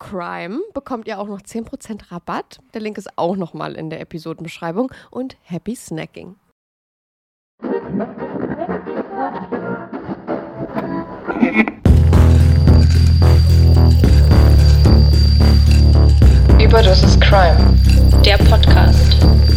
CRIME 0.00 0.60
bekommt 0.74 1.06
ihr 1.06 1.20
auch 1.20 1.28
noch 1.28 1.40
10% 1.40 2.10
Rabatt. 2.10 2.58
Der 2.74 2.80
Link 2.80 2.98
ist 2.98 3.16
auch 3.16 3.36
nochmal 3.36 3.74
in 3.74 3.90
der 3.90 4.00
Episodenbeschreibung. 4.00 4.90
Und 5.10 5.36
happy 5.42 5.76
snacking. 5.76 6.34
Überdosis 16.58 17.18
Crime, 17.20 17.76
der 18.24 18.38
Podcast. 18.38 19.49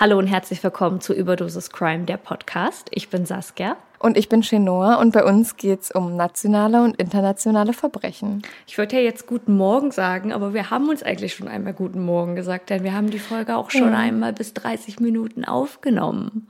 Hallo 0.00 0.16
und 0.18 0.28
herzlich 0.28 0.62
willkommen 0.62 1.00
zu 1.00 1.12
Überdosis 1.12 1.70
Crime, 1.70 2.04
der 2.04 2.18
Podcast. 2.18 2.88
Ich 2.92 3.08
bin 3.08 3.26
Saskia. 3.26 3.76
Und 3.98 4.16
ich 4.16 4.28
bin 4.28 4.42
Chenoa 4.42 4.94
und 5.00 5.12
bei 5.12 5.24
uns 5.24 5.56
geht 5.56 5.80
es 5.82 5.90
um 5.90 6.14
nationale 6.14 6.82
und 6.82 6.94
internationale 6.98 7.72
Verbrechen. 7.72 8.42
Ich 8.68 8.78
würde 8.78 8.94
ja 8.94 9.02
jetzt 9.02 9.26
guten 9.26 9.56
Morgen 9.56 9.90
sagen, 9.90 10.32
aber 10.32 10.54
wir 10.54 10.70
haben 10.70 10.88
uns 10.88 11.02
eigentlich 11.02 11.34
schon 11.34 11.48
einmal 11.48 11.72
guten 11.72 12.04
Morgen 12.04 12.36
gesagt, 12.36 12.70
denn 12.70 12.84
wir 12.84 12.92
haben 12.94 13.10
die 13.10 13.18
Folge 13.18 13.56
auch 13.56 13.72
schon 13.72 13.92
einmal 13.94 14.32
bis 14.32 14.54
30 14.54 15.00
Minuten 15.00 15.44
aufgenommen. 15.44 16.48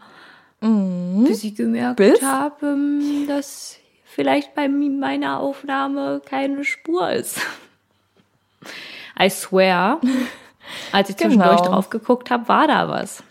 Bis 0.61 1.43
ich 1.43 1.55
gemerkt 1.55 1.97
Bis? 1.97 2.21
habe, 2.21 2.77
dass 3.29 3.79
vielleicht 4.05 4.55
bei 4.55 4.69
meiner 4.69 5.41
Aufnahme 5.41 6.21
keine 6.23 6.65
Spur 6.65 7.11
ist. 7.13 7.41
I 9.19 9.31
swear, 9.31 10.01
als 10.93 11.09
ich 11.09 11.17
zwischendurch 11.17 11.63
Genau. 11.63 11.71
drauf 11.71 11.89
geguckt 11.89 12.31
habe, 12.31 12.47
war 12.49 12.67
da 12.69 12.89
was. 12.91 13.23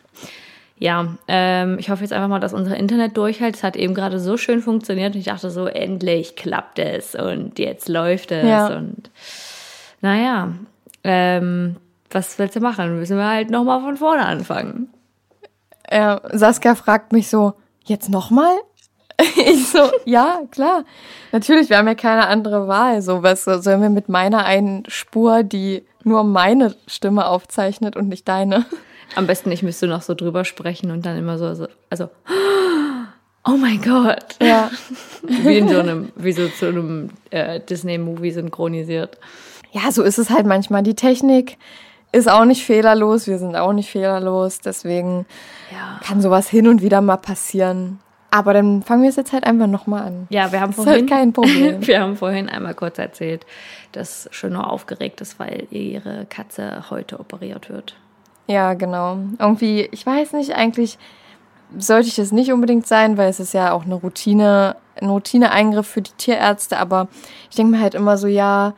Ja, 0.79 1.15
ähm, 1.27 1.79
ich 1.79 1.89
hoffe 1.89 2.03
jetzt 2.03 2.13
einfach 2.13 2.27
mal, 2.27 2.39
dass 2.39 2.53
unser 2.53 2.77
Internet 2.77 3.17
durchhält. 3.17 3.55
Es 3.55 3.63
hat 3.63 3.75
eben 3.75 3.95
gerade 3.95 4.19
so 4.19 4.37
schön 4.37 4.61
funktioniert 4.61 5.15
und 5.15 5.19
ich 5.19 5.25
dachte 5.25 5.49
so, 5.49 5.65
endlich 5.65 6.35
klappt 6.35 6.77
es 6.77 7.15
und 7.15 7.57
jetzt 7.57 7.89
läuft 7.89 8.31
es. 8.31 8.47
Ja. 8.47 8.67
Und 8.67 9.09
naja, 10.01 10.53
ähm, 11.03 11.77
was 12.11 12.37
willst 12.37 12.55
du 12.55 12.59
machen? 12.59 12.99
Müssen 12.99 13.17
wir 13.17 13.27
halt 13.27 13.49
nochmal 13.49 13.81
von 13.81 13.97
vorne 13.97 14.25
anfangen. 14.25 14.89
Äh, 15.83 16.17
Saskia 16.33 16.75
fragt 16.75 17.11
mich 17.11 17.27
so, 17.29 17.53
jetzt 17.83 18.09
nochmal? 18.09 18.53
Ich 19.35 19.69
so, 19.69 19.89
ja, 20.05 20.41
klar. 20.51 20.83
Natürlich, 21.31 21.69
wir 21.71 21.77
haben 21.77 21.87
ja 21.87 21.95
keine 21.95 22.27
andere 22.27 22.67
Wahl. 22.67 23.01
So, 23.01 23.23
was 23.23 23.45
sollen 23.45 23.81
wir 23.81 23.89
mit 23.89 24.09
meiner 24.09 24.45
einen 24.45 24.83
Spur, 24.89 25.41
die 25.41 25.87
nur 26.03 26.23
meine 26.23 26.75
Stimme 26.85 27.25
aufzeichnet 27.25 27.95
und 27.95 28.09
nicht 28.09 28.27
deine? 28.27 28.65
Am 29.15 29.27
besten, 29.27 29.51
ich 29.51 29.63
müsste 29.63 29.87
noch 29.87 30.01
so 30.01 30.13
drüber 30.13 30.45
sprechen 30.45 30.91
und 30.91 31.05
dann 31.05 31.17
immer 31.17 31.37
so, 31.37 31.53
so 31.53 31.67
also, 31.89 32.09
Oh 33.49 33.55
mein 33.57 33.81
Gott. 33.81 34.35
Ja. 34.41 34.69
Wie 35.21 35.57
in 35.57 35.69
so 35.69 35.79
einem, 35.79 36.11
wie 36.17 36.33
so 36.33 36.49
zu 36.49 36.67
einem 36.67 37.09
äh, 37.29 37.61
Disney-Movie 37.61 38.31
synchronisiert. 38.31 39.17
Ja, 39.71 39.91
so 39.91 40.03
ist 40.03 40.17
es 40.17 40.29
halt 40.29 40.45
manchmal. 40.45 40.83
Die 40.83 40.95
Technik 40.95 41.57
ist 42.11 42.29
auch 42.29 42.43
nicht 42.45 42.65
fehlerlos, 42.65 43.25
wir 43.27 43.37
sind 43.37 43.55
auch 43.55 43.73
nicht 43.73 43.89
fehlerlos, 43.89 44.59
deswegen 44.59 45.25
Ja. 45.71 45.99
kann 46.05 46.21
sowas 46.21 46.49
hin 46.49 46.67
und 46.67 46.81
wieder 46.81 47.01
mal 47.01 47.17
passieren. 47.17 47.99
Aber 48.31 48.53
dann 48.53 48.83
fangen 48.83 49.03
wir 49.03 49.09
es 49.09 49.15
jetzt 49.15 49.31
halt 49.31 49.45
einfach 49.45 49.67
nochmal 49.67 50.03
an. 50.03 50.27
Ja, 50.29 50.51
wir 50.51 50.59
haben 50.59 50.71
ist 50.71 50.75
vorhin, 50.75 50.93
halt 50.93 51.09
kein 51.09 51.33
Problem. 51.33 51.87
wir 51.87 52.01
haben 52.01 52.17
vorhin 52.17 52.49
einmal 52.49 52.73
kurz 52.73 52.97
erzählt, 52.99 53.45
dass 53.93 54.27
Schöno 54.31 54.61
aufgeregt 54.61 55.21
ist, 55.21 55.39
weil 55.39 55.67
ihre 55.71 56.25
Katze 56.25 56.89
heute 56.89 57.19
operiert 57.19 57.69
wird. 57.69 57.95
Ja, 58.47 58.73
genau. 58.73 59.17
Irgendwie, 59.39 59.89
ich 59.91 60.05
weiß 60.05 60.33
nicht, 60.33 60.55
eigentlich 60.55 60.97
sollte 61.77 62.07
ich 62.07 62.17
es 62.17 62.31
nicht 62.31 62.51
unbedingt 62.53 62.87
sein, 62.87 63.17
weil 63.17 63.29
es 63.29 63.41
ist 63.41 63.53
ja 63.53 63.73
auch 63.73 63.83
eine 63.83 63.95
Routine, 63.95 64.77
ein 64.99 65.09
Routineeingriff 65.09 65.87
für 65.87 66.01
die 66.01 66.13
Tierärzte, 66.17 66.77
aber 66.77 67.09
ich 67.49 67.57
denke 67.57 67.73
mir 67.73 67.81
halt 67.81 67.93
immer 67.93 68.17
so, 68.17 68.27
ja, 68.27 68.73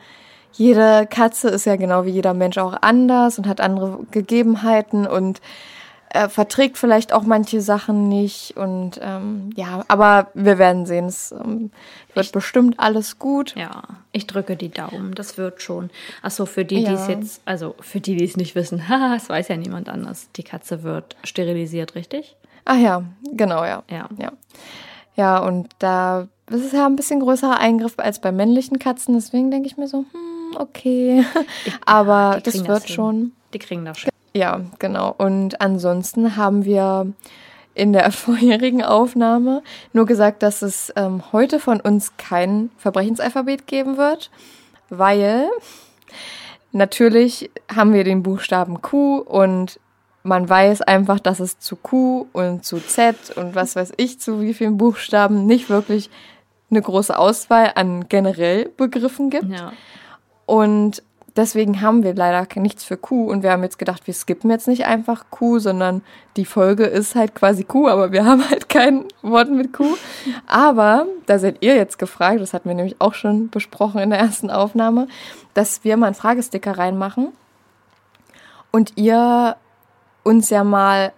jede 0.52 1.06
Katze 1.08 1.48
ist 1.48 1.66
ja 1.66 1.76
genau 1.76 2.04
wie 2.04 2.10
jeder 2.10 2.34
Mensch 2.34 2.58
auch 2.58 2.74
anders 2.80 3.38
und 3.38 3.46
hat 3.46 3.60
andere 3.60 4.00
Gegebenheiten 4.10 5.06
und 5.06 5.40
äh, 6.10 6.28
verträgt 6.28 6.76
vielleicht 6.78 7.12
auch 7.12 7.22
manche 7.22 7.60
Sachen 7.60 8.08
nicht 8.08 8.56
und 8.56 8.98
ähm, 9.02 9.50
ja, 9.56 9.84
aber 9.88 10.28
wir 10.34 10.58
werden 10.58 10.84
sehen, 10.86 11.06
es 11.06 11.32
ähm, 11.32 11.70
wird 12.14 12.32
bestimmt 12.32 12.78
alles 12.80 13.18
gut. 13.18 13.54
Ja, 13.56 13.82
ich 14.12 14.26
drücke 14.26 14.56
die 14.56 14.70
Daumen, 14.70 15.14
das 15.14 15.38
wird 15.38 15.62
schon. 15.62 15.90
Achso, 16.22 16.46
für 16.46 16.64
die, 16.64 16.84
die 16.84 16.92
es 16.92 17.06
Ja. 17.08 17.14
jetzt, 17.14 17.40
also 17.44 17.74
für 17.80 18.00
die, 18.00 18.16
die 18.16 18.24
es 18.24 18.36
nicht 18.36 18.54
wissen, 18.54 18.88
haha, 18.88 19.14
es 19.16 19.28
weiß 19.28 19.48
ja 19.48 19.56
niemand 19.56 19.88
anders. 19.88 20.28
Die 20.36 20.42
Katze 20.42 20.82
wird 20.82 21.16
sterilisiert, 21.24 21.94
richtig? 21.94 22.36
Ach 22.64 22.76
ja, 22.78 23.02
genau, 23.32 23.64
ja. 23.64 23.82
Ja. 23.90 24.08
Ja. 24.18 24.32
Ja, 25.16 25.38
und 25.38 25.68
da 25.78 26.28
das 26.46 26.62
ist 26.62 26.72
ja 26.72 26.86
ein 26.86 26.96
bisschen 26.96 27.20
größerer 27.20 27.58
Eingriff 27.58 27.94
als 27.98 28.20
bei 28.20 28.32
männlichen 28.32 28.78
Katzen, 28.80 29.14
deswegen 29.14 29.50
denke 29.52 29.68
ich 29.68 29.76
mir 29.76 29.86
so, 29.86 29.98
hm, 30.10 30.56
okay. 30.58 31.24
Aber 31.86 32.38
Die 32.38 32.50
das 32.50 32.66
wird 32.66 32.84
hin. 32.84 32.94
schon. 32.94 33.32
Die 33.54 33.58
kriegen 33.60 33.84
das 33.84 33.98
schon. 33.98 34.09
Ja, 34.32 34.60
genau. 34.78 35.14
Und 35.16 35.60
ansonsten 35.60 36.36
haben 36.36 36.64
wir 36.64 37.12
in 37.74 37.92
der 37.92 38.10
vorherigen 38.12 38.82
Aufnahme 38.82 39.62
nur 39.92 40.06
gesagt, 40.06 40.42
dass 40.42 40.62
es 40.62 40.92
ähm, 40.96 41.22
heute 41.32 41.60
von 41.60 41.80
uns 41.80 42.16
kein 42.16 42.70
Verbrechensalphabet 42.78 43.66
geben 43.66 43.96
wird, 43.96 44.30
weil 44.88 45.48
natürlich 46.72 47.50
haben 47.74 47.92
wir 47.92 48.04
den 48.04 48.22
Buchstaben 48.22 48.82
Q 48.82 49.18
und 49.18 49.80
man 50.22 50.48
weiß 50.48 50.82
einfach, 50.82 51.18
dass 51.18 51.40
es 51.40 51.58
zu 51.58 51.76
Q 51.76 52.26
und 52.32 52.64
zu 52.64 52.78
Z 52.78 53.16
und 53.36 53.54
was 53.54 53.74
weiß 53.74 53.94
ich 53.96 54.20
zu 54.20 54.40
wie 54.40 54.52
vielen 54.52 54.76
Buchstaben 54.76 55.46
nicht 55.46 55.70
wirklich 55.70 56.10
eine 56.70 56.82
große 56.82 57.18
Auswahl 57.18 57.72
an 57.74 58.08
generell 58.08 58.68
Begriffen 58.76 59.30
gibt. 59.30 59.50
Ja. 59.50 59.72
Und 60.46 61.02
deswegen 61.36 61.80
haben 61.80 62.02
wir 62.02 62.14
leider 62.14 62.46
nichts 62.60 62.84
für 62.84 62.96
Q 62.96 63.30
und 63.30 63.42
wir 63.42 63.52
haben 63.52 63.62
jetzt 63.62 63.78
gedacht, 63.78 64.06
wir 64.06 64.14
skippen 64.14 64.50
jetzt 64.50 64.68
nicht 64.68 64.86
einfach 64.86 65.26
Q, 65.30 65.58
sondern 65.58 66.02
die 66.36 66.44
Folge 66.44 66.84
ist 66.84 67.14
halt 67.14 67.34
quasi 67.34 67.64
Q, 67.64 67.88
aber 67.88 68.12
wir 68.12 68.24
haben 68.26 68.48
halt 68.48 68.68
kein 68.68 69.04
Wort 69.22 69.50
mit 69.50 69.72
Q. 69.72 69.96
Aber 70.46 71.06
da 71.26 71.38
seid 71.38 71.58
ihr 71.60 71.74
jetzt 71.74 71.98
gefragt, 71.98 72.40
das 72.40 72.54
hatten 72.54 72.68
wir 72.68 72.76
nämlich 72.76 73.00
auch 73.00 73.14
schon 73.14 73.50
besprochen 73.50 74.00
in 74.00 74.10
der 74.10 74.18
ersten 74.18 74.50
Aufnahme, 74.50 75.08
dass 75.54 75.84
wir 75.84 75.96
mal 75.96 76.06
einen 76.06 76.14
Fragesticker 76.14 76.78
reinmachen 76.78 77.28
und 78.70 78.92
ihr 78.96 79.56
uns 80.22 80.50
ja 80.50 80.64
mal 80.64 81.12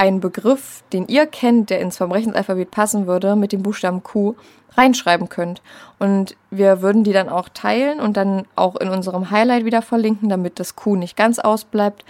einen 0.00 0.20
Begriff, 0.20 0.82
den 0.94 1.08
ihr 1.08 1.26
kennt, 1.26 1.68
der 1.68 1.78
ins 1.78 1.98
Verbrechensalphabet 1.98 2.70
passen 2.70 3.06
würde, 3.06 3.36
mit 3.36 3.52
dem 3.52 3.62
Buchstaben 3.62 4.02
Q 4.02 4.34
reinschreiben 4.78 5.28
könnt. 5.28 5.60
Und 5.98 6.36
wir 6.50 6.80
würden 6.80 7.04
die 7.04 7.12
dann 7.12 7.28
auch 7.28 7.50
teilen 7.50 8.00
und 8.00 8.16
dann 8.16 8.46
auch 8.56 8.76
in 8.76 8.88
unserem 8.88 9.30
Highlight 9.30 9.66
wieder 9.66 9.82
verlinken, 9.82 10.30
damit 10.30 10.58
das 10.58 10.74
Q 10.74 10.96
nicht 10.96 11.18
ganz 11.18 11.38
ausbleibt. 11.38 12.06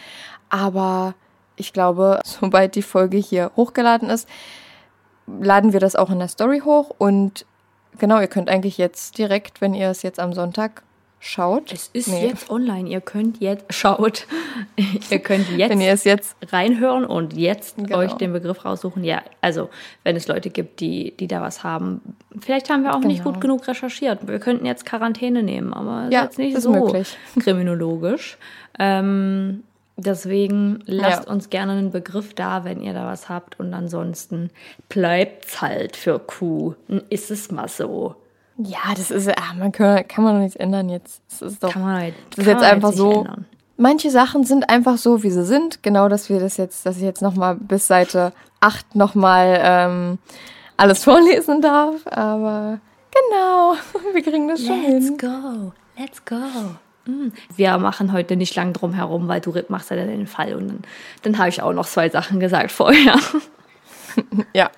Aber 0.50 1.14
ich 1.56 1.72
glaube, 1.72 2.20
sobald 2.24 2.76
die 2.76 2.82
Folge 2.82 3.16
hier 3.16 3.50
hochgeladen 3.56 4.08
ist, 4.08 4.28
laden 5.26 5.72
wir 5.72 5.80
das 5.80 5.96
auch 5.96 6.10
in 6.10 6.20
der 6.20 6.28
Story 6.28 6.60
hoch. 6.64 6.92
Und 6.96 7.44
genau, 7.98 8.20
ihr 8.20 8.28
könnt 8.28 8.50
eigentlich 8.50 8.78
jetzt 8.78 9.18
direkt, 9.18 9.60
wenn 9.60 9.74
ihr 9.74 9.90
es 9.90 10.02
jetzt 10.02 10.20
am 10.20 10.32
Sonntag 10.32 10.84
schaut. 11.22 11.70
Es 11.72 11.90
ist 11.92 12.08
Nee. 12.08 12.28
jetzt 12.28 12.48
online. 12.50 12.88
Ihr 12.88 13.00
könnt 13.02 13.40
jetzt, 13.40 13.72
schaut, 13.72 14.26
ihr 15.10 15.18
könnt 15.20 15.48
jetzt 15.56 15.70
Wenn 15.70 15.80
ihr 15.80 15.92
es 15.92 16.04
jetzt 16.04 16.34
reinhören 16.50 17.04
und 17.04 17.34
jetzt 17.34 17.76
Genau. 17.76 17.98
euch 17.98 18.12
den 18.14 18.32
Begriff 18.32 18.64
raussuchen. 18.64 19.04
Ja, 19.04 19.22
also 19.42 19.68
wenn 20.02 20.16
es 20.16 20.26
Leute 20.28 20.48
gibt, 20.50 20.80
die, 20.80 21.14
die 21.16 21.28
da 21.28 21.42
was 21.42 21.62
haben. 21.62 22.00
Vielleicht 22.40 22.70
haben 22.70 22.82
wir 22.82 22.94
auch 22.94 23.00
nicht 23.00 23.18
Genau. 23.22 23.32
gut 23.32 23.40
genug 23.40 23.68
recherchiert. 23.68 24.26
Wir 24.26 24.38
könnten 24.40 24.64
jetzt 24.66 24.86
Quarantäne 24.86 25.42
nehmen, 25.42 25.72
aber 25.74 26.06
ist 26.06 26.12
Ja, 26.12 26.24
jetzt 26.24 26.38
nicht 26.38 26.56
ist 26.56 26.62
so 26.64 26.70
möglich. 26.72 27.16
kriminologisch. 27.38 28.38
Ähm, 28.78 29.62
deswegen 29.98 30.82
lasst 30.86 31.26
Ja. 31.26 31.30
uns 31.32 31.50
gerne 31.50 31.72
einen 31.72 31.90
Begriff 31.90 32.32
da, 32.32 32.64
wenn 32.64 32.80
ihr 32.80 32.94
da 32.94 33.04
was 33.06 33.28
habt. 33.28 33.60
Und 33.60 33.74
ansonsten 33.74 34.48
bleibt's 34.88 35.60
halt 35.60 35.96
für 35.96 36.18
Q. 36.18 36.74
Ist 37.10 37.30
es 37.30 37.50
mal 37.50 37.68
so. 37.68 38.14
Ja, 38.62 38.94
das 38.94 39.10
ist, 39.10 39.28
ah, 39.28 39.54
man 39.58 39.72
kann, 39.72 40.06
kann 40.06 40.24
man 40.24 40.34
doch 40.34 40.42
nichts 40.42 40.56
ändern 40.56 40.88
jetzt. 40.88 41.22
Das 41.30 41.52
ist 41.52 41.62
doch, 41.62 41.72
Kann 41.72 41.82
man 41.82 42.00
halt, 42.00 42.14
das 42.30 42.38
ist 42.38 42.46
jetzt 42.46 42.60
man 42.60 42.70
einfach 42.70 42.92
so. 42.92 43.12
ändern. 43.12 43.46
Manche 43.76 44.10
Sachen 44.10 44.44
sind 44.44 44.68
einfach 44.68 44.98
so, 44.98 45.22
wie 45.22 45.30
sie 45.30 45.44
sind. 45.44 45.82
Genau, 45.82 46.08
dass 46.08 46.28
wir 46.28 46.38
das 46.38 46.58
jetzt, 46.58 46.84
dass 46.84 46.96
ich 46.98 47.02
jetzt 47.02 47.22
nochmal 47.22 47.54
bis 47.54 47.86
Seite 47.86 48.32
8 48.60 48.94
nochmal 48.94 49.58
ähm, 49.62 50.18
alles 50.76 51.04
vorlesen 51.04 51.62
darf. 51.62 52.06
Aber 52.06 52.80
genau, 53.10 53.74
wir 54.12 54.22
kriegen 54.22 54.48
das 54.48 54.66
schon 54.66 54.82
Let's 54.82 55.06
hin. 55.06 55.18
go, 55.18 55.72
let's 55.98 56.24
go. 56.24 56.36
Mm. 57.06 57.32
Wir 57.56 57.78
machen 57.78 58.12
heute 58.12 58.36
nicht 58.36 58.54
lang 58.54 58.74
drum 58.74 58.92
herum, 58.92 59.28
weil 59.28 59.40
du 59.40 59.54
machst 59.68 59.88
ja 59.88 59.96
dann 59.96 60.08
den 60.08 60.26
Fall 60.26 60.54
und 60.54 60.68
dann, 60.68 60.82
dann 61.22 61.38
habe 61.38 61.48
ich 61.48 61.62
auch 61.62 61.72
noch 61.72 61.86
zwei 61.86 62.10
Sachen 62.10 62.40
gesagt 62.40 62.72
vorher. 62.72 63.14
Ja. 64.54 64.70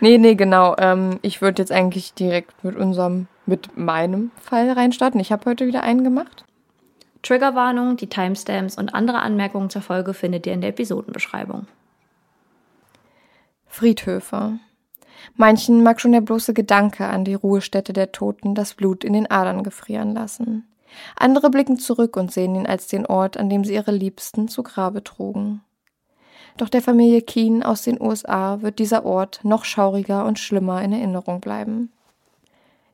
Nee, 0.00 0.18
nee, 0.18 0.34
genau. 0.34 0.74
Ähm, 0.78 1.18
ich 1.22 1.40
würde 1.42 1.62
jetzt 1.62 1.72
eigentlich 1.72 2.14
direkt 2.14 2.64
mit 2.64 2.76
unserem, 2.76 3.26
mit 3.46 3.76
meinem 3.76 4.30
Fall 4.40 4.70
reinstarten. 4.70 5.20
Ich 5.20 5.32
habe 5.32 5.50
heute 5.50 5.66
wieder 5.66 5.82
einen 5.82 6.04
gemacht. 6.04 6.44
Triggerwarnung, 7.22 7.96
die 7.96 8.06
Timestamps 8.06 8.78
und 8.78 8.94
andere 8.94 9.20
Anmerkungen 9.20 9.70
zur 9.70 9.82
Folge 9.82 10.14
findet 10.14 10.46
ihr 10.46 10.52
in 10.52 10.60
der 10.60 10.70
Episodenbeschreibung. 10.70 11.66
Friedhöfe. 13.66 14.58
Manchen 15.36 15.82
mag 15.82 16.00
schon 16.00 16.12
der 16.12 16.20
bloße 16.20 16.54
Gedanke 16.54 17.06
an 17.06 17.24
die 17.24 17.34
Ruhestätte 17.34 17.92
der 17.92 18.12
Toten 18.12 18.54
das 18.54 18.74
Blut 18.74 19.04
in 19.04 19.12
den 19.12 19.30
Adern 19.30 19.62
gefrieren 19.62 20.14
lassen. 20.14 20.66
Andere 21.16 21.50
blicken 21.50 21.78
zurück 21.78 22.16
und 22.16 22.32
sehen 22.32 22.54
ihn 22.54 22.66
als 22.66 22.86
den 22.86 23.04
Ort, 23.04 23.36
an 23.36 23.50
dem 23.50 23.64
sie 23.64 23.74
ihre 23.74 23.92
Liebsten 23.92 24.48
zu 24.48 24.62
Grabe 24.62 25.04
trugen. 25.04 25.60
Doch 26.58 26.68
der 26.68 26.82
Familie 26.82 27.22
Keen 27.22 27.62
aus 27.62 27.82
den 27.82 28.00
USA 28.00 28.62
wird 28.62 28.80
dieser 28.80 29.06
Ort 29.06 29.40
noch 29.44 29.64
schauriger 29.64 30.26
und 30.26 30.40
schlimmer 30.40 30.82
in 30.82 30.92
Erinnerung 30.92 31.40
bleiben. 31.40 31.92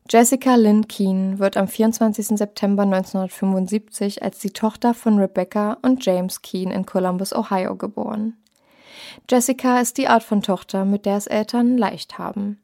Jessica 0.08 0.54
Lynn 0.56 0.86
Keen 0.86 1.38
wird 1.38 1.56
am 1.56 1.66
24. 1.66 2.36
September 2.38 2.82
1975 2.82 4.22
als 4.22 4.38
die 4.38 4.50
Tochter 4.50 4.92
von 4.92 5.18
Rebecca 5.18 5.78
und 5.80 6.04
James 6.04 6.42
Keen 6.42 6.70
in 6.70 6.84
Columbus, 6.84 7.34
Ohio 7.34 7.74
geboren. 7.74 8.36
Jessica 9.30 9.80
ist 9.80 9.96
die 9.96 10.08
Art 10.08 10.24
von 10.24 10.42
Tochter, 10.42 10.84
mit 10.84 11.06
der 11.06 11.16
es 11.16 11.26
Eltern 11.26 11.78
leicht 11.78 12.18
haben. 12.18 12.60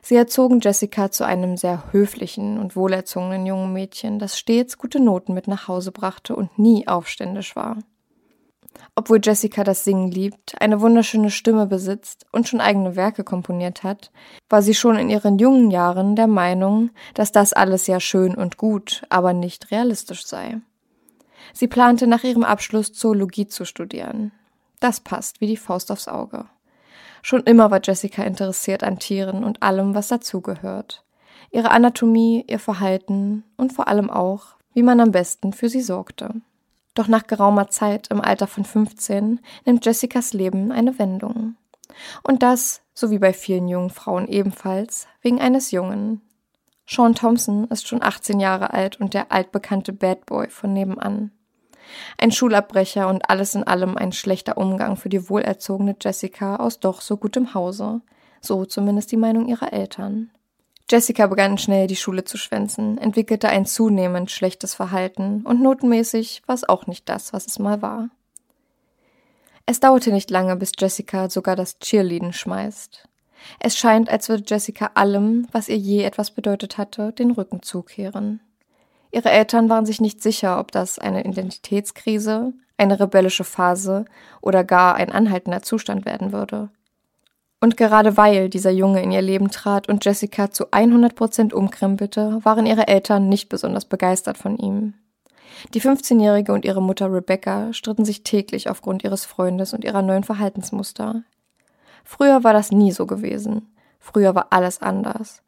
Sie 0.00 0.14
erzogen 0.14 0.60
Jessica 0.60 1.10
zu 1.10 1.24
einem 1.24 1.56
sehr 1.56 1.92
höflichen 1.92 2.58
und 2.58 2.76
wohlerzogenen 2.76 3.46
jungen 3.46 3.72
Mädchen, 3.72 4.20
das 4.20 4.38
stets 4.38 4.78
gute 4.78 5.00
Noten 5.00 5.34
mit 5.34 5.48
nach 5.48 5.66
Hause 5.66 5.90
brachte 5.90 6.36
und 6.36 6.56
nie 6.56 6.86
aufständisch 6.86 7.56
war. 7.56 7.78
Obwohl 8.94 9.20
Jessica 9.22 9.64
das 9.64 9.84
Singen 9.84 10.10
liebt, 10.10 10.60
eine 10.60 10.80
wunderschöne 10.80 11.30
Stimme 11.30 11.66
besitzt 11.66 12.26
und 12.32 12.48
schon 12.48 12.60
eigene 12.60 12.96
Werke 12.96 13.24
komponiert 13.24 13.82
hat, 13.82 14.10
war 14.48 14.62
sie 14.62 14.74
schon 14.74 14.96
in 14.96 15.10
ihren 15.10 15.38
jungen 15.38 15.70
Jahren 15.70 16.16
der 16.16 16.26
Meinung, 16.26 16.90
dass 17.14 17.32
das 17.32 17.52
alles 17.52 17.86
ja 17.86 18.00
schön 18.00 18.34
und 18.34 18.56
gut, 18.56 19.02
aber 19.08 19.32
nicht 19.32 19.70
realistisch 19.70 20.26
sei. 20.26 20.60
Sie 21.52 21.68
plante 21.68 22.06
nach 22.06 22.24
ihrem 22.24 22.44
Abschluss 22.44 22.92
Zoologie 22.92 23.46
zu 23.46 23.64
studieren. 23.64 24.32
Das 24.80 25.00
passt 25.00 25.40
wie 25.40 25.46
die 25.46 25.56
Faust 25.56 25.90
aufs 25.90 26.08
Auge. 26.08 26.46
Schon 27.22 27.42
immer 27.42 27.70
war 27.70 27.80
Jessica 27.82 28.22
interessiert 28.22 28.82
an 28.82 28.98
Tieren 28.98 29.44
und 29.44 29.62
allem, 29.62 29.94
was 29.94 30.08
dazugehört. 30.08 31.04
Ihre 31.50 31.70
Anatomie, 31.70 32.44
ihr 32.48 32.58
Verhalten 32.58 33.44
und 33.56 33.72
vor 33.72 33.88
allem 33.88 34.08
auch, 34.08 34.56
wie 34.72 34.82
man 34.82 35.00
am 35.00 35.10
besten 35.10 35.52
für 35.52 35.68
sie 35.68 35.82
sorgte. 35.82 36.40
Doch 37.00 37.08
nach 37.08 37.26
geraumer 37.26 37.70
Zeit, 37.70 38.08
im 38.08 38.20
Alter 38.20 38.46
von 38.46 38.62
15, 38.62 39.40
nimmt 39.64 39.86
Jessicas 39.86 40.34
Leben 40.34 40.70
eine 40.70 40.98
Wendung. 40.98 41.56
Und 42.22 42.42
das, 42.42 42.82
so 42.92 43.10
wie 43.10 43.18
bei 43.18 43.32
vielen 43.32 43.68
jungen 43.68 43.88
Frauen 43.88 44.28
ebenfalls, 44.28 45.06
wegen 45.22 45.40
eines 45.40 45.70
Jungen. 45.70 46.20
Sean 46.86 47.14
Thompson 47.14 47.64
ist 47.68 47.88
schon 47.88 48.02
18 48.02 48.38
Jahre 48.38 48.74
alt 48.74 49.00
und 49.00 49.14
der 49.14 49.32
altbekannte 49.32 49.94
Bad 49.94 50.26
Boy 50.26 50.50
von 50.50 50.74
nebenan. 50.74 51.32
Ein 52.18 52.32
Schulabbrecher 52.32 53.08
und 53.08 53.30
alles 53.30 53.54
in 53.54 53.64
allem 53.64 53.96
ein 53.96 54.12
schlechter 54.12 54.58
Umgang 54.58 54.98
für 54.98 55.08
die 55.08 55.30
wohlerzogene 55.30 55.96
Jessica 55.98 56.56
aus 56.56 56.80
doch 56.80 57.00
so 57.00 57.16
gutem 57.16 57.54
Hause. 57.54 58.02
So 58.42 58.66
zumindest 58.66 59.10
die 59.10 59.16
Meinung 59.16 59.48
ihrer 59.48 59.72
Eltern. 59.72 60.32
Jessica 60.90 61.28
begann 61.28 61.56
schnell 61.56 61.86
die 61.86 61.96
Schule 61.96 62.24
zu 62.24 62.36
schwänzen, 62.36 62.98
entwickelte 62.98 63.48
ein 63.48 63.64
zunehmend 63.64 64.30
schlechtes 64.30 64.74
Verhalten 64.74 65.42
und 65.42 65.62
notenmäßig 65.62 66.42
war 66.46 66.54
es 66.56 66.68
auch 66.68 66.88
nicht 66.88 67.08
das, 67.08 67.32
was 67.32 67.46
es 67.46 67.60
mal 67.60 67.80
war. 67.80 68.08
Es 69.66 69.78
dauerte 69.78 70.10
nicht 70.10 70.30
lange, 70.30 70.56
bis 70.56 70.72
Jessica 70.76 71.30
sogar 71.30 71.54
das 71.54 71.78
Cheerleading 71.78 72.32
schmeißt. 72.32 73.08
Es 73.60 73.78
scheint, 73.78 74.08
als 74.08 74.28
würde 74.28 74.42
Jessica 74.44 74.90
allem, 74.94 75.46
was 75.52 75.68
ihr 75.68 75.76
je 75.76 76.02
etwas 76.02 76.32
bedeutet 76.32 76.76
hatte, 76.76 77.12
den 77.12 77.30
Rücken 77.30 77.62
zukehren. 77.62 78.40
Ihre 79.12 79.30
Eltern 79.30 79.68
waren 79.68 79.86
sich 79.86 80.00
nicht 80.00 80.20
sicher, 80.20 80.58
ob 80.58 80.72
das 80.72 80.98
eine 80.98 81.24
Identitätskrise, 81.24 82.52
eine 82.76 82.98
rebellische 82.98 83.44
Phase 83.44 84.06
oder 84.40 84.64
gar 84.64 84.96
ein 84.96 85.12
anhaltender 85.12 85.62
Zustand 85.62 86.04
werden 86.04 86.32
würde. 86.32 86.70
Und 87.60 87.76
gerade 87.76 88.16
weil 88.16 88.48
dieser 88.48 88.70
Junge 88.70 89.02
in 89.02 89.12
ihr 89.12 89.20
Leben 89.20 89.50
trat 89.50 89.88
und 89.88 90.04
Jessica 90.04 90.50
zu 90.50 90.70
100 90.70 91.14
Prozent 91.14 91.52
umkrempelte, 91.52 92.40
waren 92.42 92.64
ihre 92.64 92.88
Eltern 92.88 93.28
nicht 93.28 93.50
besonders 93.50 93.84
begeistert 93.84 94.38
von 94.38 94.56
ihm. 94.56 94.94
Die 95.74 95.82
15-Jährige 95.82 96.54
und 96.54 96.64
ihre 96.64 96.80
Mutter 96.80 97.12
Rebecca 97.12 97.72
stritten 97.74 98.06
sich 98.06 98.22
täglich 98.22 98.70
aufgrund 98.70 99.04
ihres 99.04 99.26
Freundes 99.26 99.74
und 99.74 99.84
ihrer 99.84 100.00
neuen 100.00 100.24
Verhaltensmuster. 100.24 101.22
Früher 102.02 102.44
war 102.44 102.54
das 102.54 102.72
nie 102.72 102.92
so 102.92 103.06
gewesen. 103.06 103.68
Früher 103.98 104.34
war 104.34 104.46
alles 104.50 104.80
anders. 104.80 105.42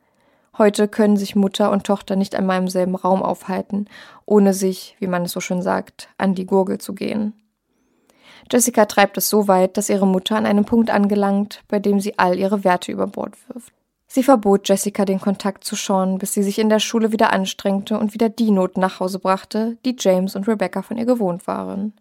Heute 0.58 0.86
können 0.86 1.16
sich 1.16 1.34
Mutter 1.34 1.70
und 1.70 1.84
Tochter 1.84 2.14
nicht 2.14 2.34
einmal 2.34 2.58
im 2.58 2.68
selben 2.68 2.94
Raum 2.94 3.22
aufhalten, 3.22 3.86
ohne 4.26 4.52
sich, 4.52 4.96
wie 5.00 5.06
man 5.06 5.22
es 5.22 5.32
so 5.32 5.40
schön 5.40 5.62
sagt, 5.62 6.10
an 6.18 6.34
die 6.34 6.44
Gurgel 6.44 6.76
zu 6.76 6.94
gehen. 6.94 7.32
Jessica 8.50 8.86
treibt 8.86 9.16
es 9.18 9.28
so 9.28 9.48
weit, 9.48 9.76
dass 9.76 9.88
ihre 9.88 10.06
Mutter 10.06 10.36
an 10.36 10.46
einem 10.46 10.64
Punkt 10.64 10.90
angelangt, 10.90 11.62
bei 11.68 11.78
dem 11.78 12.00
sie 12.00 12.18
all 12.18 12.38
ihre 12.38 12.64
Werte 12.64 12.92
über 12.92 13.06
Bord 13.06 13.34
wirft. 13.48 13.72
Sie 14.06 14.22
verbot 14.22 14.68
Jessica 14.68 15.06
den 15.06 15.20
Kontakt 15.20 15.64
zu 15.64 15.74
Sean, 15.74 16.18
bis 16.18 16.34
sie 16.34 16.42
sich 16.42 16.58
in 16.58 16.68
der 16.68 16.80
Schule 16.80 17.12
wieder 17.12 17.32
anstrengte 17.32 17.98
und 17.98 18.12
wieder 18.12 18.28
die 18.28 18.50
Noten 18.50 18.80
nach 18.80 19.00
Hause 19.00 19.18
brachte, 19.18 19.78
die 19.86 19.96
James 19.98 20.36
und 20.36 20.46
Rebecca 20.46 20.82
von 20.82 20.98
ihr 20.98 21.06
gewohnt 21.06 21.46
waren. 21.46 21.94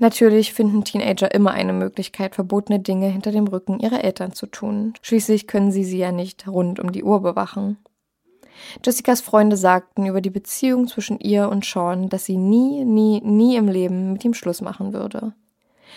Natürlich 0.00 0.52
finden 0.52 0.84
Teenager 0.84 1.32
immer 1.32 1.52
eine 1.52 1.72
Möglichkeit, 1.72 2.34
verbotene 2.34 2.80
Dinge 2.80 3.06
hinter 3.06 3.32
dem 3.32 3.46
Rücken 3.46 3.80
ihrer 3.80 4.02
Eltern 4.02 4.32
zu 4.32 4.46
tun. 4.46 4.94
Schließlich 5.02 5.46
können 5.46 5.72
sie 5.72 5.84
sie 5.84 5.98
ja 5.98 6.12
nicht 6.12 6.46
rund 6.48 6.80
um 6.80 6.92
die 6.92 7.04
Uhr 7.04 7.20
bewachen. 7.20 7.78
Jessicas 8.84 9.20
Freunde 9.20 9.56
sagten 9.56 10.06
über 10.06 10.20
die 10.20 10.30
Beziehung 10.30 10.88
zwischen 10.88 11.20
ihr 11.20 11.48
und 11.48 11.64
Sean, 11.64 12.08
dass 12.08 12.24
sie 12.24 12.36
nie, 12.36 12.84
nie, 12.84 13.20
nie 13.20 13.56
im 13.56 13.68
Leben 13.68 14.12
mit 14.12 14.24
ihm 14.24 14.34
Schluss 14.34 14.60
machen 14.60 14.92
würde. 14.92 15.34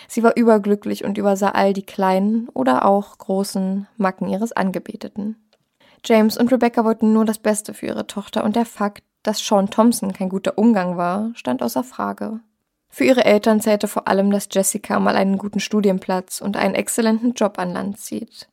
Sie 0.08 0.22
war 0.22 0.36
überglücklich 0.36 1.04
und 1.04 1.18
übersah 1.18 1.50
all 1.50 1.72
die 1.72 1.84
kleinen 1.84 2.48
oder 2.50 2.84
auch 2.84 3.18
großen 3.18 3.86
Macken 3.96 4.28
ihres 4.28 4.52
Angebeteten. 4.52 5.36
James 6.04 6.36
und 6.36 6.50
Rebecca 6.50 6.84
wollten 6.84 7.12
nur 7.12 7.24
das 7.24 7.38
Beste 7.38 7.74
für 7.74 7.86
ihre 7.86 8.06
Tochter 8.06 8.44
und 8.44 8.56
der 8.56 8.66
Fakt, 8.66 9.04
dass 9.22 9.38
Sean 9.38 9.70
Thompson 9.70 10.12
kein 10.12 10.28
guter 10.28 10.58
Umgang 10.58 10.96
war, 10.96 11.30
stand 11.34 11.62
außer 11.62 11.84
Frage. 11.84 12.40
Für 12.88 13.04
ihre 13.04 13.24
Eltern 13.24 13.60
zählte 13.60 13.88
vor 13.88 14.08
allem, 14.08 14.30
dass 14.30 14.48
Jessica 14.50 14.98
mal 14.98 15.16
einen 15.16 15.38
guten 15.38 15.60
Studienplatz 15.60 16.40
und 16.40 16.56
einen 16.56 16.74
exzellenten 16.74 17.32
Job 17.32 17.58
an 17.58 17.72
Land 17.72 17.98
zieht. 17.98 18.48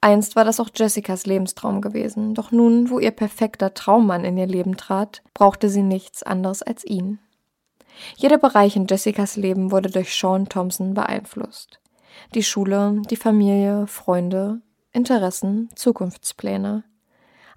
Einst 0.00 0.36
war 0.36 0.44
das 0.44 0.60
auch 0.60 0.70
Jessicas 0.74 1.26
Lebenstraum 1.26 1.80
gewesen, 1.80 2.34
doch 2.34 2.52
nun, 2.52 2.90
wo 2.90 2.98
ihr 2.98 3.10
perfekter 3.10 3.74
Traummann 3.74 4.24
in 4.24 4.38
ihr 4.38 4.46
Leben 4.46 4.76
trat, 4.76 5.22
brauchte 5.34 5.68
sie 5.68 5.82
nichts 5.82 6.22
anderes 6.22 6.62
als 6.62 6.84
ihn. 6.84 7.18
Jeder 8.16 8.38
Bereich 8.38 8.76
in 8.76 8.86
Jessicas 8.86 9.36
Leben 9.36 9.70
wurde 9.70 9.90
durch 9.90 10.14
Sean 10.14 10.48
Thompson 10.48 10.94
beeinflusst. 10.94 11.80
Die 12.34 12.42
Schule, 12.42 13.02
die 13.10 13.16
Familie, 13.16 13.86
Freunde, 13.86 14.60
Interessen, 14.92 15.68
Zukunftspläne. 15.74 16.84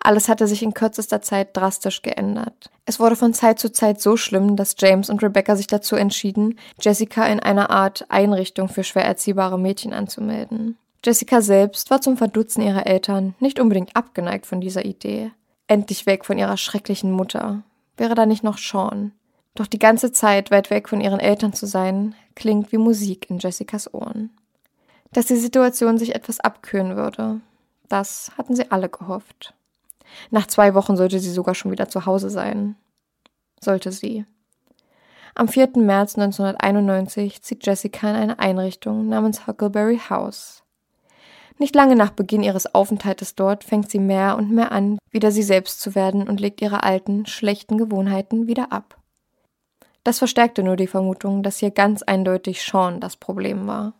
Alles 0.01 0.29
hatte 0.29 0.47
sich 0.47 0.63
in 0.63 0.73
kürzester 0.73 1.21
Zeit 1.21 1.55
drastisch 1.55 2.01
geändert. 2.01 2.69
Es 2.85 2.99
wurde 2.99 3.15
von 3.15 3.33
Zeit 3.33 3.59
zu 3.59 3.71
Zeit 3.71 4.01
so 4.01 4.15
schlimm, 4.15 4.55
dass 4.55 4.75
James 4.77 5.09
und 5.09 5.21
Rebecca 5.21 5.55
sich 5.55 5.67
dazu 5.67 5.95
entschieden, 5.95 6.57
Jessica 6.81 7.25
in 7.27 7.39
einer 7.39 7.69
Art 7.69 8.05
Einrichtung 8.09 8.69
für 8.69 8.83
schwer 8.83 9.05
erziehbare 9.05 9.59
Mädchen 9.59 9.93
anzumelden. 9.93 10.77
Jessica 11.03 11.41
selbst 11.41 11.91
war 11.91 12.01
zum 12.01 12.17
Verdutzen 12.17 12.61
ihrer 12.61 12.87
Eltern 12.87 13.35
nicht 13.39 13.59
unbedingt 13.59 13.95
abgeneigt 13.95 14.45
von 14.45 14.61
dieser 14.61 14.85
Idee. 14.85 15.31
Endlich 15.67 16.05
weg 16.05 16.25
von 16.25 16.37
ihrer 16.37 16.57
schrecklichen 16.57 17.11
Mutter. 17.11 17.63
Wäre 17.95 18.15
da 18.15 18.25
nicht 18.25 18.43
noch 18.43 18.57
Sean? 18.57 19.11
Doch 19.55 19.67
die 19.67 19.79
ganze 19.79 20.11
Zeit 20.11 20.51
weit 20.51 20.69
weg 20.69 20.89
von 20.89 21.01
ihren 21.01 21.19
Eltern 21.19 21.53
zu 21.53 21.65
sein, 21.65 22.15
klingt 22.35 22.71
wie 22.71 22.77
Musik 22.77 23.29
in 23.29 23.39
Jessicas 23.39 23.93
Ohren. 23.93 24.29
Dass 25.11 25.25
die 25.25 25.37
Situation 25.37 25.97
sich 25.97 26.15
etwas 26.15 26.39
abkühlen 26.39 26.95
würde, 26.95 27.41
das 27.87 28.31
hatten 28.37 28.55
sie 28.55 28.69
alle 28.71 28.89
gehofft. 28.89 29.53
Nach 30.29 30.47
zwei 30.47 30.73
Wochen 30.75 30.95
sollte 30.97 31.19
sie 31.19 31.31
sogar 31.31 31.55
schon 31.55 31.71
wieder 31.71 31.89
zu 31.89 32.05
Hause 32.05 32.29
sein. 32.29 32.75
Sollte 33.59 33.91
sie. 33.91 34.25
Am 35.35 35.47
4. 35.47 35.71
März 35.75 36.17
1991 36.17 37.41
zieht 37.41 37.65
Jessica 37.65 38.09
in 38.09 38.15
eine 38.15 38.39
Einrichtung 38.39 39.07
namens 39.07 39.47
Huckleberry 39.47 39.99
House. 40.09 40.63
Nicht 41.57 41.75
lange 41.75 41.95
nach 41.95 42.11
Beginn 42.11 42.41
ihres 42.41 42.73
Aufenthaltes 42.73 43.35
dort 43.35 43.63
fängt 43.63 43.91
sie 43.91 43.99
mehr 43.99 44.37
und 44.37 44.49
mehr 44.51 44.71
an, 44.71 44.97
wieder 45.11 45.31
sie 45.31 45.43
selbst 45.43 45.81
zu 45.81 45.93
werden 45.93 46.27
und 46.27 46.39
legt 46.39 46.61
ihre 46.61 46.83
alten, 46.83 47.25
schlechten 47.25 47.77
Gewohnheiten 47.77 48.47
wieder 48.47 48.71
ab. 48.71 48.98
Das 50.03 50.19
verstärkte 50.19 50.63
nur 50.63 50.75
die 50.75 50.87
Vermutung, 50.87 51.43
dass 51.43 51.59
hier 51.59 51.71
ganz 51.71 52.03
eindeutig 52.03 52.63
Sean 52.63 52.99
das 52.99 53.17
Problem 53.17 53.67
war. 53.67 53.93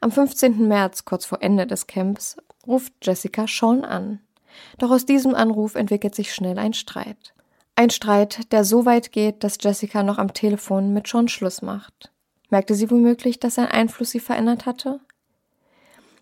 Am 0.00 0.10
15. 0.10 0.66
März, 0.66 1.04
kurz 1.04 1.24
vor 1.24 1.42
Ende 1.42 1.66
des 1.66 1.86
Camps, 1.86 2.36
ruft 2.66 2.92
Jessica 3.02 3.46
Sean 3.46 3.84
an. 3.84 4.20
Doch 4.78 4.90
aus 4.90 5.06
diesem 5.06 5.34
Anruf 5.34 5.74
entwickelt 5.74 6.14
sich 6.14 6.34
schnell 6.34 6.58
ein 6.58 6.72
Streit. 6.72 7.34
Ein 7.76 7.90
Streit, 7.90 8.52
der 8.52 8.64
so 8.64 8.84
weit 8.84 9.12
geht, 9.12 9.44
dass 9.44 9.58
Jessica 9.60 10.02
noch 10.02 10.18
am 10.18 10.34
Telefon 10.34 10.92
mit 10.92 11.06
Sean 11.06 11.28
Schluss 11.28 11.62
macht. 11.62 12.12
Merkte 12.50 12.74
sie 12.74 12.90
womöglich, 12.90 13.38
dass 13.38 13.54
sein 13.54 13.68
Einfluss 13.68 14.10
sie 14.10 14.20
verändert 14.20 14.66
hatte? 14.66 15.00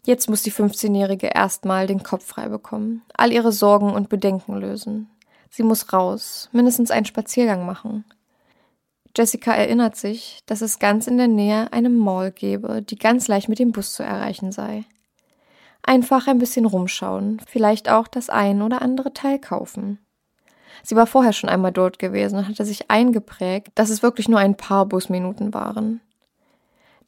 Jetzt 0.04 0.28
muss 0.28 0.42
die 0.42 0.52
15-Jährige 0.52 1.28
erstmal 1.28 1.87
den 1.87 2.02
Kopf 2.02 2.25
frei 2.25 2.48
bekommen, 2.48 3.02
all 3.14 3.32
ihre 3.32 3.52
Sorgen 3.52 3.92
und 3.92 4.08
Bedenken 4.08 4.56
lösen. 4.56 5.10
Sie 5.50 5.62
muss 5.62 5.92
raus, 5.92 6.48
mindestens 6.52 6.90
einen 6.90 7.06
Spaziergang 7.06 7.66
machen. 7.66 8.04
Jessica 9.18 9.52
erinnert 9.52 9.96
sich, 9.96 10.44
dass 10.46 10.60
es 10.60 10.78
ganz 10.78 11.08
in 11.08 11.18
der 11.18 11.26
Nähe 11.26 11.72
eine 11.72 11.90
Mall 11.90 12.30
gäbe, 12.30 12.82
die 12.82 12.94
ganz 12.94 13.26
leicht 13.26 13.48
mit 13.48 13.58
dem 13.58 13.72
Bus 13.72 13.92
zu 13.92 14.04
erreichen 14.04 14.52
sei. 14.52 14.84
Einfach 15.82 16.28
ein 16.28 16.38
bisschen 16.38 16.66
rumschauen, 16.66 17.40
vielleicht 17.48 17.88
auch 17.88 18.06
das 18.06 18.30
ein 18.30 18.62
oder 18.62 18.80
andere 18.80 19.12
Teil 19.12 19.40
kaufen. 19.40 19.98
Sie 20.84 20.94
war 20.94 21.08
vorher 21.08 21.32
schon 21.32 21.50
einmal 21.50 21.72
dort 21.72 21.98
gewesen 21.98 22.38
und 22.38 22.46
hatte 22.46 22.64
sich 22.64 22.92
eingeprägt, 22.92 23.72
dass 23.75 23.90
es 23.90 24.04
wirklich 24.04 24.28
nur 24.28 24.38
ein 24.38 24.56
paar 24.56 24.87
Busminuten 24.87 25.52
waren. 25.52 26.00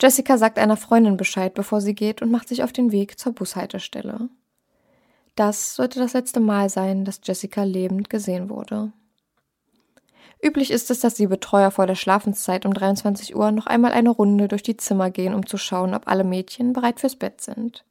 Jessica 0.02 0.36
sagt 0.36 0.58
einer 0.58 0.76
Freundin 0.76 1.16
Bescheid, 1.16 1.54
bevor 1.54 1.80
sie 1.80 1.94
geht 1.94 2.22
und 2.22 2.32
macht 2.32 2.48
sich 2.48 2.64
auf 2.64 2.72
den 2.72 2.90
Weg 2.90 3.20
zur 3.20 3.34
Bushaltestelle. 3.34 4.28
Das 5.36 5.76
sollte 5.76 6.00
das 6.00 6.14
letzte 6.14 6.40
Mal 6.40 6.70
sein, 6.70 7.04
dass 7.04 7.20
Jessica 7.22 7.62
lebend 7.62 8.10
gesehen 8.10 8.50
wurde. 8.50 8.90
Üblich 10.42 10.70
ist 10.70 10.90
es, 10.90 11.00
dass 11.00 11.14
die 11.14 11.26
Betreuer 11.26 11.70
vor 11.70 11.86
der 11.86 11.94
Schlafenszeit 11.94 12.64
um 12.64 12.72
23 12.72 13.36
Uhr 13.36 13.50
noch 13.50 13.66
einmal 13.66 13.92
eine 13.92 14.10
Runde 14.10 14.48
durch 14.48 14.62
die 14.62 14.76
Zimmer 14.76 15.10
gehen, 15.10 15.34
um 15.34 15.46
zu 15.46 15.58
schauen, 15.58 15.94
ob 15.94 16.08
alle 16.08 16.24
Mädchen 16.24 16.72
bereit 16.72 17.00
fürs 17.00 17.16
Bett 17.16 17.40
sind. 17.42 17.84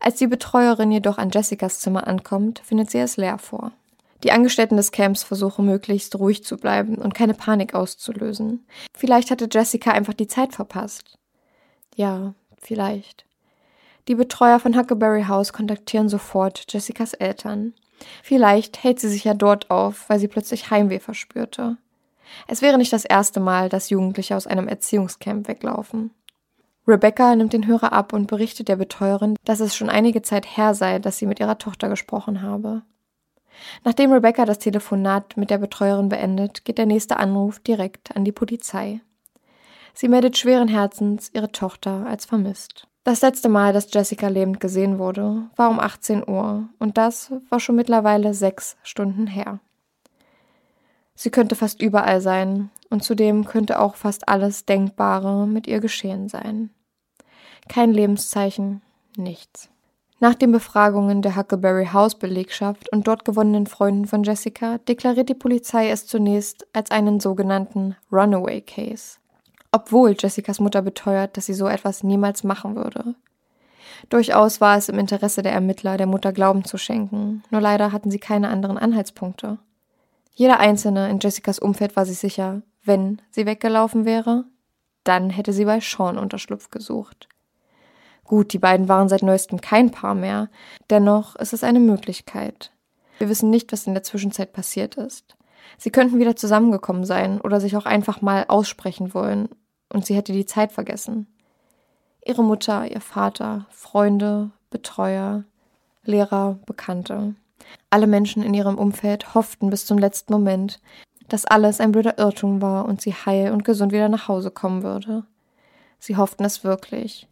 Als 0.00 0.16
die 0.16 0.26
Betreuerin 0.26 0.90
jedoch 0.90 1.18
an 1.18 1.30
Jessicas 1.30 1.78
Zimmer 1.78 2.06
ankommt, 2.08 2.60
findet 2.64 2.90
sie 2.90 2.98
es 2.98 3.16
leer 3.16 3.38
vor. 3.38 3.72
Die 4.24 4.32
Angestellten 4.32 4.76
des 4.76 4.92
Camps 4.92 5.22
versuchen 5.22 5.66
möglichst 5.66 6.16
ruhig 6.18 6.44
zu 6.44 6.56
bleiben 6.56 6.96
und 6.96 7.14
keine 7.14 7.34
Panik 7.34 7.74
auszulösen. 7.74 8.66
Vielleicht 8.96 9.30
hatte 9.30 9.48
Jessica 9.50 9.92
einfach 9.92 10.14
die 10.14 10.28
Zeit 10.28 10.54
verpasst. 10.54 11.18
Ja, 11.94 12.34
vielleicht. 12.58 13.24
Die 14.08 14.14
Betreuer 14.14 14.58
von 14.58 14.76
Huckleberry 14.76 15.24
House 15.24 15.52
kontaktieren 15.52 16.08
sofort 16.08 16.64
Jessicas 16.72 17.14
Eltern. 17.14 17.74
Vielleicht 18.22 18.82
hält 18.82 19.00
sie 19.00 19.08
sich 19.08 19.24
ja 19.24 19.34
dort 19.34 19.70
auf, 19.70 20.08
weil 20.08 20.18
sie 20.18 20.28
plötzlich 20.28 20.70
Heimweh 20.70 21.00
verspürte. 21.00 21.76
Es 22.48 22.62
wäre 22.62 22.78
nicht 22.78 22.92
das 22.92 23.04
erste 23.04 23.40
Mal, 23.40 23.68
dass 23.68 23.90
Jugendliche 23.90 24.36
aus 24.36 24.46
einem 24.46 24.68
Erziehungscamp 24.68 25.48
weglaufen. 25.48 26.10
Rebecca 26.86 27.36
nimmt 27.36 27.52
den 27.52 27.66
Hörer 27.66 27.92
ab 27.92 28.12
und 28.12 28.26
berichtet 28.26 28.68
der 28.68 28.76
Betreuerin, 28.76 29.36
dass 29.44 29.60
es 29.60 29.76
schon 29.76 29.88
einige 29.88 30.22
Zeit 30.22 30.56
her 30.56 30.74
sei, 30.74 30.98
dass 30.98 31.18
sie 31.18 31.26
mit 31.26 31.38
ihrer 31.38 31.58
Tochter 31.58 31.88
gesprochen 31.88 32.42
habe. 32.42 32.82
Nachdem 33.84 34.12
Rebecca 34.12 34.44
das 34.44 34.58
Telefonat 34.58 35.36
mit 35.36 35.50
der 35.50 35.58
Betreuerin 35.58 36.08
beendet, 36.08 36.64
geht 36.64 36.78
der 36.78 36.86
nächste 36.86 37.18
Anruf 37.18 37.60
direkt 37.60 38.16
an 38.16 38.24
die 38.24 38.32
Polizei. 38.32 39.00
Sie 39.94 40.08
meldet 40.08 40.38
schweren 40.38 40.68
Herzens 40.68 41.30
ihre 41.34 41.52
Tochter 41.52 42.06
als 42.06 42.24
vermisst. 42.24 42.88
Das 43.04 43.20
letzte 43.20 43.48
Mal, 43.48 43.72
dass 43.72 43.92
Jessica 43.92 44.28
lebend 44.28 44.60
gesehen 44.60 44.98
wurde, 44.98 45.48
war 45.56 45.70
um 45.70 45.80
18 45.80 46.28
Uhr 46.28 46.68
und 46.78 46.98
das 46.98 47.32
war 47.48 47.58
schon 47.58 47.74
mittlerweile 47.74 48.32
sechs 48.32 48.76
Stunden 48.84 49.26
her. 49.26 49.58
Sie 51.16 51.30
könnte 51.30 51.56
fast 51.56 51.82
überall 51.82 52.20
sein 52.20 52.70
und 52.90 53.02
zudem 53.02 53.44
könnte 53.44 53.80
auch 53.80 53.96
fast 53.96 54.28
alles 54.28 54.66
Denkbare 54.66 55.48
mit 55.48 55.66
ihr 55.66 55.80
geschehen 55.80 56.28
sein. 56.28 56.70
Kein 57.68 57.92
Lebenszeichen, 57.92 58.82
nichts. 59.16 59.68
Nach 60.20 60.36
den 60.36 60.52
Befragungen 60.52 61.20
der 61.22 61.34
Huckleberry 61.34 61.86
House 61.92 62.14
Belegschaft 62.14 62.92
und 62.92 63.08
dort 63.08 63.24
gewonnenen 63.24 63.66
Freunden 63.66 64.06
von 64.06 64.22
Jessica 64.22 64.78
deklariert 64.78 65.28
die 65.28 65.34
Polizei 65.34 65.90
es 65.90 66.06
zunächst 66.06 66.64
als 66.72 66.92
einen 66.92 67.18
sogenannten 67.18 67.96
Runaway 68.12 68.60
Case. 68.60 69.16
Obwohl 69.72 70.14
Jessicas 70.18 70.60
Mutter 70.60 70.82
beteuert, 70.82 71.36
dass 71.36 71.46
sie 71.46 71.54
so 71.54 71.66
etwas 71.66 72.02
niemals 72.02 72.44
machen 72.44 72.76
würde. 72.76 73.14
Durchaus 74.08 74.60
war 74.60 74.76
es 74.76 74.88
im 74.88 74.98
Interesse 74.98 75.42
der 75.42 75.52
Ermittler, 75.52 75.96
der 75.96 76.06
Mutter 76.06 76.32
Glauben 76.32 76.64
zu 76.64 76.76
schenken, 76.76 77.42
nur 77.50 77.60
leider 77.60 77.92
hatten 77.92 78.10
sie 78.10 78.18
keine 78.18 78.48
anderen 78.48 78.78
Anhaltspunkte. 78.78 79.58
Jeder 80.34 80.60
Einzelne 80.60 81.08
in 81.10 81.18
Jessicas 81.20 81.58
Umfeld 81.58 81.96
war 81.96 82.06
sich 82.06 82.18
sicher, 82.18 82.62
wenn 82.84 83.22
sie 83.30 83.46
weggelaufen 83.46 84.04
wäre, 84.04 84.44
dann 85.04 85.30
hätte 85.30 85.52
sie 85.52 85.64
bei 85.64 85.80
Sean 85.80 86.18
Unterschlupf 86.18 86.70
gesucht. 86.70 87.28
Gut, 88.24 88.52
die 88.52 88.58
beiden 88.58 88.88
waren 88.88 89.08
seit 89.08 89.22
neuestem 89.22 89.60
kein 89.60 89.90
Paar 89.90 90.14
mehr. 90.14 90.48
Dennoch 90.90 91.36
ist 91.36 91.52
es 91.52 91.64
eine 91.64 91.80
Möglichkeit. 91.80 92.72
Wir 93.18 93.28
wissen 93.28 93.50
nicht, 93.50 93.72
was 93.72 93.86
in 93.86 93.94
der 93.94 94.02
Zwischenzeit 94.02 94.52
passiert 94.52 94.96
ist. 94.96 95.36
Sie 95.78 95.90
könnten 95.90 96.18
wieder 96.18 96.36
zusammengekommen 96.36 97.04
sein 97.04 97.40
oder 97.40 97.60
sich 97.60 97.76
auch 97.76 97.86
einfach 97.86 98.20
mal 98.20 98.46
aussprechen 98.48 99.14
wollen, 99.14 99.48
und 99.92 100.06
sie 100.06 100.14
hätte 100.14 100.32
die 100.32 100.46
Zeit 100.46 100.72
vergessen. 100.72 101.26
Ihre 102.24 102.44
Mutter, 102.44 102.90
ihr 102.90 103.00
Vater, 103.00 103.66
Freunde, 103.70 104.50
Betreuer, 104.70 105.44
Lehrer, 106.04 106.58
Bekannte. 106.66 107.34
Alle 107.90 108.06
Menschen 108.06 108.42
in 108.42 108.54
ihrem 108.54 108.78
Umfeld 108.78 109.34
hofften 109.34 109.70
bis 109.70 109.86
zum 109.86 109.98
letzten 109.98 110.32
Moment, 110.32 110.80
dass 111.28 111.44
alles 111.44 111.80
ein 111.80 111.92
blöder 111.92 112.18
Irrtum 112.18 112.60
war 112.62 112.86
und 112.86 113.00
sie 113.00 113.14
heil 113.14 113.52
und 113.52 113.64
gesund 113.64 113.92
wieder 113.92 114.08
nach 114.08 114.28
Hause 114.28 114.50
kommen 114.50 114.82
würde. 114.82 115.24
Sie 115.98 116.16
hofften 116.16 116.44
es 116.44 116.64
wirklich 116.64 117.28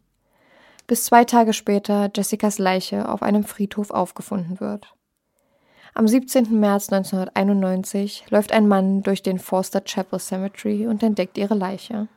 bis 0.91 1.05
zwei 1.05 1.23
Tage 1.23 1.53
später 1.53 2.11
Jessicas 2.13 2.59
Leiche 2.59 3.07
auf 3.07 3.23
einem 3.23 3.45
Friedhof 3.45 3.91
aufgefunden 3.91 4.59
wird. 4.59 4.93
Am 5.93 6.05
17. 6.05 6.59
März 6.59 6.91
1991 6.91 8.25
läuft 8.29 8.51
ein 8.51 8.67
Mann 8.67 9.01
durch 9.01 9.23
den 9.23 9.39
Forster 9.39 9.79
Chapel 9.79 10.19
Cemetery 10.19 10.87
und 10.87 11.01
entdeckt 11.01 11.37
ihre 11.37 11.53
Leiche. 11.53 12.09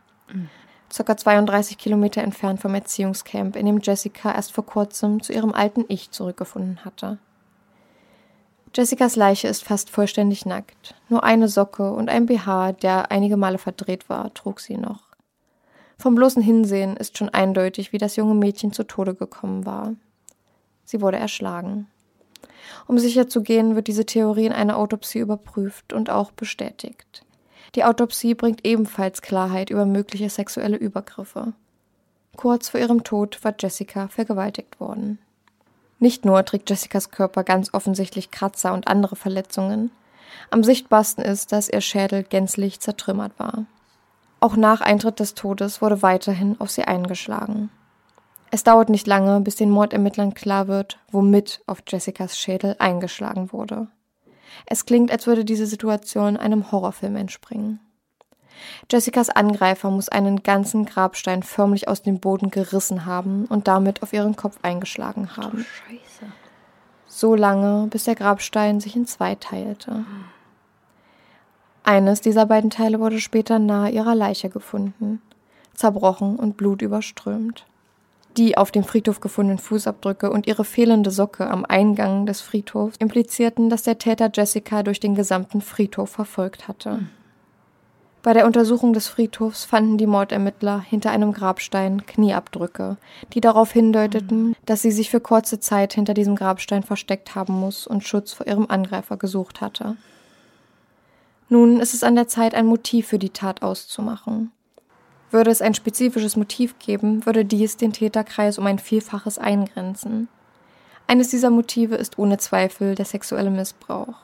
Circa 0.92 1.16
32 1.16 1.76
Kilometer 1.76 2.22
entfernt 2.22 2.60
vom 2.60 2.74
Erziehungscamp, 2.74 3.56
in 3.56 3.66
dem 3.66 3.80
Jessica 3.80 4.32
erst 4.32 4.52
vor 4.52 4.64
kurzem 4.64 5.22
zu 5.22 5.32
ihrem 5.32 5.52
alten 5.52 5.84
Ich 5.88 6.10
zurückgefunden 6.10 6.84
hatte. 6.84 7.18
Jessicas 8.74 9.14
Leiche 9.14 9.48
ist 9.48 9.62
fast 9.62 9.90
vollständig 9.90 10.46
nackt. 10.46 10.94
Nur 11.08 11.22
eine 11.22 11.48
Socke 11.48 11.92
und 11.92 12.08
ein 12.08 12.26
BH, 12.26 12.72
der 12.72 13.10
einige 13.10 13.36
Male 13.36 13.58
verdreht 13.58 14.08
war, 14.08 14.34
trug 14.34 14.60
sie 14.60 14.76
noch. 14.76 15.14
Vom 15.96 16.16
bloßen 16.16 16.42
Hinsehen 16.42 16.96
ist 16.96 17.16
schon 17.16 17.28
eindeutig, 17.28 17.92
wie 17.92 17.98
das 17.98 18.16
junge 18.16 18.34
Mädchen 18.34 18.72
zu 18.72 18.84
Tode 18.84 19.14
gekommen 19.14 19.64
war. 19.64 19.94
Sie 20.84 21.00
wurde 21.00 21.18
erschlagen. 21.18 21.86
Um 22.86 22.98
sicher 22.98 23.28
zu 23.28 23.42
gehen, 23.42 23.74
wird 23.76 23.86
diese 23.86 24.06
Theorie 24.06 24.46
in 24.46 24.52
einer 24.52 24.76
Autopsie 24.76 25.20
überprüft 25.20 25.92
und 25.92 26.10
auch 26.10 26.32
bestätigt. 26.32 27.23
Die 27.74 27.84
Autopsie 27.84 28.34
bringt 28.34 28.64
ebenfalls 28.64 29.20
Klarheit 29.20 29.70
über 29.70 29.84
mögliche 29.84 30.30
sexuelle 30.30 30.76
Übergriffe. 30.76 31.52
Kurz 32.36 32.68
vor 32.68 32.80
ihrem 32.80 33.04
Tod 33.04 33.42
war 33.42 33.54
Jessica 33.58 34.08
vergewaltigt 34.08 34.80
worden. 34.80 35.18
Nicht 35.98 36.24
nur 36.24 36.44
trägt 36.44 36.70
Jessicas 36.70 37.10
Körper 37.10 37.44
ganz 37.44 37.72
offensichtlich 37.72 38.30
Kratzer 38.30 38.72
und 38.74 38.88
andere 38.88 39.16
Verletzungen. 39.16 39.90
Am 40.50 40.62
sichtbarsten 40.62 41.24
ist, 41.24 41.52
dass 41.52 41.68
ihr 41.68 41.80
Schädel 41.80 42.24
gänzlich 42.24 42.80
zertrümmert 42.80 43.32
war. 43.38 43.66
Auch 44.40 44.56
nach 44.56 44.80
Eintritt 44.80 45.20
des 45.20 45.34
Todes 45.34 45.80
wurde 45.80 46.02
weiterhin 46.02 46.60
auf 46.60 46.70
sie 46.70 46.84
eingeschlagen. 46.84 47.70
Es 48.50 48.62
dauert 48.62 48.88
nicht 48.88 49.06
lange, 49.06 49.40
bis 49.40 49.56
den 49.56 49.70
Mordermittlern 49.70 50.34
klar 50.34 50.68
wird, 50.68 50.98
womit 51.10 51.62
auf 51.66 51.82
Jessicas 51.88 52.38
Schädel 52.38 52.76
eingeschlagen 52.78 53.52
wurde. 53.52 53.88
Es 54.66 54.86
klingt, 54.86 55.10
als 55.10 55.26
würde 55.26 55.44
diese 55.44 55.66
Situation 55.66 56.36
einem 56.36 56.70
Horrorfilm 56.70 57.16
entspringen. 57.16 57.80
Jessicas 58.90 59.30
Angreifer 59.30 59.90
muss 59.90 60.08
einen 60.08 60.42
ganzen 60.42 60.84
Grabstein 60.84 61.42
förmlich 61.42 61.88
aus 61.88 62.02
dem 62.02 62.20
Boden 62.20 62.50
gerissen 62.50 63.04
haben 63.04 63.46
und 63.46 63.68
damit 63.68 64.02
auf 64.02 64.12
ihren 64.12 64.36
Kopf 64.36 64.58
eingeschlagen 64.62 65.36
haben. 65.36 65.66
Scheiße. 65.86 66.32
So 67.06 67.34
lange, 67.34 67.88
bis 67.88 68.04
der 68.04 68.14
Grabstein 68.14 68.80
sich 68.80 68.96
in 68.96 69.06
zwei 69.06 69.34
teilte. 69.34 70.04
Eines 71.84 72.20
dieser 72.20 72.46
beiden 72.46 72.70
Teile 72.70 72.98
wurde 72.98 73.20
später 73.20 73.58
nahe 73.58 73.90
ihrer 73.90 74.14
Leiche 74.14 74.48
gefunden, 74.48 75.20
zerbrochen 75.74 76.36
und 76.36 76.56
blutüberströmt. 76.56 77.66
Die 78.36 78.56
auf 78.56 78.72
dem 78.72 78.84
Friedhof 78.84 79.20
gefundenen 79.20 79.58
Fußabdrücke 79.58 80.30
und 80.30 80.46
ihre 80.46 80.64
fehlende 80.64 81.10
Socke 81.10 81.48
am 81.48 81.64
Eingang 81.64 82.26
des 82.26 82.40
Friedhofs 82.40 82.96
implizierten, 82.98 83.70
dass 83.70 83.82
der 83.82 83.98
Täter 83.98 84.30
Jessica 84.32 84.82
durch 84.82 84.98
den 84.98 85.14
gesamten 85.14 85.60
Friedhof 85.60 86.10
verfolgt 86.10 86.66
hatte. 86.66 87.00
Bei 88.24 88.32
der 88.32 88.46
Untersuchung 88.46 88.94
des 88.94 89.06
Friedhofs 89.06 89.66
fanden 89.66 89.98
die 89.98 90.06
Mordermittler 90.06 90.80
hinter 90.80 91.10
einem 91.10 91.34
Grabstein 91.34 92.06
Knieabdrücke, 92.06 92.96
die 93.34 93.42
darauf 93.42 93.70
hindeuteten, 93.70 94.56
dass 94.64 94.80
sie 94.80 94.92
sich 94.92 95.10
für 95.10 95.20
kurze 95.20 95.60
Zeit 95.60 95.92
hinter 95.92 96.14
diesem 96.14 96.34
Grabstein 96.34 96.82
versteckt 96.82 97.34
haben 97.34 97.52
muss 97.52 97.86
und 97.86 98.02
Schutz 98.02 98.32
vor 98.32 98.46
ihrem 98.46 98.66
Angreifer 98.70 99.18
gesucht 99.18 99.60
hatte. 99.60 99.98
Nun 101.50 101.80
ist 101.80 101.92
es 101.92 102.02
an 102.02 102.14
der 102.14 102.26
Zeit, 102.26 102.54
ein 102.54 102.64
Motiv 102.64 103.08
für 103.08 103.18
die 103.18 103.28
Tat 103.28 103.62
auszumachen. 103.62 104.50
Würde 105.34 105.50
es 105.50 105.62
ein 105.62 105.74
spezifisches 105.74 106.36
Motiv 106.36 106.78
geben, 106.78 107.26
würde 107.26 107.44
dies 107.44 107.76
den 107.76 107.92
Täterkreis 107.92 108.56
um 108.56 108.66
ein 108.66 108.78
Vielfaches 108.78 109.36
eingrenzen. 109.36 110.28
Eines 111.08 111.30
dieser 111.30 111.50
Motive 111.50 111.96
ist 111.96 112.20
ohne 112.20 112.38
Zweifel 112.38 112.94
der 112.94 113.04
sexuelle 113.04 113.50
Missbrauch. 113.50 114.14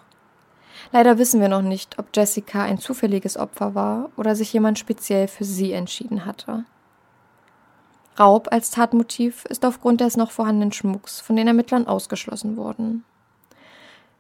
Leider 0.93 1.19
wissen 1.19 1.41
wir 1.41 1.49
noch 1.49 1.63
nicht, 1.63 1.99
ob 1.99 2.17
Jessica 2.17 2.63
ein 2.63 2.79
zufälliges 2.79 3.37
Opfer 3.37 3.75
war 3.75 4.11
oder 4.17 4.37
sich 4.37 4.53
jemand 4.53 4.79
speziell 4.79 5.27
für 5.27 5.43
sie 5.43 5.73
entschieden 5.73 6.27
hatte. 6.27 6.65
Raub 8.17 8.47
als 8.53 8.71
Tatmotiv 8.71 9.47
ist 9.47 9.65
aufgrund 9.65 10.01
des 10.01 10.17
noch 10.17 10.31
vorhandenen 10.31 10.73
Schmucks 10.73 11.21
von 11.21 11.35
den 11.35 11.49
Ermittlern 11.49 11.89
ausgeschlossen 11.89 12.57
worden. 12.57 13.03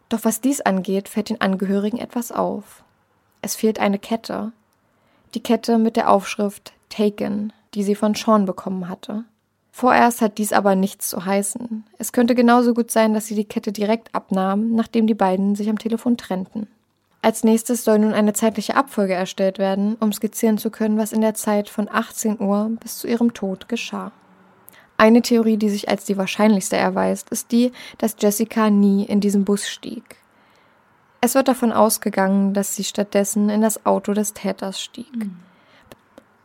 Doch 0.09 0.25
was 0.25 0.41
dies 0.41 0.61
angeht, 0.61 1.09
fällt 1.09 1.29
den 1.29 1.41
Angehörigen 1.41 1.99
etwas 1.99 2.33
auf. 2.33 2.83
Es 3.43 3.55
fehlt 3.55 3.79
eine 3.79 4.01
Kette. 4.01 4.51
Die 5.35 5.43
Kette 5.45 5.79
mit 5.79 5.95
der 5.95 6.11
Aufschrift 6.11 6.73
Taken, 6.91 7.55
die 7.75 7.83
sie 7.83 7.95
von 7.95 8.15
Sean 8.15 8.45
bekommen 8.45 8.89
hatte. 8.89 9.25
Vorerst 9.73 10.21
hat 10.21 10.37
dies 10.37 10.53
aber 10.53 10.75
nichts 10.75 11.09
zu 11.09 11.25
heißen. 11.25 11.85
Es 11.97 12.13
könnte 12.13 12.35
genauso 12.35 12.75
gut 12.75 12.91
sein, 12.91 13.15
dass 13.15 13.27
sie 13.27 13.35
die 13.35 13.47
Kette 13.47 13.73
direkt 13.73 14.15
abnahm, 14.15 14.73
nachdem 14.73 15.07
die 15.07 15.15
beiden 15.15 15.55
sich 15.55 15.71
am 15.71 15.79
Telefon 15.79 16.19
trennten. 16.19 16.67
Als 17.23 17.45
nächstes 17.45 17.85
soll 17.85 17.99
nun 17.99 18.13
eine 18.13 18.33
zeitliche 18.33 18.77
Abfolge 18.77 19.15
erstellt 19.15 19.59
werden, 19.59 19.97
um 20.01 20.13
skizzieren 20.13 20.59
zu 20.59 20.71
können, 20.71 20.99
was 20.99 21.13
in 21.13 21.21
der 21.21 21.35
Zeit 21.35 21.69
von 21.69 21.89
18 21.91 22.41
Uhr 22.41 22.71
bis 22.81 22.99
zu 22.99 23.07
ihrem 23.07 23.35
Tod 23.35 23.69
geschah. 23.69 24.13
Eine 24.97 25.23
Theorie, 25.23 25.57
die 25.57 25.71
sich 25.71 25.89
als 25.89 26.05
die 26.05 26.19
wahrscheinlichste 26.19 26.77
erweist, 26.77 27.31
ist 27.31 27.53
die, 27.53 27.73
dass 27.99 28.17
Jessica 28.19 28.69
nie 28.69 29.05
in 29.05 29.21
diesen 29.21 29.45
Bus 29.45 29.69
stieg. 29.69 30.17
Es 31.23 31.35
wird 31.35 31.49
davon 31.49 31.73
ausgegangen, 31.73 32.55
dass 32.55 32.75
sie 32.75 32.85
stattdessen 32.85 33.51
in 33.51 33.61
das 33.61 33.85
Auto 33.85 34.15
des 34.15 34.33
Täters 34.33 34.81
stieg. 34.81 35.15
Mhm. 35.15 35.37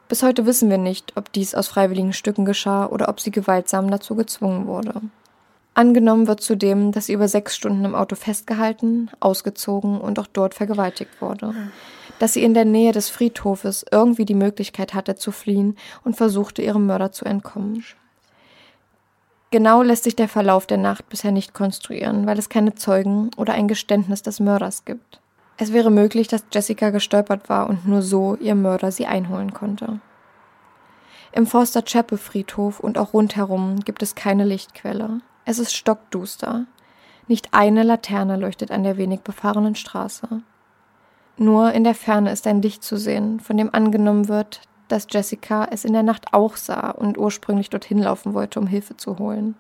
Bis 0.08 0.22
heute 0.22 0.46
wissen 0.46 0.70
wir 0.70 0.78
nicht, 0.78 1.14
ob 1.16 1.32
dies 1.34 1.56
aus 1.56 1.68
freiwilligen 1.68 2.14
Stücken 2.14 2.46
geschah 2.46 2.86
oder 2.86 3.10
ob 3.10 3.20
sie 3.20 3.32
gewaltsam 3.32 3.90
dazu 3.90 4.16
gezwungen 4.16 4.68
wurde. 4.68 5.02
Angenommen 5.74 6.28
wird 6.28 6.42
zudem, 6.42 6.92
dass 6.92 7.08
sie 7.08 7.14
über 7.14 7.28
sechs 7.28 7.56
Stunden 7.56 7.84
im 7.84 7.96
Auto 7.96 8.16
festgehalten, 8.16 9.10
ausgezogen 9.20 10.00
und 10.00 10.20
auch 10.20 10.28
dort 10.28 10.54
vergewaltigt 10.54 11.22
wurde. 11.22 11.54
Dass 12.20 12.34
sie 12.34 12.44
in 12.44 12.54
der 12.54 12.64
Nähe 12.64 12.94
des 12.94 13.10
Friedhofes 13.10 13.84
irgendwie 13.92 14.24
die 14.24 14.36
Möglichkeit 14.36 14.94
hatte 14.94 15.16
zu 15.16 15.32
fliehen 15.32 15.76
und 16.06 16.16
versuchte, 16.16 16.62
ihrem 16.62 16.86
Mörder 16.86 17.12
zu 17.12 17.26
entkommen. 17.26 17.84
Genau 19.52 19.82
lässt 19.82 20.06
sich 20.06 20.16
der 20.16 20.30
Verlauf 20.30 20.66
der 20.66 20.78
Nacht 20.78 21.10
bisher 21.10 21.32
nicht 21.32 21.54
konstruieren, 21.54 22.26
weil 22.26 22.40
es 22.40 22.48
keine 22.48 22.76
Zeugen 22.76 23.32
oder 23.36 23.54
ein 23.54 23.68
Geständnis 23.68 24.22
des 24.22 24.40
Mörders 24.40 24.86
gibt. 24.86 25.20
Es 25.58 25.72
wäre 25.72 25.90
möglich, 25.90 26.28
dass 26.28 26.46
Jessica 26.52 26.90
gestolpert 26.90 27.48
war 27.48 27.70
und 27.70 27.88
nur 27.88 28.02
so 28.02 28.36
ihr 28.36 28.56
Mörder 28.56 28.92
sie 28.92 29.06
einholen 29.06 29.54
konnte. 29.54 30.00
Im 31.32 31.48
Forster 31.48 31.82
Chapel 31.82 32.18
Friedhof 32.18 32.80
und 32.80 32.98
auch 32.98 33.14
rundherum 33.14 33.80
gibt 33.82 34.02
es 34.02 34.16
keine 34.16 34.46
Lichtquelle. 34.46 35.22
Es 35.46 35.60
ist 35.60 35.76
stockduster. 35.76 36.66
Nicht 37.28 37.54
eine 37.54 37.84
Laterne 37.84 38.38
leuchtet 38.38 38.72
an 38.72 38.84
der 38.84 38.98
wenig 38.98 39.22
befahrenen 39.22 39.76
Straße. 39.76 40.28
Nur 41.38 41.74
in 41.74 41.84
der 41.84 41.96
Ferne 41.96 42.32
ist 42.32 42.48
ein 42.48 42.62
Licht 42.62 42.84
zu 42.84 42.98
sehen, 42.98 43.40
von 43.40 43.58
dem 43.58 43.74
angenommen 43.74 44.28
wird, 44.28 44.62
dass 44.88 45.08
Jessica 45.10 45.68
es 45.72 45.84
in 45.84 45.94
der 45.94 46.04
Nacht 46.04 46.34
auch 46.34 46.56
sah 46.56 46.92
und 46.92 47.18
ursprünglich 47.18 47.70
dorthin 47.70 48.00
laufen 48.00 48.34
wollte, 48.34 48.60
um 48.60 48.68
Hilfe 48.68 48.96
zu 48.96 49.20
holen. 49.20 49.56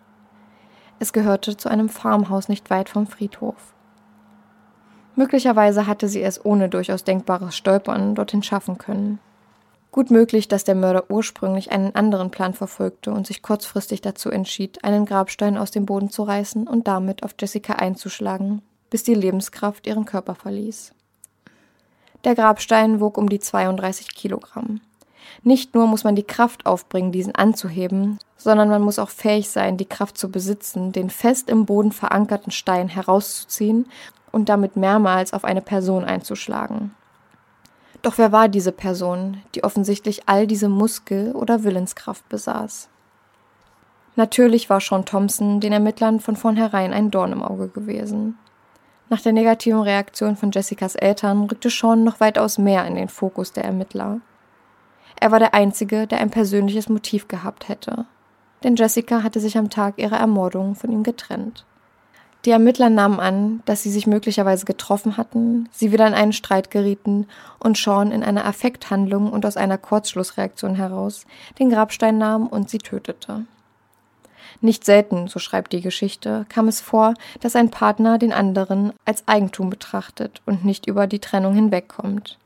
Es 0.99 1.11
gehörte 1.11 1.57
zu 1.57 1.67
einem 1.69 1.89
Farmhaus 1.89 2.47
nicht 2.47 2.69
weit 2.69 2.87
vom 2.87 3.07
Friedhof. 3.07 3.74
Möglicherweise 5.15 5.87
hatte 5.87 6.07
sie 6.07 6.21
es 6.21 6.43
ohne 6.43 6.69
durchaus 6.69 7.03
denkbares 7.03 7.55
Stolpern 7.55 8.15
dorthin 8.15 8.43
schaffen 8.43 8.77
können. 8.77 9.19
Gut 9.91 10.11
möglich, 10.11 10.49
dass 10.49 10.65
der 10.65 10.75
Mörder 10.75 11.05
ursprünglich 11.09 11.71
einen 11.71 11.95
anderen 11.95 12.29
Plan 12.29 12.53
verfolgte 12.53 13.11
und 13.11 13.25
sich 13.25 13.41
kurzfristig 13.41 14.01
dazu 14.01 14.29
entschied, 14.29 14.83
einen 14.83 15.05
Grabstein 15.05 15.57
aus 15.57 15.71
dem 15.71 15.85
Boden 15.85 16.09
zu 16.09 16.23
reißen 16.23 16.67
und 16.67 16.85
damit 16.87 17.23
auf 17.23 17.35
Jessica 17.39 17.73
einzuschlagen, 17.73 18.61
bis 18.89 19.03
die 19.03 19.13
Lebenskraft 19.13 19.87
ihren 19.87 20.03
Körper 20.03 20.35
verließ. 20.35 20.93
Der 22.25 22.35
Grabstein 22.35 22.99
wog 22.99 23.17
um 23.17 23.29
die 23.29 23.39
32 23.39 24.13
Kilogramm. 24.13 24.81
Nicht 25.43 25.75
nur 25.75 25.87
muss 25.87 26.03
man 26.03 26.15
die 26.15 26.23
Kraft 26.23 26.65
aufbringen, 26.65 27.13
diesen 27.13 27.33
anzuheben, 27.33 28.19
sondern 28.35 28.67
man 28.67 28.81
muss 28.81 28.99
auch 28.99 29.09
fähig 29.09 29.49
sein, 29.49 29.77
die 29.77 29.85
Kraft 29.85 30.17
zu 30.17 30.29
besitzen, 30.29 30.91
den 30.91 31.09
fest 31.09 31.49
im 31.49 31.65
Boden 31.65 31.93
verankerten 31.93 32.51
Stein 32.51 32.89
herauszuziehen 32.89 33.85
und 34.35 34.49
damit 34.49 34.75
mehrmals 34.75 35.31
auf 35.31 35.45
eine 35.45 35.61
Person 35.61 36.03
einzuschlagen. 36.03 36.93
Doch 38.01 38.17
wer 38.17 38.33
war 38.33 38.49
diese 38.49 38.73
Person, 38.73 39.41
die 39.55 39.63
offensichtlich 39.63 40.23
all 40.25 40.45
diese 40.45 40.67
Muskel- 40.67 41.31
oder 41.31 41.63
Willenskraft 41.63 42.27
besaß? 42.27 42.89
Natürlich 44.17 44.69
war 44.69 44.81
Sean 44.81 45.05
Thompson 45.05 45.61
den 45.61 45.71
Ermittlern 45.71 46.19
von 46.19 46.35
vornherein 46.35 46.91
ein 46.91 47.11
Dorn 47.11 47.31
im 47.31 47.43
Auge 47.43 47.69
gewesen. 47.69 48.37
Nach 49.09 49.21
der 49.21 49.31
negativen 49.31 49.81
Reaktion 49.81 50.35
von 50.35 50.51
Jessicas 50.51 50.95
Eltern 50.95 51.45
rückte 51.45 51.69
Sean 51.69 52.03
noch 52.03 52.19
weitaus 52.19 52.57
mehr 52.57 52.85
in 52.85 52.95
den 52.95 53.07
Fokus 53.07 53.53
der 53.53 53.63
Ermittler. 53.63 54.19
Er 55.17 55.31
war 55.31 55.39
der 55.39 55.53
Einzige, 55.53 56.07
der 56.07 56.19
ein 56.19 56.29
persönliches 56.29 56.89
Motiv 56.89 57.29
gehabt 57.29 57.69
hätte. 57.69 58.05
Denn 58.65 58.75
Jessica 58.75 59.23
hatte 59.23 59.39
sich 59.39 59.57
am 59.57 59.69
Tag 59.69 59.97
ihrer 59.97 60.17
Ermordung 60.17 60.75
von 60.75 60.91
ihm 60.91 61.03
getrennt. 61.03 61.65
Die 62.45 62.51
Ermittler 62.51 62.91
nahmen 62.91 63.19
an, 63.19 63.63
dass 63.65 63.81
sie 63.81 63.89
sich 63.89 64.05
möglicherweise 64.05 64.65
getroffen 64.65 65.17
hatten, 65.17 65.67
sie 65.71 65.91
wieder 65.91 66.05
in 66.05 66.13
einen 66.13 66.33
Streit 66.33 66.69
gerieten 66.69 67.27
und 67.59 67.75
Sean 67.75 68.11
in 68.11 68.23
einer 68.23 68.45
Affekthandlung 68.45 69.31
und 69.31 69.45
aus 69.47 69.57
einer 69.57 69.79
Kurzschlussreaktion 69.79 70.75
heraus 70.75 71.25
den 71.57 71.71
Grabstein 71.71 72.19
nahm 72.19 72.45
und 72.45 72.69
sie 72.69 72.77
tötete. 72.77 73.45
Nicht 74.61 74.85
selten, 74.85 75.27
so 75.27 75.39
schreibt 75.39 75.73
die 75.73 75.81
Geschichte, 75.81 76.45
kam 76.47 76.67
es 76.67 76.81
vor, 76.81 77.15
dass 77.39 77.55
ein 77.55 77.71
Partner 77.71 78.19
den 78.19 78.31
anderen 78.31 78.93
als 79.05 79.27
Eigentum 79.27 79.71
betrachtet 79.71 80.41
und 80.45 80.63
nicht 80.63 80.87
über 80.87 81.07
die 81.07 81.19
Trennung 81.19 81.55
hinwegkommt. 81.55 82.37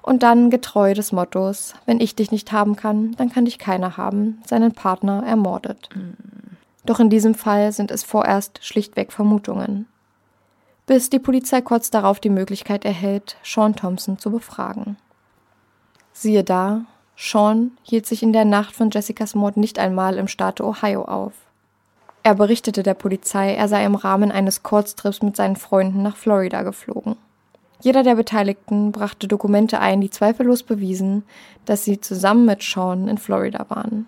Und 0.00 0.22
dann, 0.22 0.50
getreu 0.50 0.94
des 0.94 1.12
Mottos, 1.12 1.74
wenn 1.84 2.00
ich 2.00 2.16
dich 2.16 2.32
nicht 2.32 2.52
haben 2.52 2.74
kann, 2.76 3.14
dann 3.16 3.30
kann 3.30 3.44
dich 3.44 3.58
keiner 3.58 3.98
haben, 3.98 4.40
seinen 4.46 4.72
Partner 4.72 5.22
ermordet. 5.26 5.90
Mhm. 5.94 6.42
Doch 6.84 7.00
in 7.00 7.10
diesem 7.10 7.34
Fall 7.34 7.72
sind 7.72 7.90
es 7.90 8.02
vorerst 8.02 8.64
schlichtweg 8.64 9.12
Vermutungen. 9.12 9.86
Bis 10.86 11.10
die 11.10 11.20
Polizei 11.20 11.60
kurz 11.60 11.90
darauf 11.90 12.18
die 12.18 12.28
Möglichkeit 12.28 12.84
erhält, 12.84 13.36
Sean 13.44 13.76
Thompson 13.76 14.18
zu 14.18 14.30
befragen. 14.30 14.96
Siehe 16.12 16.42
da, 16.42 16.84
Sean 17.16 17.72
hielt 17.82 18.06
sich 18.06 18.22
in 18.22 18.32
der 18.32 18.44
Nacht 18.44 18.74
von 18.74 18.90
Jessicas 18.90 19.34
Mord 19.34 19.56
nicht 19.56 19.78
einmal 19.78 20.16
im 20.18 20.26
Staat 20.26 20.60
Ohio 20.60 21.04
auf. 21.04 21.32
Er 22.24 22.34
berichtete 22.34 22.82
der 22.82 22.94
Polizei, 22.94 23.54
er 23.54 23.68
sei 23.68 23.84
im 23.84 23.94
Rahmen 23.94 24.30
eines 24.30 24.62
Kurztrips 24.62 25.22
mit 25.22 25.36
seinen 25.36 25.56
Freunden 25.56 26.02
nach 26.02 26.16
Florida 26.16 26.62
geflogen. 26.62 27.16
Jeder 27.80 28.04
der 28.04 28.14
Beteiligten 28.14 28.92
brachte 28.92 29.26
Dokumente 29.26 29.80
ein, 29.80 30.00
die 30.00 30.10
zweifellos 30.10 30.62
bewiesen, 30.62 31.24
dass 31.64 31.84
sie 31.84 32.00
zusammen 32.00 32.44
mit 32.44 32.62
Sean 32.62 33.08
in 33.08 33.18
Florida 33.18 33.66
waren. 33.68 34.06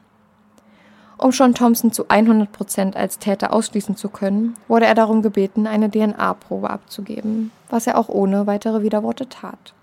Um 1.16 1.30
Sean 1.32 1.54
Thompson 1.54 1.92
zu 1.92 2.08
100 2.08 2.50
Prozent 2.50 2.96
als 2.96 3.18
Täter 3.18 3.52
ausschließen 3.52 3.96
zu 3.96 4.08
können, 4.08 4.56
wurde 4.66 4.86
er 4.86 4.94
darum 4.94 5.22
gebeten, 5.22 5.66
eine 5.66 5.90
DNA-Probe 5.90 6.68
abzugeben, 6.68 7.50
was 7.70 7.86
er 7.86 7.98
auch 7.98 8.08
ohne 8.08 8.46
weitere 8.46 8.82
Widerworte 8.82 9.28
tat. 9.28 9.74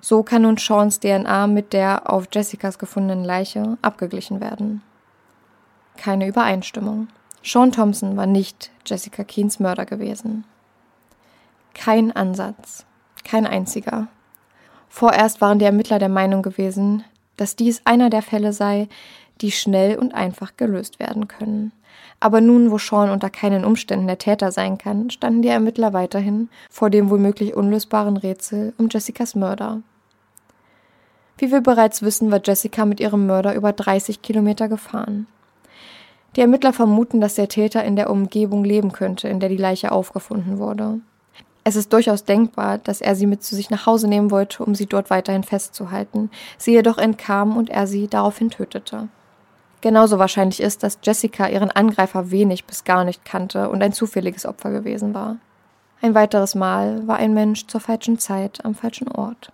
So 0.00 0.22
kann 0.22 0.42
nun 0.42 0.56
Seans 0.56 1.00
DNA 1.00 1.46
mit 1.46 1.72
der 1.72 2.10
auf 2.10 2.26
Jessicas 2.32 2.78
gefundenen 2.78 3.24
Leiche 3.24 3.78
abgeglichen 3.82 4.40
werden. 4.40 4.82
Keine 5.96 6.26
Übereinstimmung. 6.28 7.08
Sean 7.42 7.72
Thompson 7.72 8.16
war 8.16 8.26
nicht 8.26 8.70
Jessica 8.86 9.24
Keens 9.24 9.58
Mörder 9.58 9.86
gewesen. 9.86 10.44
Kein 11.74 12.14
Ansatz. 12.14 12.84
Kein 13.24 13.46
einziger. 13.46 14.08
Vorerst 14.88 15.40
waren 15.40 15.58
die 15.58 15.64
Ermittler 15.64 15.98
der 15.98 16.08
Meinung 16.08 16.42
gewesen, 16.42 17.04
dass 17.36 17.56
dies 17.56 17.82
einer 17.84 18.10
der 18.10 18.22
Fälle 18.22 18.52
sei, 18.52 18.88
die 19.40 19.52
schnell 19.52 19.98
und 19.98 20.14
einfach 20.14 20.56
gelöst 20.56 20.98
werden 20.98 21.28
können. 21.28 21.72
Aber 22.20 22.40
nun, 22.40 22.70
wo 22.70 22.78
Sean 22.78 23.10
unter 23.10 23.30
keinen 23.30 23.64
Umständen 23.64 24.06
der 24.06 24.18
Täter 24.18 24.50
sein 24.50 24.78
kann, 24.78 25.10
standen 25.10 25.42
die 25.42 25.48
Ermittler 25.48 25.92
weiterhin 25.92 26.48
vor 26.68 26.90
dem 26.90 27.10
womöglich 27.10 27.54
unlösbaren 27.54 28.16
Rätsel 28.16 28.72
um 28.76 28.88
Jessicas 28.90 29.34
Mörder. 29.34 29.82
Wie 31.38 31.52
wir 31.52 31.60
bereits 31.60 32.02
wissen, 32.02 32.32
war 32.32 32.40
Jessica 32.44 32.84
mit 32.84 32.98
ihrem 32.98 33.26
Mörder 33.26 33.54
über 33.54 33.72
30 33.72 34.22
Kilometer 34.22 34.68
gefahren. 34.68 35.28
Die 36.34 36.40
Ermittler 36.40 36.72
vermuten, 36.72 37.20
dass 37.20 37.36
der 37.36 37.48
Täter 37.48 37.84
in 37.84 37.94
der 37.94 38.10
Umgebung 38.10 38.64
leben 38.64 38.92
könnte, 38.92 39.28
in 39.28 39.38
der 39.38 39.48
die 39.48 39.56
Leiche 39.56 39.92
aufgefunden 39.92 40.58
wurde. 40.58 41.00
Es 41.62 41.76
ist 41.76 41.92
durchaus 41.92 42.24
denkbar, 42.24 42.78
dass 42.78 43.00
er 43.00 43.14
sie 43.14 43.26
mit 43.26 43.42
zu 43.42 43.54
sich 43.54 43.70
nach 43.70 43.86
Hause 43.86 44.08
nehmen 44.08 44.30
wollte, 44.30 44.64
um 44.64 44.74
sie 44.74 44.86
dort 44.86 45.10
weiterhin 45.10 45.44
festzuhalten, 45.44 46.30
sie 46.56 46.72
jedoch 46.72 46.98
entkam 46.98 47.56
und 47.56 47.70
er 47.70 47.86
sie 47.86 48.08
daraufhin 48.08 48.50
tötete. 48.50 49.08
Genauso 49.80 50.18
wahrscheinlich 50.18 50.60
ist, 50.60 50.82
dass 50.82 50.98
Jessica 51.02 51.48
ihren 51.48 51.70
Angreifer 51.70 52.30
wenig 52.30 52.64
bis 52.64 52.84
gar 52.84 53.04
nicht 53.04 53.24
kannte 53.24 53.68
und 53.70 53.82
ein 53.82 53.92
zufälliges 53.92 54.44
Opfer 54.44 54.70
gewesen 54.70 55.14
war. 55.14 55.36
Ein 56.00 56.14
weiteres 56.14 56.54
Mal 56.54 57.06
war 57.06 57.16
ein 57.16 57.34
Mensch 57.34 57.66
zur 57.66 57.80
falschen 57.80 58.18
Zeit 58.18 58.64
am 58.64 58.74
falschen 58.74 59.08
Ort. 59.08 59.52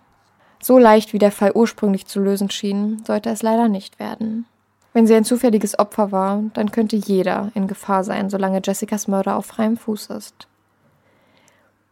So 0.61 0.79
leicht 0.79 1.13
wie 1.13 1.19
der 1.19 1.31
Fall 1.31 1.51
ursprünglich 1.53 2.07
zu 2.07 2.19
lösen 2.19 2.49
schien, 2.49 3.03
sollte 3.05 3.29
es 3.29 3.43
leider 3.43 3.67
nicht 3.67 3.99
werden. 3.99 4.45
Wenn 4.93 5.07
sie 5.07 5.13
ein 5.13 5.25
zufälliges 5.25 5.77
Opfer 5.77 6.11
war, 6.11 6.41
dann 6.53 6.71
könnte 6.71 6.95
jeder 6.95 7.51
in 7.53 7.67
Gefahr 7.67 8.03
sein, 8.03 8.29
solange 8.29 8.61
Jessicas 8.63 9.07
Mörder 9.07 9.35
auf 9.35 9.45
freiem 9.45 9.77
Fuß 9.77 10.07
ist. 10.07 10.47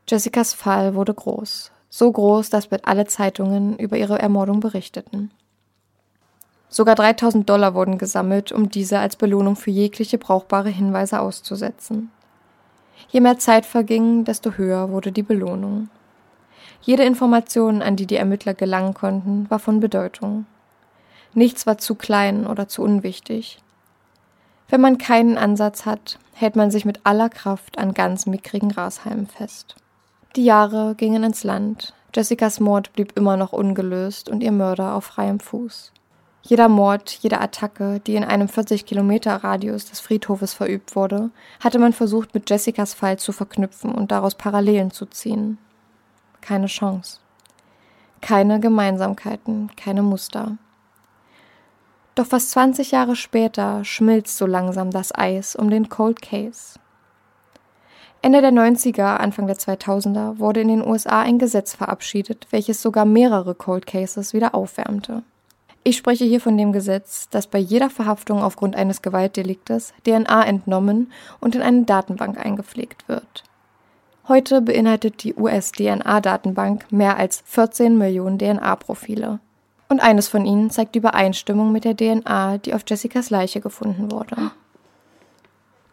Jessicas 0.07 0.53
Fall 0.53 0.95
wurde 0.95 1.13
groß, 1.13 1.71
so 1.89 2.11
groß, 2.11 2.49
dass 2.49 2.67
bald 2.67 2.85
alle 2.85 3.05
Zeitungen 3.05 3.77
über 3.77 3.97
ihre 3.97 4.19
Ermordung 4.19 4.59
berichteten. 4.59 5.31
Sogar 6.73 6.95
3000 6.95 7.47
Dollar 7.47 7.75
wurden 7.75 7.99
gesammelt, 7.99 8.51
um 8.51 8.67
diese 8.67 8.97
als 8.97 9.15
Belohnung 9.15 9.55
für 9.55 9.69
jegliche 9.69 10.17
brauchbare 10.17 10.69
Hinweise 10.69 11.19
auszusetzen. 11.19 12.09
Je 13.09 13.19
mehr 13.19 13.37
Zeit 13.37 13.67
verging, 13.67 14.25
desto 14.25 14.53
höher 14.53 14.89
wurde 14.89 15.11
die 15.11 15.21
Belohnung. 15.21 15.89
Jede 16.81 17.03
Information, 17.03 17.83
an 17.83 17.95
die 17.95 18.07
die 18.07 18.15
Ermittler 18.15 18.55
gelangen 18.55 18.95
konnten, 18.95 19.47
war 19.51 19.59
von 19.59 19.81
Bedeutung. 19.81 20.47
Nichts 21.35 21.67
war 21.67 21.77
zu 21.77 21.93
klein 21.93 22.47
oder 22.47 22.67
zu 22.67 22.81
unwichtig. 22.81 23.59
Wenn 24.67 24.81
man 24.81 24.97
keinen 24.97 25.37
Ansatz 25.37 25.85
hat, 25.85 26.17
hält 26.33 26.55
man 26.55 26.71
sich 26.71 26.85
mit 26.85 27.01
aller 27.03 27.29
Kraft 27.29 27.77
an 27.77 27.93
ganz 27.93 28.25
mickrigen 28.25 28.69
Grashalmen 28.69 29.27
fest. 29.27 29.75
Die 30.35 30.45
Jahre 30.45 30.95
gingen 30.95 31.23
ins 31.23 31.43
Land. 31.43 31.93
Jessicas 32.15 32.59
Mord 32.59 32.93
blieb 32.93 33.15
immer 33.15 33.37
noch 33.37 33.53
ungelöst 33.53 34.27
und 34.27 34.41
ihr 34.41 34.51
Mörder 34.51 34.95
auf 34.95 35.03
freiem 35.03 35.39
Fuß. 35.39 35.92
Jeder 36.45 36.67
Mord, 36.67 37.09
jede 37.09 37.39
Attacke, 37.39 38.01
die 38.01 38.15
in 38.15 38.25
einem 38.25 38.49
40 38.49 38.85
Kilometer 38.85 39.33
Radius 39.37 39.85
des 39.85 40.01
Friedhofes 40.01 40.53
verübt 40.53 40.93
wurde, 40.93 41.31
hatte 41.61 41.79
man 41.79 41.93
versucht 41.93 42.33
mit 42.33 42.49
Jessicas 42.49 42.93
Fall 42.93 43.17
zu 43.17 43.31
verknüpfen 43.31 43.95
und 43.95 44.11
daraus 44.11 44.35
Parallelen 44.35 44.91
zu 44.91 45.05
ziehen. 45.05 45.57
Keine 46.41 46.67
Chance. 46.67 47.19
Keine 48.19 48.59
Gemeinsamkeiten, 48.59 49.71
keine 49.77 50.03
Muster. 50.03 50.57
Doch 52.15 52.25
fast 52.25 52.51
20 52.51 52.91
Jahre 52.91 53.15
später 53.15 53.85
schmilzt 53.85 54.37
so 54.37 54.45
langsam 54.45 54.91
das 54.91 55.15
Eis 55.15 55.55
um 55.55 55.69
den 55.69 55.87
Cold 55.87 56.21
Case. 56.21 56.77
Ende 58.21 58.41
der 58.41 58.51
90er, 58.51 59.15
Anfang 59.15 59.47
der 59.47 59.57
2000er 59.57 60.39
wurde 60.39 60.59
in 60.59 60.67
den 60.67 60.85
USA 60.85 61.21
ein 61.21 61.39
Gesetz 61.39 61.73
verabschiedet, 61.73 62.47
welches 62.51 62.81
sogar 62.81 63.05
mehrere 63.05 63.55
Cold 63.55 63.87
Cases 63.87 64.33
wieder 64.33 64.53
aufwärmte. 64.53 65.23
Ich 65.85 65.97
spreche 65.97 66.23
hier 66.23 66.39
von 66.39 66.57
dem 66.57 66.71
Gesetz, 66.71 67.27
dass 67.29 67.47
bei 67.47 67.59
jeder 67.59 67.89
Verhaftung 67.89 68.41
aufgrund 68.41 68.75
eines 68.75 69.01
Gewaltdeliktes 69.01 69.93
DNA 70.05 70.45
entnommen 70.45 71.11
und 71.41 71.55
in 71.55 71.61
eine 71.61 71.83
Datenbank 71.83 72.37
eingepflegt 72.37 73.09
wird. 73.09 73.43
Heute 74.29 74.61
beinhaltet 74.61 75.23
die 75.23 75.35
US-DNA-Datenbank 75.35 76.89
mehr 76.93 77.17
als 77.17 77.43
14 77.45 77.97
Millionen 77.97 78.39
DNA-Profile. 78.39 79.39
Und 79.89 79.99
eines 79.99 80.29
von 80.29 80.45
ihnen 80.45 80.69
zeigt 80.69 80.95
die 80.95 80.99
Übereinstimmung 80.99 81.73
mit 81.73 81.83
der 81.83 81.97
DNA, 81.97 82.59
die 82.59 82.73
auf 82.73 82.83
Jessicas 82.87 83.29
Leiche 83.29 83.59
gefunden 83.59 84.09
wurde. 84.09 84.51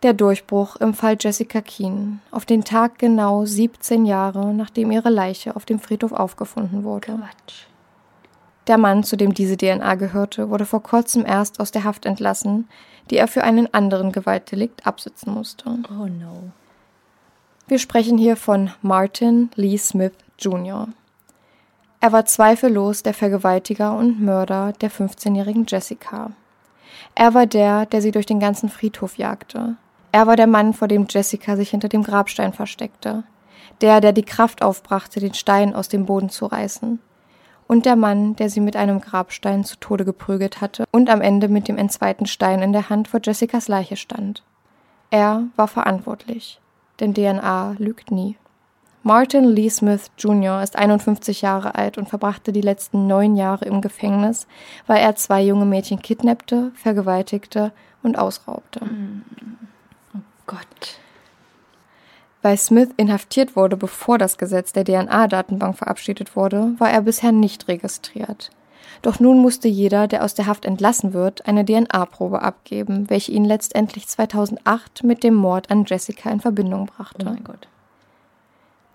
Der 0.05 0.13
Durchbruch 0.13 0.77
im 0.77 0.95
Fall 0.95 1.17
Jessica 1.19 1.61
Keen, 1.61 2.21
auf 2.31 2.47
den 2.47 2.65
Tag 2.65 3.01
genau 3.01 3.45
17 3.45 4.07
Jahre 4.07 4.55
nachdem 4.55 4.93
ihre 4.93 5.11
Leiche 5.11 5.57
auf 5.57 5.65
dem 5.65 5.81
Friedhof 5.81 6.13
aufgefunden 6.13 6.85
wurde. 6.85 7.19
Quatsch. 7.19 7.70
Der 8.67 8.79
Mann, 8.79 9.03
zu 9.03 9.17
dem 9.17 9.35
diese 9.35 9.57
DNA 9.57 9.95
gehörte, 9.95 10.51
wurde 10.51 10.67
vor 10.67 10.83
kurzem 10.83 11.25
erst 11.25 11.61
aus 11.61 11.71
der 11.71 11.85
Haft 11.85 12.07
entlassen, 12.07 12.69
die 13.11 13.17
er 13.17 13.29
für 13.29 13.43
einen 13.43 13.73
anderen 13.73 14.13
Gewaltdelikt 14.13 14.87
absitzen 14.87 15.33
musste. 15.33 15.65
Oh 15.91 16.07
no. 16.07 16.51
Wir 17.67 17.79
sprechen 17.79 18.19
hier 18.19 18.37
von 18.37 18.71
Martin 18.83 19.51
Lee 19.55 19.79
Smith 19.79 20.13
Jr. 20.39 20.89
Er 22.01 22.13
war 22.13 22.25
zweifellos 22.25 23.03
der 23.03 23.15
Vergewaltiger 23.15 23.97
und 23.97 24.21
Mörder 24.21 24.73
der 24.81 24.91
15-jährigen 24.91 25.67
Jessica. 25.69 26.33
Er 27.15 27.35
war 27.35 27.47
der, 27.47 27.87
der 27.87 28.03
sie 28.03 28.11
durch 28.11 28.27
den 28.27 28.41
ganzen 28.41 28.69
Friedhof 28.69 29.19
jagte. 29.19 29.77
Er 30.13 30.27
war 30.27 30.37
der 30.37 30.47
Mann, 30.47 30.75
vor 30.75 30.89
dem 30.89 31.07
Jessica 31.09 31.57
sich 31.57 31.71
hinter 31.71 31.89
dem 31.89 32.03
Grabstein 32.03 32.53
versteckte. 32.53 33.25
Der, 33.81 34.01
der 34.01 34.13
die 34.13 34.25
Kraft 34.25 34.63
aufbrachte, 34.63 35.21
den 35.21 35.35
Stein 35.35 35.75
aus 35.75 35.89
dem 35.89 36.07
Boden 36.07 36.31
zu 36.31 36.47
reißen. 36.47 36.99
Und 37.71 37.87
der 37.87 37.95
Mann, 37.95 38.35
der 38.35 38.51
sie 38.51 38.59
mit 38.59 38.75
einem 38.75 39.01
Grabstein 39.01 39.63
zu 39.63 39.77
Tode 39.77 40.05
geprügelt 40.05 40.61
hatte 40.61 40.87
und 40.91 41.09
am 41.09 41.21
Ende 41.21 41.47
mit 41.47 41.69
dem 41.69 41.79
entzweiten 41.79 42.27
Stein 42.27 42.63
in 42.63 42.73
der 42.73 42.91
Hand 42.91 43.07
vor 43.07 43.21
Jessicas 43.23 43.69
Leiche 43.69 43.95
stand. 43.95 44.43
Er 45.13 45.45
war 45.55 45.69
verantwortlich, 45.69 46.61
denn 46.99 47.15
DNA 47.15 47.77
lügt 47.79 48.11
nie. 48.11 48.37
Martin 49.05 49.45
Lee 49.45 49.71
Smith 49.71 50.11
Jr. 50.19 50.65
ist 50.65 50.75
51 50.75 51.43
Jahre 51.43 51.77
alt 51.77 51.97
und 51.97 52.09
verbrachte 52.09 52.51
die 52.51 52.61
letzten 52.61 53.07
neun 53.07 53.37
Jahre 53.37 53.67
im 53.67 53.81
Gefängnis, 53.81 54.49
weil 54.89 54.99
er 54.99 55.15
zwei 55.15 55.41
junge 55.41 55.65
Mädchen 55.65 56.03
kidnappte, 56.03 56.73
vergewaltigte 56.75 57.71
und 58.03 58.19
ausraubte. 58.19 58.81
Oh 60.17 60.19
Gott. 60.49 60.99
Weil 62.43 62.57
Smith 62.57 62.89
inhaftiert 62.97 63.55
wurde, 63.55 63.77
bevor 63.77 64.17
das 64.17 64.39
Gesetz 64.39 64.73
der 64.73 64.85
DNA-Datenbank 64.85 65.77
verabschiedet 65.77 66.37
wurde, 66.37 66.75
war 66.79 66.91
er 66.91 67.03
bisher 67.03 67.33
nicht 67.33 67.69
registriert. 67.69 68.51
Doch 69.03 69.21
nun 69.21 69.39
musste 69.39 69.69
jeder, 69.69 70.09
der 70.09 70.25
aus 70.25 70.35
der 70.35 70.47
Haft 70.47 70.65
entlassen 70.65 71.13
wird, 71.13 71.47
eine 71.47 71.65
DNA-Probe 71.65 72.43
abgeben, 72.43 73.09
welche 73.09 73.33
ihn 73.33 73.45
letztendlich 73.45 74.09
2008 74.09 75.05
mit 75.05 75.23
dem 75.23 75.35
Mord 75.35 75.71
an 75.71 75.85
Jessica 75.87 76.31
in 76.31 76.41
Verbindung 76.41 76.87
brachte. 76.87 77.27
Oh 77.27 77.31
mein 77.31 77.45
Gott. 77.45 77.69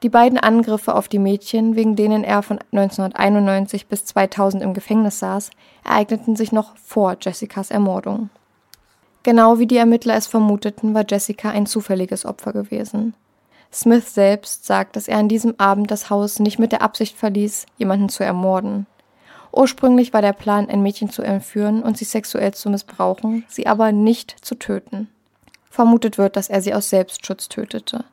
Die 0.03 0.10
beiden 0.10 0.38
Angriffe 0.38 0.93
auf 0.93 1.08
die 1.08 1.19
Mädchen, 1.19 1.75
wegen 1.75 1.95
denen 1.95 2.23
er 2.23 2.43
von 2.43 2.60
1991 2.71 3.88
bis 3.88 4.05
2000 4.05 4.62
im 4.62 4.73
Gefängnis 4.73 5.19
saß, 5.19 5.49
ereigneten 5.84 6.36
sich 6.36 6.51
noch 6.51 6.77
vor 6.77 7.17
Jessicas 7.19 7.71
Ermordung. 7.71 8.29
Genau 9.23 9.58
wie 9.58 9.65
die 9.65 9.77
Ermittler 9.77 10.15
es 10.15 10.27
vermuteten, 10.27 10.93
war 10.93 11.05
Jessica 11.08 11.49
ein 11.49 11.65
zufälliges 11.65 12.25
Opfer 12.25 12.53
gewesen. 12.53 13.15
Smith 13.71 14.13
selbst 14.13 14.65
sagt, 14.65 14.95
dass 14.95 15.08
er 15.08 15.17
an 15.17 15.28
diesem 15.28 15.60
Abend 15.60 15.91
das 15.91 16.10
Haus 16.10 16.39
nicht 16.39 16.60
mit 16.60 16.71
der 16.71 16.82
Absicht 16.82 17.17
verließ, 17.17 17.65
jemanden 17.78 18.10
zu 18.10 18.23
ermorden. 18.23 18.88
Ursprünglich 19.51 20.13
war 20.13 20.21
der 20.21 20.34
Plan, 20.34 20.69
ein 20.69 20.82
Mädchen 20.82 21.10
zu 21.10 21.21
entführen 21.21 21.82
und 21.82 21.97
sie 21.97 22.06
sexuell 22.06 22.54
zu 22.54 22.69
missbrauchen, 22.69 23.45
sie 23.47 23.67
aber 23.67 23.91
nicht 23.91 24.36
zu 24.41 24.56
töten. 24.56 25.08
Vermutet 25.69 26.17
wird, 26.17 26.36
dass 26.36 26.49
er 26.49 26.62
sie 26.62 26.73
aus 26.73 26.89
Selbstschutz 26.89 27.49
tötete. 27.49 28.06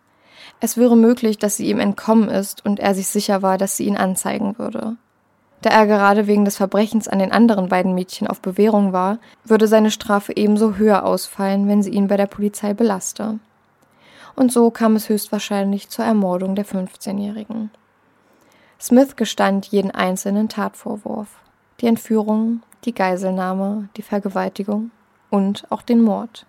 Es 0.61 0.77
wäre 0.77 0.97
möglich, 0.97 1.38
dass 1.38 1.57
sie 1.57 1.69
ihm 1.69 1.81
entkommen 1.81 2.29
ist 2.29 2.65
und 2.65 2.79
er 2.79 2.95
sich 2.95 3.09
sicher 3.09 3.43
war, 3.43 3.59
dass 3.59 3.77
sie 3.77 3.85
ihn 3.85 3.97
anzeigen 3.97 4.59
würde. 4.59 4.97
Da 5.62 5.71
er 5.71 5.87
gerade 5.87 6.27
wegen 6.27 6.45
des 6.45 6.57
Verbrechens 6.57 7.07
an 7.09 7.21
den 7.21 7.33
anderen 7.33 7.69
beiden 7.69 7.95
Mädchen 7.95 8.27
auf 8.27 8.41
Bewährung 8.41 8.93
war, 8.93 9.19
würde 9.45 9.69
seine 9.69 9.93
Strafe 9.93 10.37
ebenso 10.37 10.77
höher 10.77 11.05
ausfallen, 11.05 11.69
wenn 11.69 11.83
sie 11.83 11.91
ihn 11.91 12.09
bei 12.09 12.17
der 12.17 12.27
Polizei 12.27 12.75
belaste. 12.75 13.38
Und 14.35 14.53
so 14.53 14.71
kam 14.71 14.97
es 14.97 15.09
höchstwahrscheinlich 15.09 15.88
zur 15.88 16.05
Ermordung 16.05 16.55
der 16.55 16.66
15-Jährigen. 16.66 17.71
Smith 18.81 19.16
gestand 19.16 19.66
jeden 19.66 19.90
einzelnen 19.90 20.49
Tatvorwurf. 20.49 21.29
Die 21.81 21.87
Entführung, 21.87 22.62
die 22.85 22.95
Geiselnahme, 22.95 23.88
die 23.97 24.03
Vergewaltigung 24.03 24.90
und 25.31 25.71
auch 25.71 25.83
den 25.83 26.03
Mord. 26.03 26.47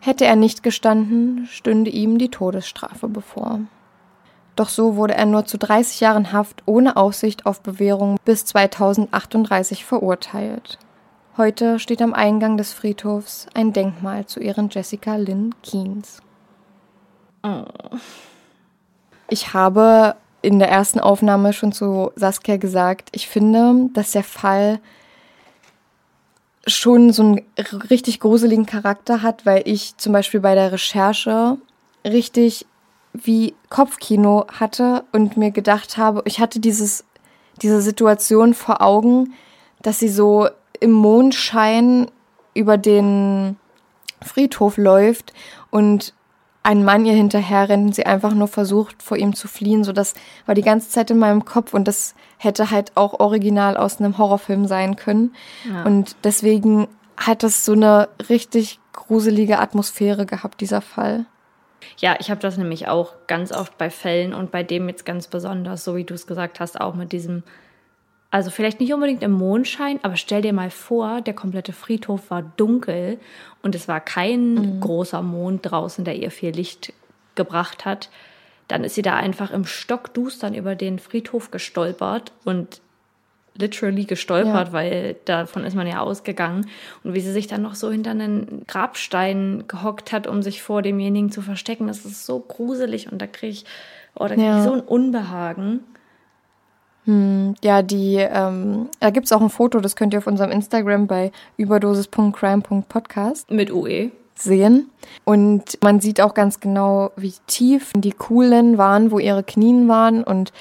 Hätte 0.00 0.24
er 0.24 0.36
nicht 0.36 0.62
gestanden, 0.62 1.46
stünde 1.46 1.90
ihm 1.90 2.18
die 2.18 2.30
Todesstrafe 2.30 3.08
bevor. 3.08 3.60
Doch 4.56 4.68
so 4.68 4.96
wurde 4.96 5.14
er 5.14 5.26
nur 5.26 5.46
zu 5.46 5.58
30 5.58 6.00
Jahren 6.00 6.32
Haft 6.32 6.62
ohne 6.66 6.96
Aussicht 6.96 7.46
auf 7.46 7.60
Bewährung 7.60 8.16
bis 8.24 8.44
2038 8.44 9.84
verurteilt. 9.84 10.78
Heute 11.36 11.78
steht 11.78 12.00
am 12.00 12.14
Eingang 12.14 12.56
des 12.56 12.72
Friedhofs 12.72 13.48
ein 13.54 13.72
Denkmal 13.72 14.26
zu 14.26 14.40
Ehren 14.40 14.68
Jessica 14.70 15.16
Lynn 15.16 15.54
Keynes. 15.62 16.22
Ich 19.28 19.52
habe 19.52 20.16
in 20.42 20.58
der 20.58 20.68
ersten 20.68 21.00
Aufnahme 21.00 21.52
schon 21.52 21.72
zu 21.72 22.10
Saskia 22.16 22.56
gesagt, 22.56 23.08
ich 23.12 23.28
finde, 23.28 23.88
dass 23.94 24.12
der 24.12 24.24
Fall 24.24 24.78
schon 26.66 27.12
so 27.12 27.22
einen 27.22 27.40
richtig 27.90 28.20
gruseligen 28.20 28.66
Charakter 28.66 29.22
hat, 29.22 29.46
weil 29.46 29.62
ich 29.66 29.96
zum 29.96 30.12
Beispiel 30.12 30.40
bei 30.40 30.54
der 30.54 30.72
Recherche 30.72 31.58
richtig 32.04 32.66
wie 33.12 33.54
Kopfkino 33.70 34.46
hatte 34.48 35.04
und 35.12 35.36
mir 35.36 35.50
gedacht 35.50 35.96
habe, 35.96 36.22
ich 36.24 36.40
hatte 36.40 36.60
dieses, 36.60 37.04
diese 37.62 37.80
Situation 37.80 38.54
vor 38.54 38.82
Augen, 38.82 39.34
dass 39.82 39.98
sie 39.98 40.08
so 40.08 40.48
im 40.80 40.92
Mondschein 40.92 42.10
über 42.54 42.76
den 42.76 43.56
Friedhof 44.22 44.76
läuft 44.76 45.32
und 45.70 46.14
ein 46.64 46.82
Mann 46.82 47.04
ihr 47.04 47.12
hinterher 47.12 47.68
rennt 47.68 47.86
und 47.86 47.94
sie 47.94 48.06
einfach 48.06 48.34
nur 48.34 48.48
versucht, 48.48 49.02
vor 49.02 49.18
ihm 49.18 49.34
zu 49.34 49.46
fliehen. 49.48 49.84
So, 49.84 49.92
das 49.92 50.14
war 50.46 50.54
die 50.54 50.62
ganze 50.62 50.88
Zeit 50.88 51.10
in 51.10 51.18
meinem 51.18 51.44
Kopf 51.44 51.74
und 51.74 51.86
das 51.86 52.14
hätte 52.38 52.70
halt 52.70 52.92
auch 52.96 53.20
original 53.20 53.76
aus 53.76 54.00
einem 54.00 54.18
Horrorfilm 54.18 54.66
sein 54.66 54.96
können. 54.96 55.34
Ja. 55.68 55.84
Und 55.84 56.16
deswegen 56.24 56.88
hat 57.18 57.42
das 57.42 57.64
so 57.64 57.72
eine 57.72 58.08
richtig 58.28 58.80
gruselige 58.92 59.58
Atmosphäre 59.58 60.24
gehabt, 60.24 60.60
dieser 60.62 60.80
Fall. 60.80 61.26
Ja, 61.98 62.16
ich 62.18 62.30
habe 62.30 62.40
das 62.40 62.56
nämlich 62.56 62.88
auch 62.88 63.12
ganz 63.26 63.52
oft 63.52 63.76
bei 63.76 63.90
Fällen 63.90 64.32
und 64.32 64.50
bei 64.50 64.62
dem 64.62 64.88
jetzt 64.88 65.04
ganz 65.04 65.28
besonders, 65.28 65.84
so 65.84 65.96
wie 65.96 66.04
du 66.04 66.14
es 66.14 66.26
gesagt 66.26 66.60
hast, 66.60 66.80
auch 66.80 66.94
mit 66.94 67.12
diesem 67.12 67.42
also 68.34 68.50
vielleicht 68.50 68.80
nicht 68.80 68.92
unbedingt 68.92 69.22
im 69.22 69.30
Mondschein, 69.30 70.00
aber 70.02 70.16
stell 70.16 70.42
dir 70.42 70.52
mal 70.52 70.70
vor, 70.70 71.20
der 71.20 71.34
komplette 71.34 71.72
Friedhof 71.72 72.32
war 72.32 72.42
dunkel 72.42 73.20
und 73.62 73.76
es 73.76 73.86
war 73.86 74.00
kein 74.00 74.54
mhm. 74.54 74.80
großer 74.80 75.22
Mond 75.22 75.60
draußen, 75.62 76.04
der 76.04 76.16
ihr 76.16 76.32
viel 76.32 76.50
Licht 76.50 76.92
gebracht 77.36 77.84
hat. 77.84 78.10
Dann 78.66 78.82
ist 78.82 78.96
sie 78.96 79.02
da 79.02 79.14
einfach 79.14 79.52
im 79.52 79.64
Stockdustern 79.64 80.52
über 80.52 80.74
den 80.74 80.98
Friedhof 80.98 81.52
gestolpert 81.52 82.32
und 82.44 82.80
literally 83.56 84.04
gestolpert, 84.04 84.66
ja. 84.66 84.72
weil 84.72 85.14
davon 85.26 85.62
ist 85.62 85.76
man 85.76 85.86
ja 85.86 86.00
ausgegangen. 86.00 86.66
Und 87.04 87.14
wie 87.14 87.20
sie 87.20 87.30
sich 87.30 87.46
dann 87.46 87.62
noch 87.62 87.76
so 87.76 87.92
hinter 87.92 88.10
einen 88.10 88.64
Grabstein 88.66 89.62
gehockt 89.68 90.10
hat, 90.10 90.26
um 90.26 90.42
sich 90.42 90.60
vor 90.60 90.82
demjenigen 90.82 91.30
zu 91.30 91.40
verstecken, 91.40 91.86
das 91.86 92.04
ist 92.04 92.26
so 92.26 92.40
gruselig 92.40 93.12
und 93.12 93.22
da 93.22 93.28
kriege 93.28 93.52
ich, 93.52 93.64
oh, 94.16 94.26
da 94.26 94.34
krieg 94.34 94.44
ja. 94.44 94.58
ich 94.58 94.64
so 94.64 94.72
ein 94.72 94.80
Unbehagen. 94.80 95.84
Hm, 97.04 97.54
ja, 97.62 97.82
die, 97.82 98.16
ähm, 98.16 98.88
da 99.00 99.10
gibt 99.10 99.26
es 99.26 99.32
auch 99.32 99.42
ein 99.42 99.50
Foto, 99.50 99.80
das 99.80 99.96
könnt 99.96 100.14
ihr 100.14 100.18
auf 100.18 100.26
unserem 100.26 100.50
Instagram 100.50 101.06
bei 101.06 101.32
überdosis.crime.podcast 101.56 103.50
mit 103.50 103.70
UE 103.70 104.10
sehen. 104.36 104.90
Und 105.24 105.78
man 105.82 106.00
sieht 106.00 106.20
auch 106.20 106.34
ganz 106.34 106.60
genau, 106.60 107.12
wie 107.16 107.34
tief 107.46 107.92
die 107.94 108.12
Kuhlen 108.12 108.78
waren, 108.78 109.10
wo 109.10 109.18
ihre 109.18 109.44
Knien 109.44 109.88
waren 109.88 110.24
und 110.24 110.52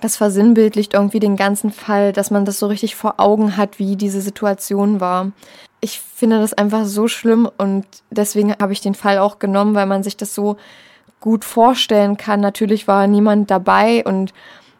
das 0.00 0.16
versinnbildlicht 0.16 0.94
irgendwie 0.94 1.20
den 1.20 1.36
ganzen 1.36 1.70
Fall, 1.70 2.12
dass 2.12 2.30
man 2.30 2.44
das 2.44 2.58
so 2.58 2.66
richtig 2.66 2.96
vor 2.96 3.14
Augen 3.18 3.56
hat, 3.56 3.78
wie 3.78 3.96
diese 3.96 4.20
Situation 4.20 5.00
war. 5.00 5.32
Ich 5.80 6.00
finde 6.00 6.38
das 6.38 6.52
einfach 6.52 6.84
so 6.84 7.08
schlimm 7.08 7.48
und 7.58 7.86
deswegen 8.10 8.54
habe 8.60 8.72
ich 8.72 8.80
den 8.80 8.94
Fall 8.94 9.18
auch 9.18 9.38
genommen, 9.38 9.74
weil 9.74 9.86
man 9.86 10.02
sich 10.02 10.16
das 10.16 10.34
so 10.34 10.56
gut 11.20 11.44
vorstellen 11.44 12.16
kann. 12.16 12.40
Natürlich 12.40 12.86
war 12.86 13.06
niemand 13.06 13.50
dabei 13.50 14.04
und 14.04 14.32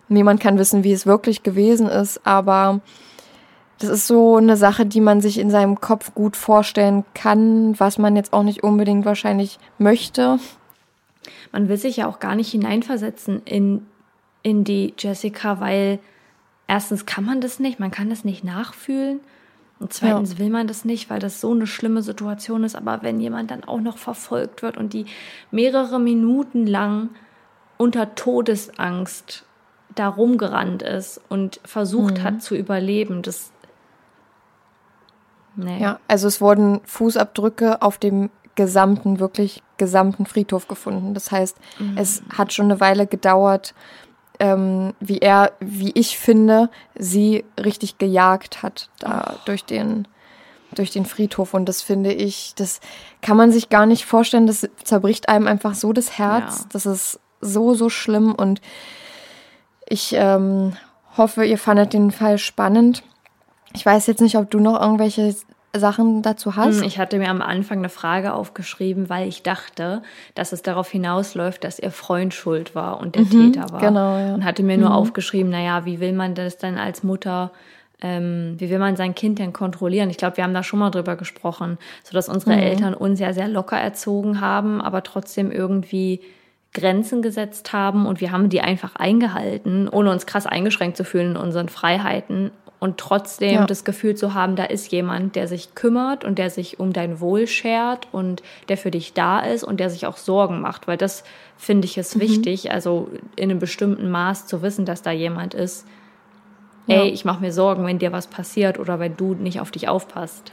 Niemand 0.09 0.41
kann 0.41 0.59
wissen, 0.59 0.85
wie 0.85 0.93
es 0.93 1.07
wirklich 1.07 1.43
gewesen 1.43 1.89
ist, 1.89 2.25
aber 2.27 2.81
das 3.79 3.91
ist 3.91 4.07
so 4.07 4.37
eine 4.37 4.57
Sache, 4.57 4.87
die 4.87 5.01
man 5.01 5.21
sich 5.21 5.39
in 5.39 5.51
seinem 5.51 5.81
Kopf 5.81 6.15
gut 6.15 6.37
vorstellen 6.37 7.05
kann, 7.15 7.79
was 7.79 7.99
man 7.99 8.17
jetzt 8.17 8.33
auch 8.33 8.43
nicht 8.43 8.63
unbedingt 8.63 9.05
wahrscheinlich 9.05 9.59
möchte. 9.79 10.39
Man 11.53 11.69
will 11.69 11.77
sich 11.77 11.99
ja 11.99 12.07
auch 12.07 12.21
gar 12.21 12.35
nicht 12.35 12.51
hineinversetzen 12.51 13.43
in, 13.45 13.87
in 14.43 14.65
die 14.65 14.95
Jessica, 14.99 15.61
weil 15.61 15.99
erstens 16.69 17.05
kann 17.07 17.25
man 17.25 17.41
das 17.41 17.59
nicht, 17.59 17.81
man 17.81 17.91
kann 17.91 18.09
das 18.09 18.25
nicht 18.25 18.45
nachfühlen. 18.45 19.21
Und 19.79 19.93
zweitens 19.93 20.35
ja. 20.35 20.39
will 20.39 20.51
man 20.51 20.67
das 20.67 20.85
nicht, 20.87 21.11
weil 21.11 21.19
das 21.19 21.41
so 21.41 21.53
eine 21.53 21.67
schlimme 21.67 22.03
Situation 22.03 22.65
ist. 22.65 22.77
Aber 22.77 23.03
wenn 23.03 23.21
jemand 23.21 23.51
dann 23.51 23.65
auch 23.65 23.81
noch 23.81 23.99
verfolgt 23.99 24.63
wird 24.63 24.79
und 24.79 24.95
die 24.95 25.05
mehrere 25.51 26.01
Minuten 26.01 26.67
lang 26.67 27.11
unter 27.77 28.15
Todesangst 28.15 29.46
da 29.97 30.09
rumgerannt 30.09 30.83
ist 30.83 31.21
und 31.29 31.61
versucht 31.65 32.19
mhm. 32.19 32.23
hat 32.23 32.43
zu 32.43 32.55
überleben. 32.55 33.23
Das. 33.23 33.51
Nee. 35.57 35.81
Ja, 35.81 35.99
also 36.07 36.29
es 36.29 36.41
wurden 36.41 36.81
Fußabdrücke 36.85 37.83
auf 37.83 37.99
dem 37.99 38.31
gesamten, 38.55 39.21
wirklich 39.21 39.63
gesamten 39.77 40.27
Friedhof 40.27 40.69
gefunden. 40.69 41.15
Das 41.15 41.31
heißt, 41.31 41.57
mhm. 41.79 41.97
es 41.99 42.23
hat 42.37 42.53
schon 42.53 42.67
eine 42.67 42.81
Weile 42.81 43.07
gedauert, 43.07 43.75
ähm, 44.39 44.95
wie 45.01 45.19
er, 45.19 45.53
wie 45.61 45.93
ich 45.95 46.19
finde, 46.19 46.71
sie 46.95 47.45
richtig 47.63 47.99
gejagt 47.99 48.63
hat 48.63 48.91
da 48.99 49.35
oh. 49.35 49.39
durch 49.47 49.65
den 49.65 50.09
durch 50.75 50.91
den 50.91 51.07
Friedhof 51.07 51.55
und 51.55 51.67
das 51.67 51.81
finde 51.81 52.13
ich, 52.13 52.53
das 52.57 52.81
kann 53.23 53.37
man 53.37 53.53
sich 53.53 53.71
gar 53.71 53.87
nicht 53.87 54.05
vorstellen, 54.05 54.47
das 54.47 54.69
zerbricht 54.83 55.29
einem 55.29 55.47
einfach 55.47 55.75
so 55.75 55.93
das 55.93 56.19
Herz, 56.19 56.59
ja. 56.59 56.67
das 56.73 56.87
ist 56.87 57.21
so 57.41 57.73
so 57.75 57.89
schlimm 57.89 58.35
und 58.35 58.61
ich 59.89 60.15
ähm, 60.17 60.73
hoffe, 61.17 61.45
ihr 61.45 61.59
fandet 61.59 61.93
den 61.93 62.11
Fall 62.11 62.39
spannend. 62.39 63.03
Ich 63.75 63.85
weiß 63.85 64.07
jetzt 64.07 64.21
nicht, 64.21 64.37
ob 64.37 64.51
du 64.51 64.59
noch 64.59 64.81
irgendwelche 64.81 65.35
Sachen 65.77 66.23
dazu 66.23 66.57
hast. 66.57 66.79
Hm, 66.79 66.85
Ich 66.85 66.99
hatte 66.99 67.19
mir 67.19 67.29
am 67.29 67.43
Anfang 67.43 67.79
eine 67.79 67.91
Frage 67.91 68.33
aufgeschrieben, 68.33 69.11
weil 69.11 69.29
ich 69.29 69.43
dachte, 69.43 70.03
dass 70.35 70.53
es 70.53 70.63
darauf 70.63 70.89
hinausläuft, 70.91 71.65
dass 71.65 71.79
ihr 71.79 71.91
Freund 71.91 72.33
schuld 72.33 72.75
war 72.75 72.99
und 73.01 73.15
der 73.15 73.29
Täter 73.29 73.71
war. 73.71 73.81
genau, 73.81 74.17
ja. 74.19 74.35
Und 74.35 74.45
hatte 74.45 74.63
mir 74.63 74.79
nur 74.79 74.95
aufgeschrieben, 74.95 75.51
naja, 75.51 75.85
wie 75.85 76.01
will 76.01 76.13
man 76.15 76.35
das 76.35 76.57
dann 76.57 76.79
als 76.79 77.03
Mutter, 77.03 77.51
ähm, 78.01 78.55
wie 78.59 78.71
will 78.71 78.79
man 78.79 78.97
sein 78.97 79.15
Kind 79.15 79.39
denn 79.39 79.53
kontrollieren? 79.53 80.09
Ich 80.09 80.17
glaube, 80.17 80.39
wir 80.39 80.45
haben 80.45 80.55
da 80.55 80.63
schon 80.63 80.79
mal 80.79 80.91
drüber 80.91 81.17
gesprochen, 81.17 81.77
sodass 82.05 82.29
unsere 82.31 82.55
Eltern 82.57 82.95
uns 82.95 83.21
ja 83.21 83.33
sehr 83.35 83.49
locker 83.49 83.79
erzogen 83.79 84.41
haben, 84.41 84.81
aber 84.81 85.03
trotzdem 85.03 85.51
irgendwie 85.51 86.21
Grenzen 86.77 87.23
gesetzt 87.23 87.73
haben 87.73 88.07
und 88.07 88.21
wir 88.21 88.31
haben 88.31 88.49
die 88.51 88.61
einfach 88.61 88.95
eingehalten, 88.97 89.89
ohne 89.89 90.11
uns 90.13 90.27
krass 90.27 90.47
eingeschränkt 90.47 90.97
zu 90.97 91.05
fühlen 91.05 91.33
in 91.33 91.37
unseren 91.37 91.69
Freiheiten 91.69 92.51
und 92.79 92.99
trotzdem 92.99 93.55
Ja. 93.55 93.65
das 93.67 93.85
Gefühl 93.85 94.15
zu 94.15 94.35
haben, 94.35 94.55
da 94.55 94.65
ist 94.65 94.93
jemand, 94.93 95.35
der 95.35 95.49
sich 95.49 95.75
kümmert 95.75 96.25
und 96.25 96.39
der 96.39 96.51
sich 96.51 96.79
um 96.79 96.93
dein 96.93 97.21
Wohl 97.21 97.47
schert 97.47 98.07
und 98.13 98.43
der 98.69 98.77
für 98.77 98.91
dich 98.91 99.15
da 99.15 99.41
ist 99.41 99.65
und 99.65 99.81
der 99.81 99.89
sich 99.89 100.07
auch 100.07 100.19
Sorgen 100.19 100.61
macht, 100.61 100.87
weil 100.87 100.99
das 100.99 101.25
finde 101.57 101.87
ich 101.87 101.97
Mhm. 101.97 102.01
ist 102.03 102.21
wichtig, 102.21 102.71
also 102.71 103.09
in 103.35 103.51
einem 103.51 103.59
bestimmten 103.59 104.11
Maß 104.11 104.47
zu 104.47 104.61
wissen, 104.61 104.85
dass 104.85 105.01
da 105.03 105.11
jemand 105.11 105.55
ist. 105.55 105.87
Ja. 106.87 106.97
Ey, 107.03 107.09
ich 107.09 107.25
mache 107.25 107.41
mir 107.41 107.51
Sorgen, 107.53 107.85
wenn 107.87 107.99
dir 107.99 108.13
was 108.13 108.27
passiert 108.27 108.79
oder 108.79 109.01
wenn 109.01 109.17
du 109.17 109.35
nicht 109.35 109.59
auf 109.61 109.71
dich 109.71 109.89
aufpasst. 109.89 110.53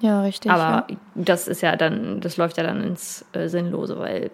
Ja, 0.00 0.22
richtig. 0.22 0.50
Aber 0.50 0.86
ja. 0.90 0.96
das 1.14 1.46
ist 1.46 1.60
ja 1.60 1.76
dann, 1.76 2.20
das 2.20 2.36
läuft 2.38 2.56
ja 2.56 2.62
dann 2.64 2.82
ins 2.82 3.24
äh, 3.32 3.48
Sinnlose, 3.48 3.98
weil 3.98 4.30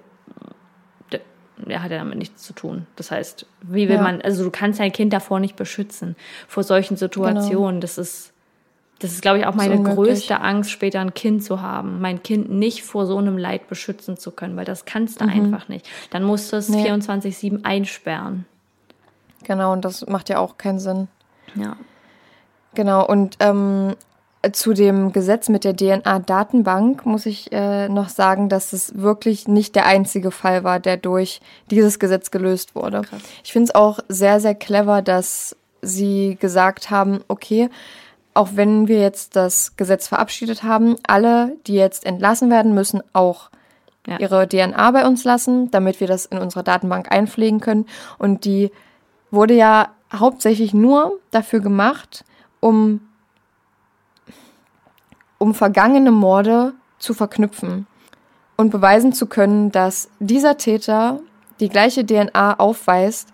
der 1.66 1.82
hat 1.82 1.90
ja 1.90 1.98
damit 1.98 2.18
nichts 2.18 2.42
zu 2.42 2.52
tun. 2.52 2.86
Das 2.96 3.10
heißt, 3.10 3.46
wie 3.62 3.88
will 3.88 3.96
Ja. 3.96 4.02
man, 4.02 4.20
also 4.22 4.44
du 4.44 4.50
kannst 4.50 4.80
dein 4.80 4.92
Kind 4.92 5.12
davor 5.12 5.40
nicht 5.40 5.56
beschützen, 5.56 6.16
vor 6.48 6.62
solchen 6.62 6.96
Situationen. 6.96 7.80
Das 7.80 7.98
ist, 7.98 8.32
das 9.00 9.12
ist, 9.12 9.22
glaube 9.22 9.38
ich, 9.38 9.46
auch 9.46 9.54
meine 9.54 9.76
Genau. 9.76 9.94
größte 9.94 10.40
Angst, 10.40 10.70
später 10.70 11.00
ein 11.00 11.14
Kind 11.14 11.42
zu 11.42 11.62
haben, 11.62 12.00
mein 12.00 12.22
Kind 12.22 12.50
nicht 12.50 12.82
vor 12.82 13.06
so 13.06 13.16
einem 13.18 13.38
Leid 13.38 13.68
beschützen 13.68 14.16
zu 14.16 14.30
können, 14.30 14.56
weil 14.56 14.64
das 14.66 14.84
kannst 14.84 15.20
du 15.20 15.24
einfach 15.26 15.68
nicht. 15.68 15.88
Dann 16.10 16.22
musst 16.22 16.52
du 16.52 16.56
es 16.56 16.68
Mhm. 16.68 16.76
Nee. 16.76 16.82
24-7 16.90 17.64
einsperren. 17.64 18.44
Genau, 19.44 19.72
und 19.72 19.84
das 19.84 20.06
macht 20.06 20.28
ja 20.28 20.38
auch 20.38 20.58
keinen 20.58 20.78
Sinn. 20.80 21.08
Ja. 21.54 21.76
Genau, 22.74 23.06
und 23.06 23.36
ähm, 23.40 23.96
zu 24.52 24.72
dem 24.72 25.12
Gesetz 25.12 25.48
mit 25.48 25.64
der 25.64 25.76
DNA-Datenbank 25.76 27.04
muss 27.04 27.26
ich 27.26 27.52
äh, 27.52 27.88
noch 27.88 28.08
sagen, 28.08 28.48
dass 28.48 28.72
es 28.72 28.96
wirklich 28.96 29.48
nicht 29.48 29.74
der 29.74 29.86
einzige 29.86 30.30
Fall 30.30 30.64
war, 30.64 30.80
der 30.80 30.96
durch 30.96 31.40
dieses 31.70 31.98
Gesetz 31.98 32.30
gelöst 32.30 32.74
wurde. 32.74 33.02
Krass. 33.02 33.20
Ich 33.44 33.52
finde 33.52 33.68
es 33.68 33.74
auch 33.74 33.98
sehr, 34.08 34.40
sehr 34.40 34.54
clever, 34.54 35.02
dass 35.02 35.56
sie 35.82 36.36
gesagt 36.40 36.90
haben, 36.90 37.20
okay, 37.28 37.68
auch 38.32 38.50
wenn 38.54 38.88
wir 38.88 39.00
jetzt 39.00 39.36
das 39.36 39.76
Gesetz 39.76 40.08
verabschiedet 40.08 40.62
haben, 40.62 40.96
alle, 41.06 41.56
die 41.66 41.74
jetzt 41.74 42.06
entlassen 42.06 42.50
werden, 42.50 42.74
müssen 42.74 43.02
auch 43.12 43.50
Ja. 44.06 44.18
ihre 44.18 44.48
DNA 44.48 44.90
bei 44.92 45.06
uns 45.06 45.24
lassen, 45.24 45.70
damit 45.70 46.00
wir 46.00 46.06
das 46.06 46.24
in 46.24 46.38
unserer 46.38 46.62
Datenbank 46.62 47.12
einpflegen 47.12 47.60
können. 47.60 47.86
Und 48.18 48.46
die 48.46 48.70
wurde 49.30 49.54
ja 49.54 49.88
hauptsächlich 50.14 50.72
nur 50.72 51.18
dafür 51.30 51.60
gemacht, 51.60 52.24
um, 52.60 53.00
um 55.40 55.54
vergangene 55.54 56.12
Morde 56.12 56.74
zu 56.98 57.14
verknüpfen 57.14 57.86
und 58.56 58.70
beweisen 58.70 59.14
zu 59.14 59.26
können, 59.26 59.72
dass 59.72 60.10
dieser 60.20 60.58
Täter 60.58 61.18
die 61.60 61.70
gleiche 61.70 62.04
DNA 62.04 62.58
aufweist 62.58 63.30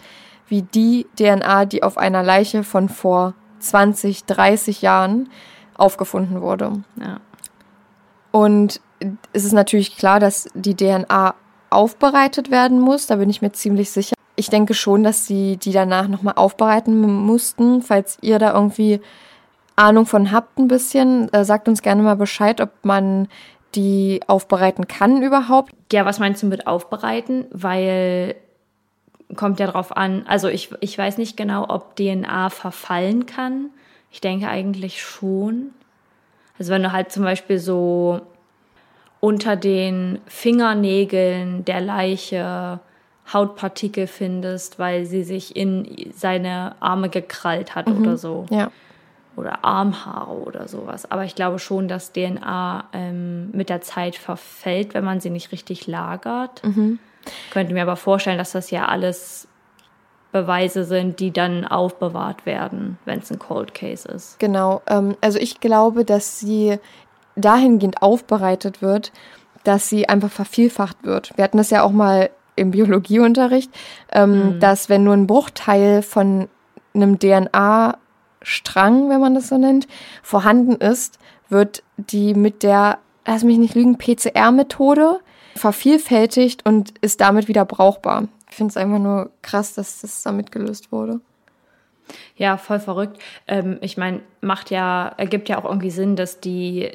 wie 0.47 0.63
die 0.63 1.07
DNA, 1.19 1.65
die 1.65 1.83
auf 1.83 1.99
einer 1.99 2.23
Leiche 2.23 2.63
von 2.63 2.89
vor 2.89 3.35
20, 3.59 4.25
30 4.25 4.83
Jahren 4.83 5.29
aufgefunden 5.75 6.41
wurde. 6.41 6.85
Ja. 7.01 7.19
Und 8.31 8.81
es 9.33 9.45
ist 9.45 9.53
natürlich 9.53 9.97
klar, 9.97 10.21
dass 10.21 10.49
die 10.55 10.77
DNA 10.77 11.35
aufbereitet 11.71 12.53
werden 12.53 12.79
muss. 12.79 13.09
Da 13.09 13.17
bin 13.17 13.29
ich 13.29 13.43
mir 13.43 13.51
ziemlich 13.51 13.91
sicher. 13.91 14.15
Ich 14.37 14.49
denke 14.49 14.75
schon, 14.75 15.03
dass 15.03 15.27
sie 15.27 15.57
die 15.57 15.73
danach 15.73 16.07
nochmal 16.07 16.35
aufbereiten 16.37 17.01
mussten. 17.01 17.83
Falls 17.83 18.19
ihr 18.21 18.39
da 18.39 18.55
irgendwie 18.55 19.01
Ahnung 19.77 20.07
von 20.07 20.33
habt 20.33 20.59
ein 20.59 20.69
bisschen, 20.69 21.33
äh, 21.33 21.45
sagt 21.45 21.69
uns 21.69 21.83
gerne 21.83 22.03
mal 22.03 22.17
Bescheid, 22.17 22.61
ob 22.61 22.71
man 22.83 23.29
die 23.75 24.21
aufbereiten 24.27 24.89
kann 24.89 25.23
überhaupt. 25.23 25.73
Ja, 25.93 26.07
was 26.07 26.19
meinst 26.19 26.43
du 26.43 26.47
mit 26.47 26.67
aufbereiten? 26.67 27.45
Weil 27.51 28.37
kommt 29.35 29.61
ja 29.61 29.67
drauf 29.67 29.97
an. 29.97 30.25
Also 30.27 30.49
ich, 30.49 30.71
ich 30.81 30.97
weiß 30.97 31.19
nicht 31.19 31.37
genau, 31.37 31.67
ob 31.69 31.97
DNA 31.97 32.49
verfallen 32.51 33.27
kann. 33.27 33.71
Ich 34.11 34.21
denke 34.21 34.49
eigentlich 34.49 35.03
schon. 35.03 35.71
Also 36.59 36.73
wenn 36.73 36.83
du 36.83 36.93
halt 36.93 37.13
zum 37.13 37.25
Beispiel 37.25 37.59
so 37.59 38.21
unter 39.21 39.57
den 39.57 40.21
Fingernägeln 40.27 41.65
der 41.65 41.81
Leiche 41.81 42.81
Hautpartikel 43.33 44.07
findest, 44.07 44.79
weil 44.79 45.05
sie 45.05 45.25
sich 45.25 45.57
in 45.57 46.13
seine 46.15 46.77
Arme 46.81 47.09
gekrallt 47.09 47.75
hat 47.75 47.89
oder 47.89 48.17
so 48.17 48.47
Ja. 48.51 48.71
Oder 49.37 49.65
Armhaare 49.65 50.33
oder 50.33 50.67
sowas. 50.69 51.11
Aber 51.11 51.25
ich 51.25 51.35
glaube 51.35 51.59
schon, 51.59 51.89
dass 51.89 52.13
DNA 52.13 52.85
ähm, 52.93 53.51
mit 53.53 53.69
der 53.69 53.83
Zeit 53.83 54.17
verfällt, 54.17 54.95
wenn 54.95 55.05
man 55.05 55.21
sie 55.21 55.31
nicht 55.31 55.53
richtig 55.53 55.87
lagert. 55.87 56.63
Könnte 57.51 57.75
mir 57.75 57.83
aber 57.83 57.97
vorstellen, 57.97 58.39
dass 58.39 58.53
das 58.53 58.71
ja 58.71 58.87
alles 58.87 59.49
Beweise 60.33 60.85
sind, 60.85 61.21
die 61.21 61.33
dann 61.33 61.65
aufbewahrt 61.65 62.47
werden, 62.47 62.99
wenn 63.05 63.21
es 63.21 63.31
ein 63.31 63.39
Cold 63.39 63.75
Case 63.75 64.09
ist. 64.09 64.39
Genau. 64.39 64.83
Ähm, 64.87 65.17
also 65.21 65.39
ich 65.39 65.61
glaube, 65.61 66.05
dass 66.05 66.41
sie 66.41 66.79
dahingehend 67.37 68.03
aufbereitet 68.03 68.83
wird, 68.83 69.13
dass 69.65 69.89
sie 69.89 70.09
einfach 70.09 70.31
vervielfacht 70.31 71.05
wird. 71.05 71.33
Wir 71.37 71.45
hatten 71.45 71.59
das 71.59 71.71
ja 71.71 71.83
auch 71.83 71.91
mal 71.91 72.31
im 72.55 72.71
Biologieunterricht, 72.71 73.71
ähm, 74.13 74.59
dass 74.61 74.89
wenn 74.89 75.05
nur 75.05 75.15
ein 75.15 75.27
Bruchteil 75.27 76.03
von 76.03 76.49
einem 76.95 77.19
DNA-Strang, 78.47 79.11
wenn 79.11 79.21
man 79.21 79.35
das 79.35 79.49
so 79.49 79.59
nennt, 79.59 79.87
vorhanden 80.23 80.77
ist, 80.77 81.19
wird 81.49 81.83
die 81.97 82.35
mit 82.35 82.63
der, 82.63 82.99
lass 83.27 83.45
mich 83.45 83.59
nicht 83.59 83.75
lügen, 83.75 83.99
PCR-Methode 83.99 85.21
vervielfältigt 85.55 86.65
und 86.65 86.95
ist 87.01 87.21
damit 87.21 87.49
wieder 87.49 87.65
brauchbar. 87.65 88.29
Ich 88.49 88.57
finde 88.57 88.71
es 88.71 88.77
einfach 88.77 88.99
nur 88.99 89.31
krass, 89.43 89.75
dass 89.75 90.01
das 90.01 90.23
damit 90.23 90.53
gelöst 90.53 90.93
wurde. 90.93 91.21
Ja, 92.37 92.57
voll 92.57 92.79
verrückt. 92.79 93.21
Ähm, 93.49 93.79
ich 93.81 93.97
meine, 93.97 94.21
macht 94.41 94.71
ja, 94.71 95.13
ergibt 95.17 95.49
ja 95.49 95.59
auch 95.59 95.65
irgendwie 95.65 95.91
Sinn, 95.91 96.15
dass 96.15 96.39
die 96.39 96.91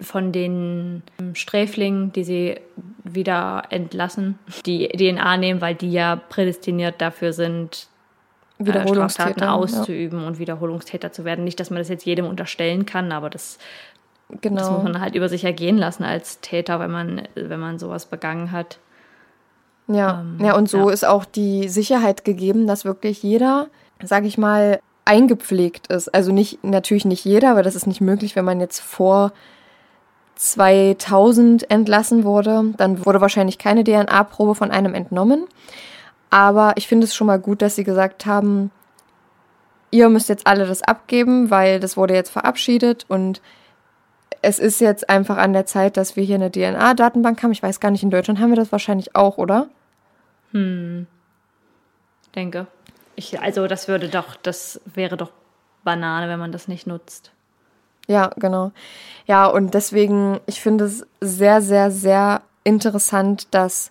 von 0.00 0.30
den 0.30 1.02
Sträflingen, 1.32 2.12
die 2.12 2.22
sie 2.22 2.60
wieder 3.02 3.64
entlassen, 3.70 4.38
die 4.64 4.86
DNA 4.88 5.36
nehmen, 5.38 5.60
weil 5.60 5.74
die 5.74 5.90
ja 5.90 6.14
prädestiniert 6.14 7.00
dafür 7.00 7.32
sind, 7.32 7.88
äh, 8.62 8.66
Wiederholungstäter, 8.66 9.30
Straftaten 9.30 9.40
ja. 9.42 9.54
auszuüben 9.54 10.24
und 10.24 10.38
Wiederholungstäter 10.38 11.12
zu 11.12 11.24
werden. 11.24 11.44
Nicht, 11.44 11.60
dass 11.60 11.70
man 11.70 11.78
das 11.78 11.88
jetzt 11.88 12.04
jedem 12.04 12.26
unterstellen 12.26 12.86
kann, 12.86 13.12
aber 13.12 13.30
das, 13.30 13.58
Genau. 14.40 14.60
das 14.60 14.70
muss 14.70 14.82
man 14.82 15.00
halt 15.00 15.14
über 15.14 15.28
sich 15.28 15.44
ergehen 15.44 15.76
lassen 15.76 16.04
als 16.04 16.40
Täter, 16.40 16.80
wenn 16.80 16.90
man, 16.90 17.22
wenn 17.34 17.60
man 17.60 17.78
sowas 17.78 18.06
begangen 18.06 18.52
hat. 18.52 18.78
Ja, 19.88 20.20
Ähm, 20.20 20.44
ja, 20.44 20.54
und 20.56 20.68
so 20.68 20.88
ja. 20.88 20.94
ist 20.94 21.04
auch 21.04 21.24
die 21.24 21.68
Sicherheit 21.68 22.24
gegeben, 22.24 22.66
dass 22.66 22.84
wirklich 22.84 23.22
jeder, 23.22 23.66
sag 24.02 24.24
ich 24.24 24.38
mal, 24.38 24.80
eingepflegt 25.04 25.88
ist. 25.88 26.08
Also 26.14 26.32
nicht, 26.32 26.62
natürlich 26.64 27.04
nicht 27.04 27.24
jeder, 27.24 27.50
aber 27.50 27.62
das 27.62 27.74
ist 27.74 27.86
nicht 27.86 28.00
möglich, 28.00 28.36
wenn 28.36 28.44
man 28.44 28.60
jetzt 28.60 28.80
vor 28.80 29.32
2000 30.36 31.70
entlassen 31.70 32.24
wurde. 32.24 32.72
Dann 32.76 33.04
wurde 33.04 33.20
wahrscheinlich 33.20 33.58
keine 33.58 33.84
DNA-Probe 33.84 34.54
von 34.54 34.70
einem 34.70 34.94
entnommen. 34.94 35.46
Aber 36.32 36.72
ich 36.76 36.88
finde 36.88 37.04
es 37.04 37.14
schon 37.14 37.26
mal 37.26 37.38
gut, 37.38 37.60
dass 37.60 37.76
sie 37.76 37.84
gesagt 37.84 38.24
haben, 38.24 38.70
ihr 39.90 40.08
müsst 40.08 40.30
jetzt 40.30 40.46
alle 40.46 40.66
das 40.66 40.82
abgeben, 40.82 41.50
weil 41.50 41.78
das 41.78 41.98
wurde 41.98 42.14
jetzt 42.14 42.30
verabschiedet 42.30 43.04
und 43.06 43.42
es 44.40 44.58
ist 44.58 44.80
jetzt 44.80 45.10
einfach 45.10 45.36
an 45.36 45.52
der 45.52 45.66
Zeit, 45.66 45.98
dass 45.98 46.16
wir 46.16 46.24
hier 46.24 46.36
eine 46.36 46.50
DNA-Datenbank 46.50 47.42
haben. 47.42 47.52
Ich 47.52 47.62
weiß 47.62 47.80
gar 47.80 47.90
nicht, 47.90 48.02
in 48.02 48.08
Deutschland 48.08 48.40
haben 48.40 48.48
wir 48.48 48.56
das 48.56 48.72
wahrscheinlich 48.72 49.14
auch, 49.14 49.36
oder? 49.36 49.68
Denke. 52.34 52.66
Ich, 53.14 53.38
also 53.38 53.66
das 53.66 53.86
würde 53.86 54.08
doch, 54.08 54.34
das 54.36 54.80
wäre 54.86 55.18
doch 55.18 55.32
Banane, 55.84 56.30
wenn 56.30 56.38
man 56.38 56.50
das 56.50 56.66
nicht 56.66 56.86
nutzt. 56.86 57.30
Ja, 58.08 58.30
genau. 58.36 58.72
Ja, 59.26 59.46
und 59.48 59.74
deswegen, 59.74 60.40
ich 60.46 60.62
finde 60.62 60.86
es 60.86 61.06
sehr, 61.20 61.60
sehr, 61.60 61.90
sehr 61.90 62.40
interessant, 62.64 63.48
dass 63.54 63.90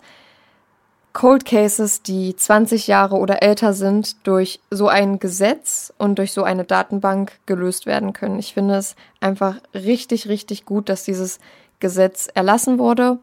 Cold 1.14 1.46
Cases, 1.46 2.02
die 2.02 2.36
20 2.36 2.88
Jahre 2.88 3.18
oder 3.18 3.44
älter 3.44 3.74
sind, 3.74 4.26
durch 4.26 4.60
so 4.70 4.88
ein 4.88 5.20
Gesetz 5.20 5.94
und 5.98 6.18
durch 6.18 6.32
so 6.32 6.44
eine 6.44 6.64
Datenbank 6.64 7.34
gelöst 7.46 7.86
werden 7.86 8.14
können. 8.14 8.40
Ich 8.40 8.54
finde 8.54 8.76
es 8.76 8.96
einfach 9.20 9.58
richtig, 9.74 10.30
richtig 10.30 10.66
gut, 10.66 10.88
dass 10.88 11.04
dieses 11.04 11.40
Gesetz 11.80 12.30
erlassen 12.34 12.80
wurde 12.80 13.20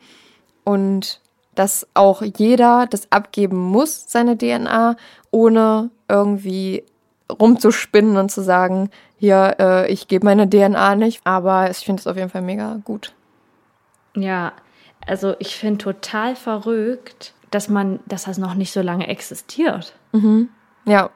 und 0.65 1.21
dass 1.55 1.89
auch 1.95 2.23
jeder 2.23 2.87
das 2.89 3.11
abgeben 3.11 3.57
muss, 3.57 4.05
seine 4.07 4.37
DNA, 4.37 4.97
ohne 5.31 5.91
irgendwie 6.09 6.85
rumzuspinnen 7.31 8.17
und 8.17 8.31
zu 8.31 8.43
sagen, 8.43 8.91
hier, 9.17 9.57
äh, 9.59 9.93
ich 9.93 10.09
gebe 10.09 10.25
meine 10.25 10.49
DNA 10.49 10.95
nicht. 10.95 11.21
Aber 11.25 11.71
ich 11.71 11.79
finde 11.79 12.01
es 12.01 12.07
auf 12.07 12.17
jeden 12.17 12.31
Fall 12.31 12.43
mega 12.43 12.81
gut. 12.85 13.13
Ja, 14.15 14.53
also 15.07 15.35
ich 15.39 15.57
finde 15.57 15.79
total 15.79 16.37
verrückt, 16.37 17.35
dass 17.51 17.69
man, 17.69 18.01
dass 18.07 18.25
das 18.25 18.39
noch 18.39 18.55
nicht 18.55 18.73
so 18.73 18.83
lange 18.83 19.07
existiert. 19.09 19.95
Mhm. 20.13 20.49
Ja. 20.85 21.11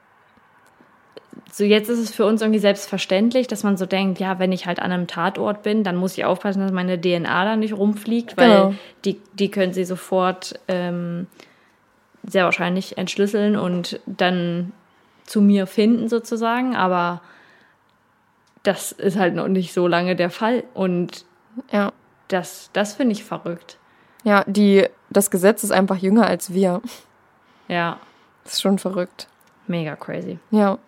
So 1.50 1.64
jetzt 1.64 1.88
ist 1.90 1.98
es 1.98 2.10
für 2.14 2.24
uns 2.24 2.40
irgendwie 2.40 2.58
selbstverständlich, 2.58 3.46
dass 3.46 3.62
man 3.62 3.76
so 3.76 3.84
denkt, 3.84 4.18
ja, 4.20 4.38
wenn 4.38 4.52
ich 4.52 4.66
halt 4.66 4.80
an 4.80 4.90
einem 4.92 5.06
Tatort 5.06 5.62
bin, 5.62 5.84
dann 5.84 5.96
muss 5.96 6.16
ich 6.16 6.24
aufpassen, 6.24 6.60
dass 6.60 6.72
meine 6.72 6.98
DNA 7.00 7.44
da 7.44 7.56
nicht 7.56 7.74
rumfliegt, 7.76 8.36
weil 8.38 8.48
Genau. 8.48 8.74
die, 9.04 9.20
die 9.34 9.50
können 9.50 9.74
sie 9.74 9.84
sofort 9.84 10.58
ähm, 10.68 11.26
sehr 12.22 12.44
wahrscheinlich 12.44 12.96
entschlüsseln 12.96 13.56
und 13.56 14.00
dann 14.06 14.72
zu 15.26 15.42
mir 15.42 15.66
finden 15.66 16.08
sozusagen. 16.08 16.74
Aber 16.74 17.20
das 18.62 18.92
ist 18.92 19.18
halt 19.18 19.34
noch 19.34 19.48
nicht 19.48 19.72
so 19.74 19.86
lange 19.86 20.16
der 20.16 20.30
Fall 20.30 20.64
und 20.72 21.24
Ja. 21.70 21.92
das, 22.28 22.70
das 22.72 22.94
finde 22.94 23.12
ich 23.12 23.24
verrückt. 23.24 23.78
Ja, 24.24 24.44
die, 24.46 24.86
das 25.16 25.30
Gesetz 25.30 25.62
ist 25.64 25.70
einfach 25.72 25.96
jünger 25.96 26.26
als 26.26 26.52
wir. 26.52 26.80
Ja, 27.68 27.98
Das 28.44 28.54
ist 28.54 28.62
schon 28.62 28.78
verrückt. 28.78 29.28
mega 29.66 29.96
crazy. 29.96 30.38
Ja. 30.50 30.78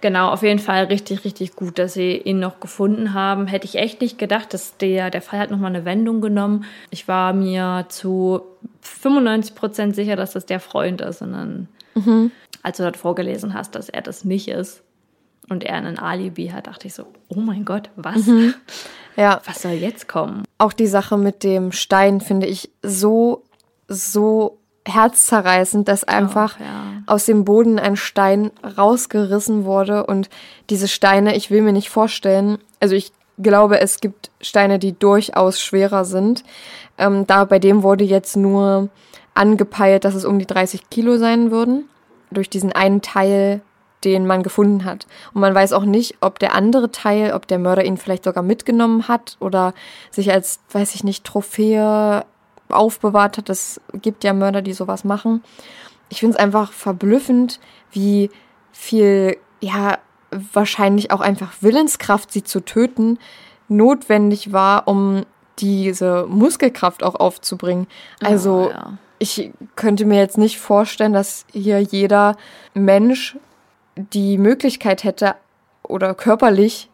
Genau, 0.00 0.30
auf 0.30 0.42
jeden 0.42 0.60
Fall 0.60 0.84
richtig, 0.84 1.24
richtig 1.24 1.56
gut, 1.56 1.78
dass 1.78 1.94
sie 1.94 2.16
ihn 2.16 2.38
noch 2.38 2.60
gefunden 2.60 3.12
haben. 3.14 3.46
Hätte 3.48 3.66
ich 3.66 3.74
echt 3.76 4.00
nicht 4.00 4.16
gedacht, 4.16 4.54
dass 4.54 4.76
der, 4.76 5.10
der 5.10 5.20
Fall 5.22 5.40
hat 5.40 5.50
nochmal 5.50 5.74
eine 5.74 5.84
Wendung 5.84 6.20
genommen. 6.20 6.64
Ich 6.90 7.08
war 7.08 7.32
mir 7.32 7.86
zu 7.88 8.42
95 8.82 9.54
Prozent 9.56 9.96
sicher, 9.96 10.14
dass 10.14 10.32
das 10.32 10.46
der 10.46 10.60
Freund 10.60 11.00
ist. 11.00 11.20
Und 11.20 11.32
dann, 11.32 11.68
als 12.62 12.76
du 12.76 12.84
dort 12.84 12.96
vorgelesen 12.96 13.54
hast, 13.54 13.74
dass 13.74 13.88
er 13.88 14.02
das 14.02 14.24
nicht 14.24 14.46
ist 14.48 14.82
und 15.48 15.64
er 15.64 15.74
ein 15.74 15.98
Alibi 15.98 16.48
hat, 16.48 16.68
dachte 16.68 16.86
ich 16.86 16.94
so, 16.94 17.04
oh 17.28 17.40
mein 17.40 17.64
Gott, 17.64 17.90
was? 17.96 18.28
Ja, 19.16 19.40
Was 19.46 19.62
soll 19.62 19.72
jetzt 19.72 20.08
kommen? 20.08 20.44
auch 20.58 20.72
die 20.74 20.86
Sache 20.86 21.16
mit 21.18 21.42
dem 21.42 21.72
Stein 21.72 22.20
finde 22.20 22.46
ich 22.46 22.70
so, 22.82 23.42
so 23.88 24.58
herzzerreißend, 24.86 25.88
dass 25.88 26.04
einfach 26.04 26.60
ja. 26.60 27.02
aus 27.06 27.26
dem 27.26 27.44
Boden 27.44 27.78
ein 27.78 27.96
Stein 27.96 28.52
rausgerissen 28.78 29.64
wurde 29.64 30.06
und 30.06 30.28
diese 30.70 30.88
Steine, 30.88 31.36
ich 31.36 31.50
will 31.50 31.62
mir 31.62 31.72
nicht 31.72 31.90
vorstellen, 31.90 32.58
also 32.80 32.94
ich 32.94 33.12
glaube, 33.38 33.80
es 33.80 34.00
gibt 34.00 34.30
Steine, 34.40 34.78
die 34.78 34.98
durchaus 34.98 35.60
schwerer 35.60 36.04
sind. 36.04 36.44
Ähm, 36.98 37.26
da 37.26 37.44
bei 37.44 37.58
dem 37.58 37.82
wurde 37.82 38.04
jetzt 38.04 38.36
nur 38.36 38.88
angepeilt, 39.34 40.04
dass 40.04 40.14
es 40.14 40.24
um 40.24 40.38
die 40.38 40.46
30 40.46 40.88
Kilo 40.88 41.18
sein 41.18 41.50
würden, 41.50 41.88
durch 42.30 42.48
diesen 42.48 42.72
einen 42.72 43.02
Teil, 43.02 43.60
den 44.04 44.26
man 44.26 44.42
gefunden 44.42 44.84
hat. 44.84 45.06
Und 45.34 45.40
man 45.40 45.54
weiß 45.54 45.72
auch 45.72 45.84
nicht, 45.84 46.16
ob 46.20 46.38
der 46.38 46.54
andere 46.54 46.90
Teil, 46.90 47.32
ob 47.32 47.46
der 47.46 47.58
Mörder 47.58 47.84
ihn 47.84 47.96
vielleicht 47.96 48.24
sogar 48.24 48.42
mitgenommen 48.42 49.08
hat 49.08 49.36
oder 49.40 49.74
sich 50.10 50.32
als, 50.32 50.60
weiß 50.70 50.94
ich 50.94 51.04
nicht, 51.04 51.24
Trophäe 51.24 52.24
aufbewahrt 52.68 53.38
hat. 53.38 53.48
Es 53.50 53.80
gibt 53.92 54.24
ja 54.24 54.32
Mörder, 54.32 54.62
die 54.62 54.72
sowas 54.72 55.04
machen. 55.04 55.42
Ich 56.08 56.20
finde 56.20 56.36
es 56.36 56.42
einfach 56.42 56.72
verblüffend, 56.72 57.60
wie 57.90 58.30
viel, 58.72 59.36
ja, 59.60 59.98
wahrscheinlich 60.52 61.10
auch 61.10 61.20
einfach 61.20 61.54
Willenskraft, 61.60 62.32
sie 62.32 62.44
zu 62.44 62.60
töten, 62.60 63.18
notwendig 63.68 64.52
war, 64.52 64.86
um 64.86 65.24
diese 65.58 66.26
Muskelkraft 66.28 67.02
auch 67.02 67.14
aufzubringen. 67.14 67.86
Also 68.22 68.68
Oh, 68.68 68.70
ja. 68.70 68.98
ich 69.18 69.50
könnte 69.74 70.04
mir 70.04 70.18
jetzt 70.18 70.38
nicht 70.38 70.58
vorstellen, 70.58 71.12
dass 71.12 71.46
hier 71.52 71.80
jeder 71.80 72.36
Mensch 72.74 73.36
die 73.96 74.36
Möglichkeit 74.36 75.04
hätte 75.04 75.36
oder 75.82 76.14
körperlich 76.14 76.90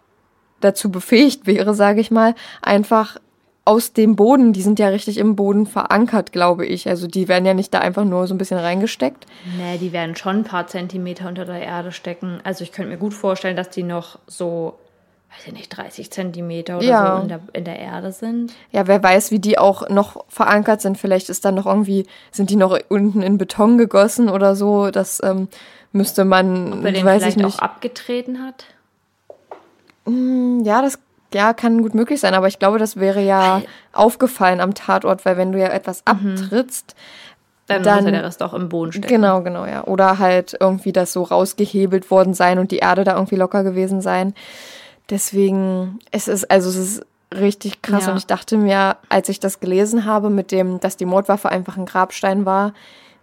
dazu 0.61 0.91
befähigt 0.91 1.47
wäre, 1.47 1.75
sage 1.75 2.01
ich 2.01 2.11
mal, 2.11 2.35
einfach 2.63 3.17
aus 3.65 3.93
dem 3.93 4.17
Boden, 4.17 4.53
die 4.53 4.63
sind 4.63 4.79
ja 4.81 4.89
richtig 4.89 5.19
im 5.19 5.37
Boden 5.37 5.67
verankert, 5.67 6.33
glaube 6.33 6.67
ich. 6.67 6.89
Also 6.89 7.07
die 7.07 7.29
werden 7.29 7.47
ja 7.47 7.55
nicht 7.55 7.73
da 7.73 7.79
einfach 7.79 8.05
nur 8.05 8.27
so 8.27 8.35
ein 8.35 8.39
bisschen 8.39 8.59
reingesteckt. 8.59 9.27
Nee, 9.57 9.79
die 9.79 9.93
werden 9.93 10.17
schon 10.17 10.39
ein 10.39 10.45
paar 10.45 10.67
Zentimeter 10.67 11.29
unter 11.29 11.45
der 11.45 11.61
Erde 11.63 11.93
stecken. 11.93 12.41
Also 12.43 12.65
ich 12.65 12.73
könnte 12.73 12.91
mir 12.91 12.97
gut 12.99 13.15
vorstellen, 13.15 13.55
dass 13.57 13.71
die 13.71 13.85
noch 13.85 14.19
so, 14.27 14.75
weiß 15.31 15.47
ich 15.47 15.53
nicht, 15.53 15.69
30 15.77 16.11
Zentimeter 16.11 16.79
oder 16.79 16.87
Ja. 16.87 17.17
so 17.17 17.23
in 17.23 17.29
der, 17.29 17.41
in 17.53 17.65
der 17.65 17.79
Erde 17.79 18.11
sind. 18.11 18.53
Ja, 18.73 18.89
wer 18.89 19.01
weiß, 19.01 19.31
wie 19.31 19.39
die 19.39 19.59
auch 19.59 19.89
noch 19.89 20.25
verankert 20.29 20.81
sind. 20.81 20.99
Vielleicht 20.99 21.29
ist 21.29 21.45
da 21.45 21.53
noch 21.53 21.67
irgendwie, 21.67 22.07
sind 22.33 22.51
die 22.51 22.57
noch 22.57 22.77
unten 22.89 23.23
in 23.23 23.39
Beton 23.39 23.79
gegossen 23.79 24.29
oder 24.29 24.57
so. 24.57 24.91
Das 24.91 25.23
ähm, 25.23 25.47
müsste 25.93 26.25
man, 26.25 26.83
Bei 26.83 26.91
den 26.91 27.05
weiß 27.05 27.23
ich 27.23 27.35
vielleicht 27.35 27.37
nicht. 27.37 27.47
auch 27.47 27.59
abgetreten 27.61 28.43
hat. 28.45 28.65
Ja, 30.65 30.83
das 30.83 30.99
ja, 31.35 31.53
kann 31.55 31.83
gut 31.83 31.95
möglich 31.95 32.21
sein, 32.21 32.35
aber 32.35 32.47
ich 32.49 32.59
glaube, 32.59 32.79
das 32.79 32.97
wäre 32.97 33.21
ja 33.23 33.63
aufgefallen 33.93 34.61
am 34.61 34.75
Tatort, 34.75 35.25
weil 35.25 35.37
wenn 35.37 35.53
du 35.53 35.59
ja 35.61 35.69
etwas 35.69 36.03
abtrittst, 36.07 36.95
Dann, 37.69 37.85
Dann- 37.85 37.97
muss 37.99 38.05
ja 38.07 38.11
der 38.11 38.25
Rest 38.25 38.43
auch 38.43 38.55
im 38.55 38.69
Boden 38.69 38.91
stecken. 38.93 39.07
genau, 39.09 39.41
genau, 39.43 39.65
ja. 39.67 39.85
Oder 39.85 40.19
halt 40.19 40.57
irgendwie 40.59 40.93
das 40.93 41.13
so 41.13 41.23
rausgehebelt 41.23 42.11
worden 42.11 42.35
sein 42.35 42.59
und 42.59 42.71
die 42.73 42.79
Erde 42.79 43.05
da 43.05 43.15
irgendwie 43.15 43.37
locker 43.37 43.63
gewesen 43.63 44.01
sein. 44.01 44.35
Deswegen, 45.11 45.99
es 46.11 46.29
ist, 46.29 46.51
also 46.51 46.69
es 46.71 46.77
ist 46.77 47.07
richtig 47.35 47.81
krass 47.83 48.07
Ja. 48.07 48.13
und 48.13 48.19
ich 48.19 48.27
dachte 48.27 48.57
mir, 48.57 48.97
als 49.09 49.29
ich 49.29 49.41
das 49.41 49.61
gelesen 49.61 50.05
habe 50.05 50.31
mit 50.31 50.51
dem, 50.53 50.81
dass 50.81 50.97
die 50.97 51.07
Mordwaffe 51.07 51.49
einfach 51.51 51.77
ein 51.77 51.87
Grabstein 51.87 52.45
war, 52.45 52.73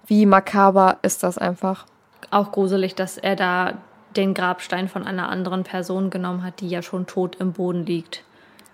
wie 0.07 0.26
makaber 0.26 0.97
ist 1.01 1.24
das 1.24 1.38
einfach. 1.38 1.86
Auch 2.32 2.51
gruselig, 2.51 2.95
dass 2.95 3.18
er 3.18 3.36
da 3.36 3.74
den 4.16 4.34
Grabstein 4.34 4.88
von 4.89 5.05
einer 5.05 5.30
anderen 5.30 5.64
Person 5.64 6.10
genommen 6.10 6.43
hat, 6.43 6.62
die 6.62 6.70
ja 6.70 6.82
schon 6.82 7.05
tot 7.07 7.36
im 7.39 7.53
Boden 7.53 7.86
liegt, 7.86 8.24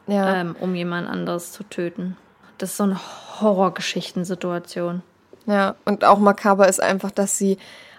Ja. 0.08 0.36
ähm, 0.36 0.56
um 0.60 0.76
jemand 0.76 1.08
anderes 1.10 1.52
zu 1.52 1.64
töten. 1.64 2.18
Das 2.58 2.72
ist 2.72 2.78
so 2.78 2.84
eine 2.84 2.98
Horrorgeschichtensituation. 3.42 5.02
Ja, 5.46 5.76
und 5.86 6.04
auch 6.06 6.20
makaber 6.20 6.68
ist 6.68 6.82
einfach, 6.82 7.12
dass 7.12 7.38
sie 7.38 7.58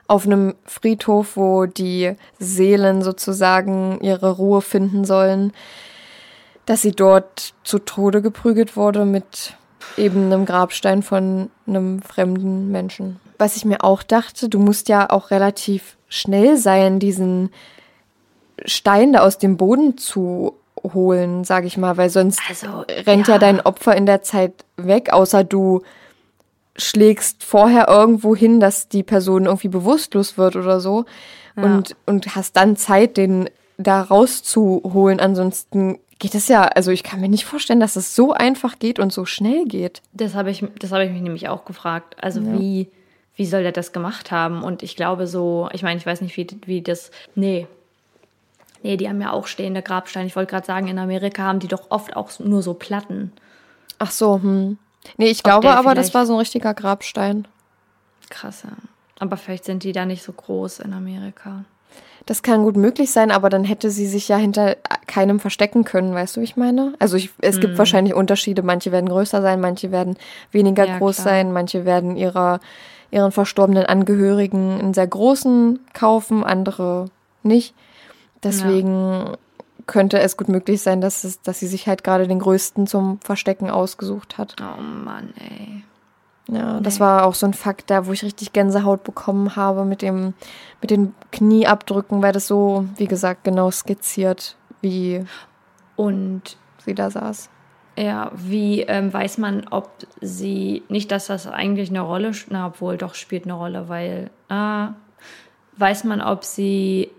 auf 0.09 0.27
einem 0.27 0.55
Friedhof, 0.65 1.37
wo 1.37 1.67
die 1.67 2.15
Seelen 2.39 3.03
sozusagen 3.03 4.01
ihre 4.01 4.31
Ruhe 4.31 4.63
finden 4.63 5.05
sollen, 5.05 5.53
dass 6.65 6.83
sie 6.83 6.93
dort 6.93 7.55
zu 7.65 7.79
Tode 7.79 8.23
geprügelt 8.23 8.77
wurde 8.77 9.05
mit 9.05 9.55
eben 9.97 10.25
einem 10.33 10.47
Grabstein 10.47 11.03
von 11.03 11.51
einem 11.67 12.03
fremden 12.03 12.71
Menschen. 12.71 13.21
Was 13.39 13.57
ich 13.57 13.65
mir 13.65 13.85
auch 13.85 14.03
dachte, 14.03 14.49
du 14.49 14.59
musst 14.59 14.89
ja 14.89 15.11
auch 15.11 15.31
relativ 15.31 15.97
schnell 16.09 16.57
sein, 16.57 16.99
diesen 16.99 17.51
Stein 18.65 19.13
da 19.13 19.21
aus 19.21 19.39
dem 19.39 19.57
Boden 19.57 19.99
zu 19.99 20.55
holen, 20.83 21.45
sage 21.45 21.67
ich 21.67 21.77
mal, 21.77 21.97
weil 21.97 22.11
sonst 22.11 22.41
Also, 22.49 22.85
rennt 22.89 23.29
ja. 23.29 23.35
ja. 23.35 23.39
dein 23.39 23.61
Opfer 23.61 23.97
in 23.97 24.07
der 24.07 24.23
Zeit 24.23 24.53
weg, 24.77 25.13
außer 25.13 25.45
du 25.45 25.83
schlägst 26.77 27.43
vorher 27.43 27.89
irgendwo 27.89 28.37
hin, 28.37 28.61
dass 28.61 28.89
die 28.89 29.03
Person 29.03 29.47
irgendwie 29.47 29.69
bewusstlos 29.69 30.37
wird 30.37 30.57
oder 30.57 30.81
so 30.81 31.07
und, 31.57 31.97
und 32.05 32.37
hast 32.37 32.57
dann 32.57 32.77
Zeit, 32.77 33.17
den 33.17 33.49
da 33.79 34.03
rauszuholen. 34.03 35.21
Ansonsten 35.21 35.99
geht 36.19 36.35
es 36.35 36.49
ja, 36.49 36.65
also 36.65 36.91
ich 36.91 37.03
kann 37.03 37.21
mir 37.21 37.29
nicht 37.29 37.45
vorstellen, 37.45 37.81
dass 37.81 37.97
es 37.97 38.15
so 38.15 38.33
einfach 38.33 38.79
geht 38.79 38.99
und 38.99 39.13
so 39.13 39.25
schnell 39.25 39.65
geht. 39.65 40.03
Das 40.13 40.35
habe 40.35 40.51
ich, 40.51 40.65
das 40.79 40.93
habe 40.93 41.05
ich 41.05 41.11
mich 41.11 41.23
nämlich 41.23 41.49
auch 41.49 41.65
gefragt. 41.65 42.17
Also 42.23 42.43
wie, 42.43 42.89
wie 43.37 43.47
soll 43.47 43.63
der 43.63 43.73
das 43.73 43.93
gemacht 43.93 44.31
haben? 44.31 44.63
Und 44.63 44.83
ich 44.83 44.97
glaube 44.97 45.27
so, 45.27 45.69
ich 45.73 45.83
meine, 45.83 45.99
ich 45.99 46.07
weiß 46.07 46.21
nicht, 46.23 46.37
wie, 46.37 46.47
wie 46.67 46.83
das. 46.83 47.11
Nee. 47.35 47.67
Nee, 48.83 48.97
die 48.97 49.09
haben 49.09 49.21
ja 49.21 49.33
auch 49.33 49.47
stehende 49.47 49.83
Grabsteine. 49.83 50.27
Ich 50.27 50.37
wollte 50.37 50.51
gerade 50.51 50.67
sagen, 50.67 50.89
in 50.89 50.99
Amerika 50.99 51.43
haben 51.43 51.59
die 51.61 51.69
doch 51.69 51.91
oft 51.91 52.17
auch 52.17 52.31
nur 52.39 52.63
so 52.63 52.75
Platten. 52.75 53.33
Ach 53.99 54.11
so, 54.11 54.41
hm. 54.43 54.79
Nee, 55.17 55.29
ich 55.29 55.43
glaube 55.43 55.71
aber, 55.71 55.95
das 55.95 56.15
war 56.15 56.27
so 56.27 56.35
ein 56.35 56.39
richtiger 56.39 56.75
Grabstein. 56.75 57.47
Krass, 58.29 58.65
ja. 58.65 58.71
Aber 59.19 59.37
vielleicht 59.37 59.65
sind 59.65 59.83
die 59.83 59.93
da 59.93 60.05
nicht 60.05 60.23
so 60.23 60.33
groß 60.33 60.81
in 60.81 60.93
Amerika. 60.93 61.65
Das 62.27 62.43
kann 62.43 62.65
gut 62.65 62.77
möglich 62.77 63.13
sein, 63.13 63.31
aber 63.31 63.49
dann 63.51 63.63
hätte 63.65 63.91
sie 63.91 64.07
sich 64.07 64.27
ja 64.27 64.37
hinter 64.37 64.77
keinem 65.07 65.39
verstecken 65.39 65.85
können, 65.85 66.13
weißt 66.13 66.37
du, 66.37 66.41
wie 66.41 66.45
ich 66.45 66.57
meine? 66.57 66.95
Also 66.99 67.17
ich, 67.17 67.31
es 67.41 67.61
gibt 67.61 67.79
wahrscheinlich 67.79 68.15
Unterschiede. 68.15 68.63
Manche 68.63 68.91
werden 68.91 69.09
größer 69.09 69.41
sein, 69.43 69.61
manche 69.61 69.93
werden 69.93 70.17
weniger 70.51 70.87
Ja, 70.87 70.99
groß 70.99 71.17
klar. 71.17 71.25
sein, 71.29 71.53
manche 71.53 71.85
werden 71.85 72.17
ihrer, 72.17 72.59
ihren 73.11 73.33
verstorbenen 73.33 73.87
Angehörigen 73.87 74.79
einen 74.79 74.95
sehr 74.95 75.07
großen 75.07 75.81
kaufen, 75.93 76.45
andere 76.45 77.07
nicht. 77.43 77.75
Deswegen 78.43 79.37
könnte 79.87 80.19
es 80.19 80.37
gut 80.37 80.49
möglich 80.49 80.83
sein, 80.83 81.01
dass, 81.01 81.25
es, 81.25 81.41
dass 81.43 81.61
sie 81.61 81.67
sich 81.67 81.87
halt 81.87 82.05
gerade 82.05 82.27
den 82.27 82.41
größten 82.41 82.87
zum 82.87 83.21
Verstecken 83.21 83.71
ausgesucht 83.71 84.39
hat. 84.39 84.57
Oh 84.61 84.81
Mann, 84.81 85.33
ey. 85.39 85.83
Ja, 86.49 86.79
das 86.81 87.01
war 87.01 87.27
auch 87.27 87.35
so 87.35 87.45
ein 87.47 87.55
Fakt 87.55 87.91
da, 87.91 88.07
wo 88.07 88.13
ich 88.13 88.23
richtig 88.23 88.53
Gänsehaut 88.53 89.03
bekommen 89.03 89.57
habe 89.57 89.85
mit 89.85 90.01
dem, 90.01 90.33
mit 90.81 90.91
den 90.91 91.13
Knieabdrücken, 91.33 92.23
weil 92.23 92.33
das 92.33 92.47
so, 92.47 92.87
wie 92.97 93.09
gesagt, 93.09 93.43
genau 93.43 93.71
skizziert, 93.71 94.57
wie 94.81 95.25
Und 95.97 96.57
sie 96.85 96.95
da 96.95 97.11
saß. 97.11 97.51
Ja, 97.97 98.31
wie 98.35 98.83
ähm, 98.83 99.13
weiß 99.13 99.39
man, 99.39 99.67
ob 99.71 99.91
sie, 100.21 100.83
nicht, 100.89 101.11
dass 101.11 101.27
das 101.29 101.47
eigentlich 101.47 101.91
eine 101.91 102.03
Rolle, 102.03 102.33
na, 102.51 102.69
obwohl 102.69 102.99
doch 102.99 103.15
spielt 103.15 103.45
eine 103.45 103.55
Rolle, 103.55 103.89
weil, 103.89 104.31
ah, 104.49 104.91
weiß 105.79 106.05
man, 106.05 106.21
ob 106.21 106.45
sie 106.45 107.11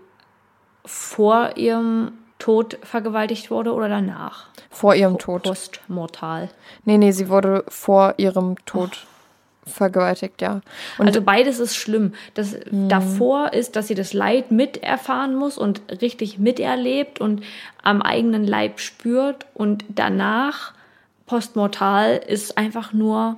vor 0.86 1.58
ihrem 1.58 2.14
Tod 2.40 2.78
vergewaltigt 2.84 3.50
wurde 3.50 3.74
oder 3.74 3.90
danach? 3.90 4.48
Vor 4.70 4.94
ihrem 4.94 5.18
Tod. 5.18 5.44
Postmortal. 5.44 6.50
Nee, 6.86 6.98
nee, 6.98 7.12
sie 7.12 7.30
wurde 7.30 7.64
vor 7.68 8.14
ihrem 8.18 8.56
Tod 8.66 9.08
vergewaltigt, 9.68 10.42
ja. 10.42 10.62
Und 10.98 11.08
also 11.08 11.22
beides 11.22 11.60
ist 11.60 11.76
schlimm. 11.76 12.14
Das 12.34 12.56
davor 12.72 13.54
ist, 13.54 13.76
dass 13.76 13.88
sie 13.88 13.96
das 13.96 14.14
Leid 14.14 14.52
miterfahren 14.52 15.36
muss 15.36 15.58
und 15.58 15.82
richtig 16.02 16.40
miterlebt 16.40 17.20
und 17.22 17.44
am 17.84 18.02
eigenen 18.02 18.46
Leib 18.46 18.80
spürt 18.80 19.46
und 19.54 19.86
danach 19.90 20.74
postmortal 21.26 22.22
ist 22.28 22.58
einfach 22.58 22.94
nur 22.94 23.38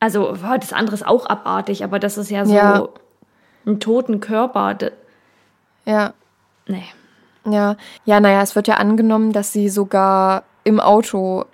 also 0.00 0.36
das 0.60 0.72
andere 0.72 0.96
ist 0.96 1.06
auch 1.06 1.26
abartig, 1.26 1.84
aber 1.84 2.00
das 2.00 2.18
ist 2.18 2.28
ja 2.28 2.44
so 2.44 2.52
Ja. 2.54 2.88
ein 3.66 3.78
toten 3.78 4.18
Körper. 4.18 4.76
Ja, 5.84 6.12
Nee. 6.66 6.84
ja. 7.48 7.76
Ja, 8.04 8.18
naja, 8.20 8.42
es 8.42 8.56
wird 8.56 8.66
ja 8.66 8.74
angenommen, 8.78 9.32
dass 9.32 9.52
sie 9.52 9.68
sogar 9.68 10.42
im 10.64 10.80
Auto 10.80 11.44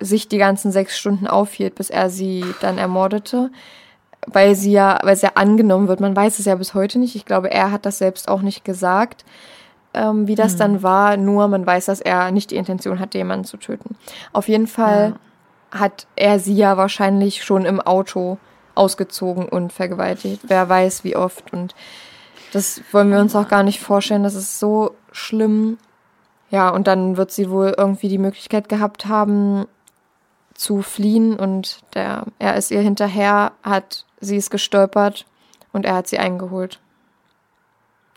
sich 0.00 0.28
die 0.28 0.38
ganzen 0.38 0.72
sechs 0.72 0.98
Stunden 0.98 1.26
aufhielt, 1.26 1.74
bis 1.74 1.90
er 1.90 2.10
sie 2.10 2.44
dann 2.60 2.78
ermordete. 2.78 3.50
Weil 4.26 4.54
sie 4.54 4.72
ja, 4.72 4.98
weil 5.02 5.14
es 5.14 5.22
ja 5.22 5.32
angenommen 5.36 5.88
wird, 5.88 6.00
man 6.00 6.14
weiß 6.14 6.38
es 6.38 6.44
ja 6.44 6.54
bis 6.56 6.74
heute 6.74 6.98
nicht. 6.98 7.14
Ich 7.14 7.24
glaube, 7.24 7.50
er 7.50 7.70
hat 7.70 7.86
das 7.86 7.98
selbst 7.98 8.28
auch 8.28 8.42
nicht 8.42 8.64
gesagt, 8.64 9.24
ähm, 9.94 10.26
wie 10.26 10.34
das 10.34 10.56
dann 10.56 10.82
war. 10.82 11.16
Nur 11.16 11.48
man 11.48 11.66
weiß, 11.66 11.86
dass 11.86 12.00
er 12.00 12.30
nicht 12.30 12.50
die 12.50 12.56
Intention 12.56 13.00
hatte, 13.00 13.18
jemanden 13.18 13.44
zu 13.44 13.56
töten. 13.56 13.96
Auf 14.32 14.48
jeden 14.48 14.66
Fall 14.66 15.14
hat 15.70 16.06
er 16.16 16.38
sie 16.38 16.54
ja 16.54 16.76
wahrscheinlich 16.76 17.44
schon 17.44 17.64
im 17.64 17.80
Auto 17.80 18.38
ausgezogen 18.74 19.48
und 19.48 19.72
vergewaltigt. 19.72 20.42
Wer 20.46 20.68
weiß, 20.68 21.04
wie 21.04 21.16
oft. 21.16 21.52
Und 21.52 21.74
das 22.52 22.80
wollen 22.92 23.10
wir 23.10 23.18
uns 23.18 23.36
auch 23.36 23.48
gar 23.48 23.62
nicht 23.62 23.80
vorstellen. 23.80 24.22
Das 24.22 24.34
ist 24.34 24.58
so 24.58 24.94
schlimm. 25.12 25.78
Ja, 26.50 26.70
und 26.70 26.86
dann 26.86 27.16
wird 27.16 27.30
sie 27.30 27.50
wohl 27.50 27.74
irgendwie 27.76 28.08
die 28.08 28.18
Möglichkeit 28.18 28.68
gehabt 28.68 29.06
haben, 29.06 29.66
zu 30.58 30.82
fliehen. 30.82 31.36
Und 31.36 31.80
der, 31.94 32.26
er 32.38 32.56
ist 32.56 32.70
ihr 32.70 32.80
hinterher, 32.80 33.52
hat, 33.62 34.04
sie 34.20 34.36
ist 34.36 34.50
gestolpert 34.50 35.24
und 35.72 35.86
er 35.86 35.94
hat 35.94 36.08
sie 36.08 36.18
eingeholt. 36.18 36.80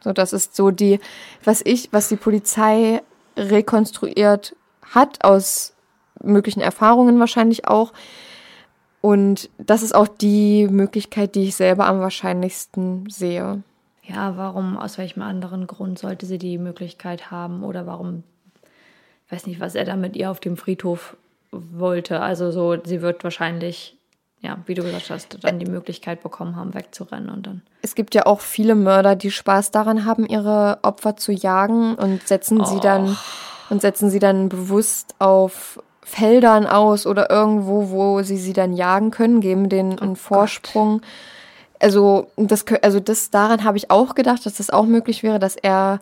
So, 0.03 0.11
das 0.11 0.33
ist 0.33 0.55
so 0.55 0.71
die, 0.71 0.99
was 1.43 1.61
ich, 1.63 1.93
was 1.93 2.09
die 2.09 2.15
Polizei 2.15 3.01
rekonstruiert 3.37 4.55
hat 4.81 5.23
aus 5.23 5.73
möglichen 6.21 6.61
Erfahrungen 6.61 7.19
wahrscheinlich 7.19 7.67
auch. 7.67 7.93
Und 8.99 9.49
das 9.57 9.83
ist 9.83 9.95
auch 9.95 10.07
die 10.07 10.67
Möglichkeit, 10.67 11.35
die 11.35 11.43
ich 11.43 11.55
selber 11.55 11.85
am 11.85 12.01
wahrscheinlichsten 12.01 13.09
sehe. 13.09 13.63
Ja, 14.03 14.35
warum, 14.35 14.77
aus 14.77 14.97
welchem 14.97 15.21
anderen 15.21 15.67
Grund 15.67 15.99
sollte 15.99 16.25
sie 16.25 16.39
die 16.39 16.57
Möglichkeit 16.57 17.29
haben 17.31 17.63
oder 17.63 17.85
warum, 17.85 18.23
ich 19.25 19.31
weiß 19.31 19.45
nicht, 19.47 19.59
was 19.59 19.75
er 19.75 19.85
da 19.85 19.95
mit 19.95 20.15
ihr 20.15 20.29
auf 20.29 20.39
dem 20.39 20.57
Friedhof 20.57 21.15
wollte. 21.51 22.21
Also 22.21 22.51
so, 22.51 22.77
sie 22.83 23.01
wird 23.01 23.23
wahrscheinlich, 23.23 23.97
ja, 24.39 24.57
wie 24.65 24.73
du 24.73 24.83
gesagt 24.83 25.09
hast, 25.09 25.43
dann 25.43 25.59
die 25.59 25.69
Möglichkeit 25.69 26.23
bekommen 26.23 26.55
haben, 26.55 26.73
wegzurennen 26.73 27.29
und 27.29 27.47
dann. 27.47 27.61
Es 27.81 27.95
gibt 27.95 28.15
ja 28.15 28.25
auch 28.25 28.41
viele 28.41 28.75
Mörder, 28.75 29.15
die 29.15 29.31
Spaß 29.31 29.71
daran 29.71 30.05
haben, 30.05 30.25
ihre 30.25 30.79
Opfer 30.83 31.15
zu 31.15 31.31
jagen 31.31 31.95
und 31.95 32.27
setzen 32.27 32.65
sie 32.65 32.79
dann 32.79 33.17
und 33.69 33.81
setzen 33.81 34.09
sie 34.09 34.19
dann 34.19 34.49
bewusst 34.49 35.15
auf 35.19 35.81
Feldern 36.03 36.67
aus 36.67 37.07
oder 37.07 37.29
irgendwo, 37.29 37.89
wo 37.89 38.21
sie 38.21 38.37
sie 38.37 38.53
dann 38.53 38.73
jagen 38.73 39.11
können, 39.11 39.39
geben 39.39 39.69
denen 39.69 39.97
einen 39.99 40.17
Vorsprung. 40.17 41.01
Also 41.79 42.27
das, 42.35 42.65
also 42.81 42.99
das 42.99 43.29
daran 43.29 43.63
habe 43.63 43.77
ich 43.77 43.89
auch 43.89 44.13
gedacht, 44.13 44.45
dass 44.45 44.55
das 44.55 44.69
auch 44.69 44.85
möglich 44.85 45.23
wäre, 45.23 45.39
dass 45.39 45.55
er 45.55 46.01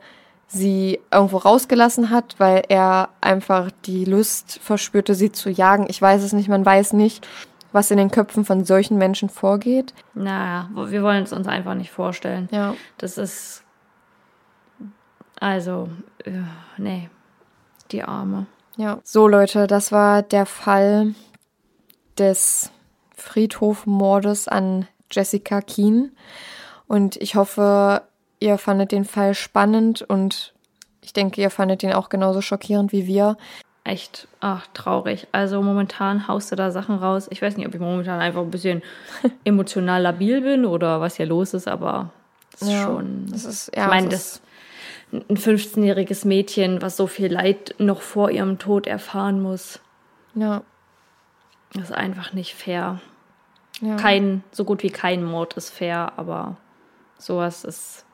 sie 0.49 0.99
irgendwo 1.11 1.37
rausgelassen 1.37 2.09
hat, 2.09 2.35
weil 2.39 2.63
er 2.67 3.09
einfach 3.21 3.71
die 3.85 4.03
Lust 4.03 4.59
verspürte, 4.61 5.15
sie 5.15 5.31
zu 5.31 5.49
jagen. 5.49 5.85
Ich 5.89 6.01
weiß 6.01 6.23
es 6.23 6.33
nicht, 6.33 6.49
man 6.49 6.65
weiß 6.65 6.93
nicht, 6.93 7.27
was 7.71 7.91
in 7.91 7.97
den 7.97 8.11
Köpfen 8.11 8.45
von 8.45 8.65
solchen 8.65 8.97
Menschen 8.97 9.29
vorgeht. 9.29 9.93
Naja, 10.15 10.69
wir 10.73 11.03
wollen 11.03 11.23
es 11.23 11.33
uns 11.33 11.47
einfach 11.47 11.75
nicht 11.75 11.91
vorstellen. 11.91 12.49
Ja. 12.51 12.75
Das 12.97 13.17
ist. 13.17 13.63
Also, 15.39 15.89
äh, 16.25 16.41
nee, 16.77 17.09
die 17.91 18.03
Arme. 18.03 18.47
Ja. 18.75 18.99
So, 19.03 19.27
Leute, 19.27 19.67
das 19.67 19.91
war 19.91 20.23
der 20.23 20.45
Fall 20.45 21.13
des 22.17 22.71
Friedhofmordes 23.15 24.47
an 24.47 24.87
Jessica 25.11 25.61
Keen. 25.61 26.11
Und 26.87 27.17
ich 27.17 27.35
hoffe, 27.35 28.01
ihr 28.39 28.57
fandet 28.57 28.91
den 28.91 29.05
Fall 29.05 29.33
spannend 29.33 30.01
und 30.01 30.53
ich 31.01 31.13
denke, 31.13 31.41
ihr 31.41 31.49
fandet 31.49 31.83
ihn 31.83 31.93
auch 31.93 32.09
genauso 32.09 32.41
schockierend 32.41 32.91
wie 32.91 33.07
wir. 33.07 33.37
Echt, 33.83 34.27
ach, 34.39 34.67
traurig. 34.73 35.27
Also 35.31 35.61
momentan 35.61 36.27
haust 36.27 36.51
du 36.51 36.55
da 36.55 36.69
Sachen 36.71 36.95
raus. 36.97 37.27
Ich 37.31 37.41
weiß 37.41 37.57
nicht, 37.57 37.67
ob 37.67 37.73
ich 37.73 37.79
momentan 37.79 38.19
einfach 38.19 38.41
ein 38.41 38.51
bisschen 38.51 38.83
emotional 39.45 40.01
labil 40.01 40.41
bin 40.41 40.65
oder 40.65 41.01
was 41.01 41.15
hier 41.15 41.25
los 41.25 41.53
ist, 41.53 41.67
aber 41.67 42.11
es 42.53 42.61
ist 42.63 42.69
Ja, 42.71 42.83
schon. 42.83 43.25
das 43.31 43.45
ist- 43.45 43.71
ja, 43.75 43.83
ich 43.85 43.89
meine, 43.89 44.09
das 44.09 44.41
ein 45.11 45.37
15-jähriges 45.37 46.27
Mädchen, 46.27 46.83
was 46.83 46.95
so 46.95 47.07
viel 47.07 47.33
Leid 47.33 47.73
noch 47.79 48.01
vor 48.01 48.29
ihrem 48.29 48.59
Tod 48.59 48.85
erfahren 48.85 49.41
muss, 49.41 49.79
Ja. 50.35 50.61
das 51.73 51.85
ist 51.85 51.91
einfach 51.93 52.33
nicht 52.33 52.53
fair. 52.53 52.99
ja. 53.81 53.95
Kein, 53.95 54.43
so 54.51 54.65
gut 54.65 54.83
wie 54.83 54.91
kein 54.91 55.23
Mord 55.23 55.55
ist 55.55 55.71
fair, 55.71 56.11
aber 56.17 56.57
sowas 57.17 57.63
ist, 57.63 58.05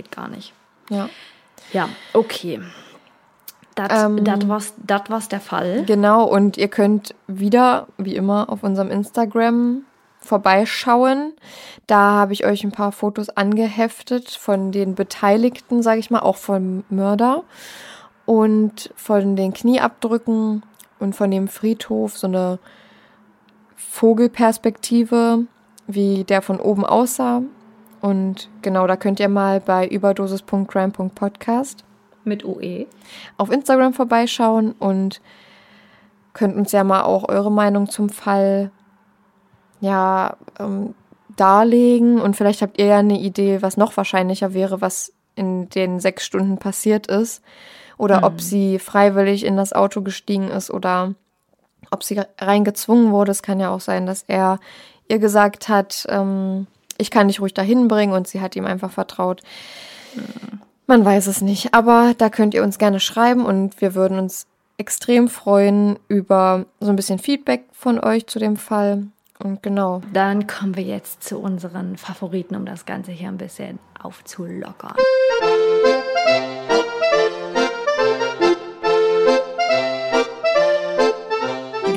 geht 0.00 0.10
gar 0.10 0.28
nicht. 0.28 0.52
ja. 0.88 1.08
Ja, 1.72 1.88
okay. 2.14 2.60
Das 3.74 4.04
Ähm, 4.04 4.24
war's 5.10 5.28
der 5.28 5.40
Fall. 5.40 5.84
Genau, 5.84 6.24
und 6.24 6.56
ihr 6.56 6.68
könnt 6.68 7.14
wieder, 7.28 7.86
wie 7.96 8.16
immer, 8.16 8.48
auf 8.48 8.62
unserem 8.64 8.90
Instagram 8.90 9.82
vorbeischauen. 10.20 11.34
Da 11.86 11.98
habe 11.98 12.32
ich 12.32 12.44
euch 12.44 12.64
ein 12.64 12.72
paar 12.72 12.92
Fotos 12.92 13.28
angeheftet 13.28 14.30
von 14.30 14.72
den 14.72 14.94
Beteiligten, 14.94 15.82
sage 15.82 16.00
ich 16.00 16.10
mal, 16.10 16.20
auch 16.20 16.36
vom 16.36 16.82
Mörder 16.90 17.44
und 18.26 18.90
von 18.96 19.36
den 19.36 19.52
Knieabdrücken 19.52 20.62
und 20.98 21.14
von 21.14 21.30
dem 21.30 21.46
Friedhof 21.46 22.18
so 22.18 22.26
eine 22.26 22.58
Vogelperspektive, 23.76 25.44
wie 25.86 26.24
der 26.24 26.42
von 26.42 26.58
oben 26.58 26.84
aussah. 26.84 27.42
Und 28.00 28.48
genau, 28.62 28.86
da 28.86 28.96
könnt 28.96 29.20
ihr 29.20 29.28
mal 29.28 29.60
bei 29.60 29.86
überdosis.crime.podcast 29.86 31.84
Mit 32.24 32.44
E. 32.44 32.46
UE. 32.46 32.86
auf 33.36 33.50
Instagram 33.50 33.92
vorbeischauen 33.92 34.72
und 34.72 35.20
könnt 36.32 36.56
uns 36.56 36.72
ja 36.72 36.84
mal 36.84 37.02
auch 37.02 37.28
eure 37.28 37.52
Meinung 37.52 37.90
zum 37.90 38.08
Fall 38.08 38.70
ja 39.80 40.36
ähm, 40.58 40.94
darlegen 41.36 42.20
und 42.20 42.36
vielleicht 42.36 42.62
habt 42.62 42.78
ihr 42.78 42.86
ja 42.86 42.98
eine 42.98 43.18
Idee, 43.18 43.62
was 43.62 43.76
noch 43.76 43.96
wahrscheinlicher 43.96 44.54
wäre, 44.54 44.80
was 44.80 45.12
in 45.34 45.68
den 45.70 46.00
sechs 46.00 46.24
Stunden 46.24 46.58
passiert 46.58 47.06
ist 47.06 47.42
oder 47.96 48.24
ob 48.24 48.40
sie 48.40 48.78
freiwillig 48.78 49.44
in 49.44 49.56
das 49.56 49.72
Auto 49.72 50.02
gestiegen 50.02 50.48
ist 50.48 50.70
oder 50.70 51.14
ob 51.90 52.02
sie 52.02 52.20
reingezwungen 52.38 53.12
wurde. 53.12 53.30
Es 53.30 53.42
kann 53.42 53.60
ja 53.60 53.70
auch 53.70 53.80
sein, 53.80 54.06
dass 54.06 54.24
er 54.26 54.58
ihr 55.08 55.18
gesagt 55.18 55.68
hat, 55.68 56.06
ähm, 56.08 56.66
ich 57.00 57.10
kann 57.10 57.28
dich 57.28 57.40
ruhig 57.40 57.54
dahin 57.54 57.88
bringen 57.88 58.12
und 58.12 58.28
sie 58.28 58.40
hat 58.40 58.56
ihm 58.56 58.66
einfach 58.66 58.90
vertraut. 58.90 59.42
Man 60.86 61.04
weiß 61.04 61.26
es 61.26 61.40
nicht, 61.40 61.72
aber 61.74 62.14
da 62.18 62.30
könnt 62.30 62.54
ihr 62.54 62.62
uns 62.62 62.78
gerne 62.78 63.00
schreiben 63.00 63.44
und 63.44 63.80
wir 63.80 63.94
würden 63.94 64.18
uns 64.18 64.46
extrem 64.76 65.28
freuen 65.28 65.98
über 66.08 66.66
so 66.80 66.90
ein 66.90 66.96
bisschen 66.96 67.18
Feedback 67.18 67.64
von 67.72 68.02
euch 68.02 68.26
zu 68.26 68.38
dem 68.38 68.56
Fall. 68.56 69.04
Und 69.38 69.62
genau, 69.62 70.02
Dann 70.12 70.46
kommen 70.46 70.76
wir 70.76 70.82
jetzt 70.82 71.22
zu 71.22 71.38
unseren 71.38 71.96
Favoriten, 71.96 72.56
um 72.56 72.66
das 72.66 72.84
Ganze 72.84 73.12
hier 73.12 73.28
ein 73.28 73.38
bisschen 73.38 73.78
aufzulockern. 74.02 74.96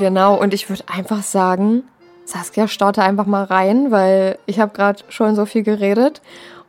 genau. 0.03 0.39
Und 0.39 0.53
ich 0.53 0.69
würde 0.69 0.83
einfach 0.87 1.23
sagen, 1.23 1.83
Saskia, 2.25 2.67
starte 2.67 3.03
einfach 3.03 3.25
mal 3.25 3.43
rein, 3.43 3.91
weil 3.91 4.37
ich 4.45 4.59
habe 4.59 4.73
gerade 4.73 5.03
schon 5.09 5.35
so 5.35 5.45
viel 5.45 5.63
geredet. 5.63 6.21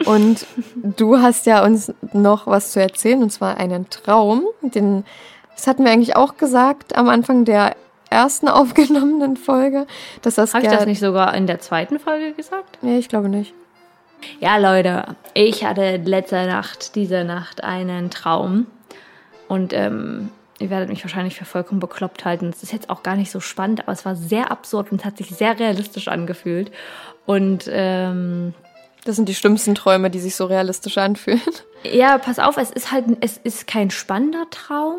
Und 0.04 0.46
du 0.74 1.18
hast 1.18 1.46
ja 1.46 1.64
uns 1.64 1.92
noch 2.12 2.46
was 2.46 2.72
zu 2.72 2.80
erzählen, 2.80 3.22
und 3.22 3.30
zwar 3.30 3.56
einen 3.58 3.88
Traum. 3.90 4.44
Den, 4.62 5.04
das 5.54 5.66
hatten 5.66 5.84
wir 5.84 5.92
eigentlich 5.92 6.16
auch 6.16 6.36
gesagt 6.36 6.96
am 6.96 7.08
Anfang 7.08 7.44
der 7.44 7.76
ersten 8.10 8.48
aufgenommenen 8.48 9.36
Folge, 9.36 9.86
dass 10.22 10.36
Saskia... 10.36 10.60
Habe 10.60 10.66
ich 10.66 10.78
das 10.78 10.86
nicht 10.86 11.00
sogar 11.00 11.34
in 11.34 11.46
der 11.46 11.60
zweiten 11.60 11.98
Folge 11.98 12.32
gesagt? 12.32 12.78
Nee, 12.82 12.98
ich 12.98 13.08
glaube 13.08 13.28
nicht. 13.28 13.54
Ja, 14.40 14.56
Leute, 14.56 15.16
ich 15.34 15.64
hatte 15.64 15.96
letzte 15.96 16.46
Nacht, 16.46 16.94
diese 16.94 17.24
Nacht, 17.24 17.62
einen 17.62 18.10
Traum. 18.10 18.66
Und 19.48 19.72
ähm, 19.74 20.30
ihr 20.58 20.70
werdet 20.70 20.88
mich 20.88 21.02
wahrscheinlich 21.02 21.34
für 21.36 21.44
vollkommen 21.44 21.80
bekloppt 21.80 22.24
halten. 22.24 22.50
Es 22.54 22.62
ist 22.62 22.72
jetzt 22.72 22.90
auch 22.90 23.02
gar 23.02 23.16
nicht 23.16 23.30
so 23.30 23.40
spannend, 23.40 23.80
aber 23.80 23.92
es 23.92 24.04
war 24.04 24.16
sehr 24.16 24.50
absurd 24.50 24.92
und 24.92 25.04
hat 25.04 25.16
sich 25.16 25.30
sehr 25.30 25.58
realistisch 25.58 26.08
angefühlt. 26.08 26.70
Und 27.26 27.68
ähm, 27.70 28.54
Das 29.04 29.16
sind 29.16 29.28
die 29.28 29.34
schlimmsten 29.34 29.74
Träume, 29.74 30.10
die 30.10 30.20
sich 30.20 30.36
so 30.36 30.46
realistisch 30.46 30.98
anfühlen. 30.98 31.42
Ja, 31.92 32.16
pass 32.16 32.38
auf, 32.38 32.56
es 32.56 32.70
ist 32.70 32.92
halt, 32.92 33.04
es 33.20 33.36
ist 33.36 33.66
kein 33.66 33.90
spannender 33.90 34.46
Traum. 34.50 34.96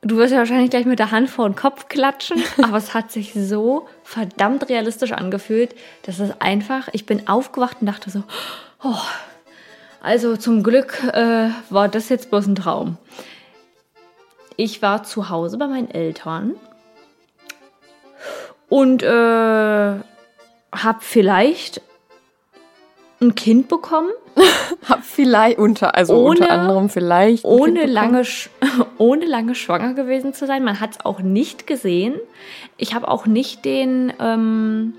Du 0.00 0.16
wirst 0.16 0.32
ja 0.32 0.38
wahrscheinlich 0.38 0.70
gleich 0.70 0.86
mit 0.86 0.98
der 0.98 1.12
Hand 1.12 1.30
vor 1.30 1.48
den 1.48 1.54
Kopf 1.54 1.86
klatschen, 1.86 2.42
aber 2.62 2.78
es 2.78 2.94
hat 2.94 3.12
sich 3.12 3.32
so 3.32 3.86
verdammt 4.02 4.68
realistisch 4.68 5.12
angefühlt, 5.12 5.76
dass 6.02 6.18
es 6.18 6.32
einfach, 6.40 6.88
ich 6.90 7.06
bin 7.06 7.28
aufgewacht 7.28 7.76
und 7.80 7.86
dachte 7.86 8.10
so, 8.10 8.24
oh, 8.82 8.98
also 10.00 10.36
zum 10.36 10.64
Glück 10.64 11.00
äh, 11.12 11.50
war 11.70 11.88
das 11.88 12.08
jetzt 12.08 12.30
bloß 12.30 12.48
ein 12.48 12.56
Traum. 12.56 12.98
Ich 14.56 14.82
war 14.82 15.02
zu 15.04 15.28
Hause 15.30 15.58
bei 15.58 15.66
meinen 15.66 15.90
Eltern 15.90 16.54
und 18.68 19.02
äh, 19.02 19.06
habe 19.08 20.98
vielleicht 21.00 21.80
ein 23.20 23.34
Kind 23.34 23.68
bekommen. 23.68 24.10
Hab 24.88 25.04
vielleicht 25.04 25.58
unter, 25.58 25.94
also 25.94 26.14
Ohne- 26.14 26.40
unter 26.40 26.50
anderem 26.50 26.88
vielleicht. 26.88 27.44
ohne 27.44 27.86
lange, 27.86 28.22
ohne 28.98 29.26
lange 29.26 29.54
schwanger 29.54 29.94
gewesen 29.94 30.34
zu 30.34 30.46
sein. 30.46 30.64
Man 30.64 30.80
hat 30.80 30.90
es 30.92 31.04
auch 31.04 31.20
nicht 31.20 31.66
gesehen. 31.66 32.14
Ich 32.78 32.94
habe 32.94 33.08
auch 33.08 33.26
nicht 33.26 33.64
den 33.64 34.12
ähm, 34.18 34.94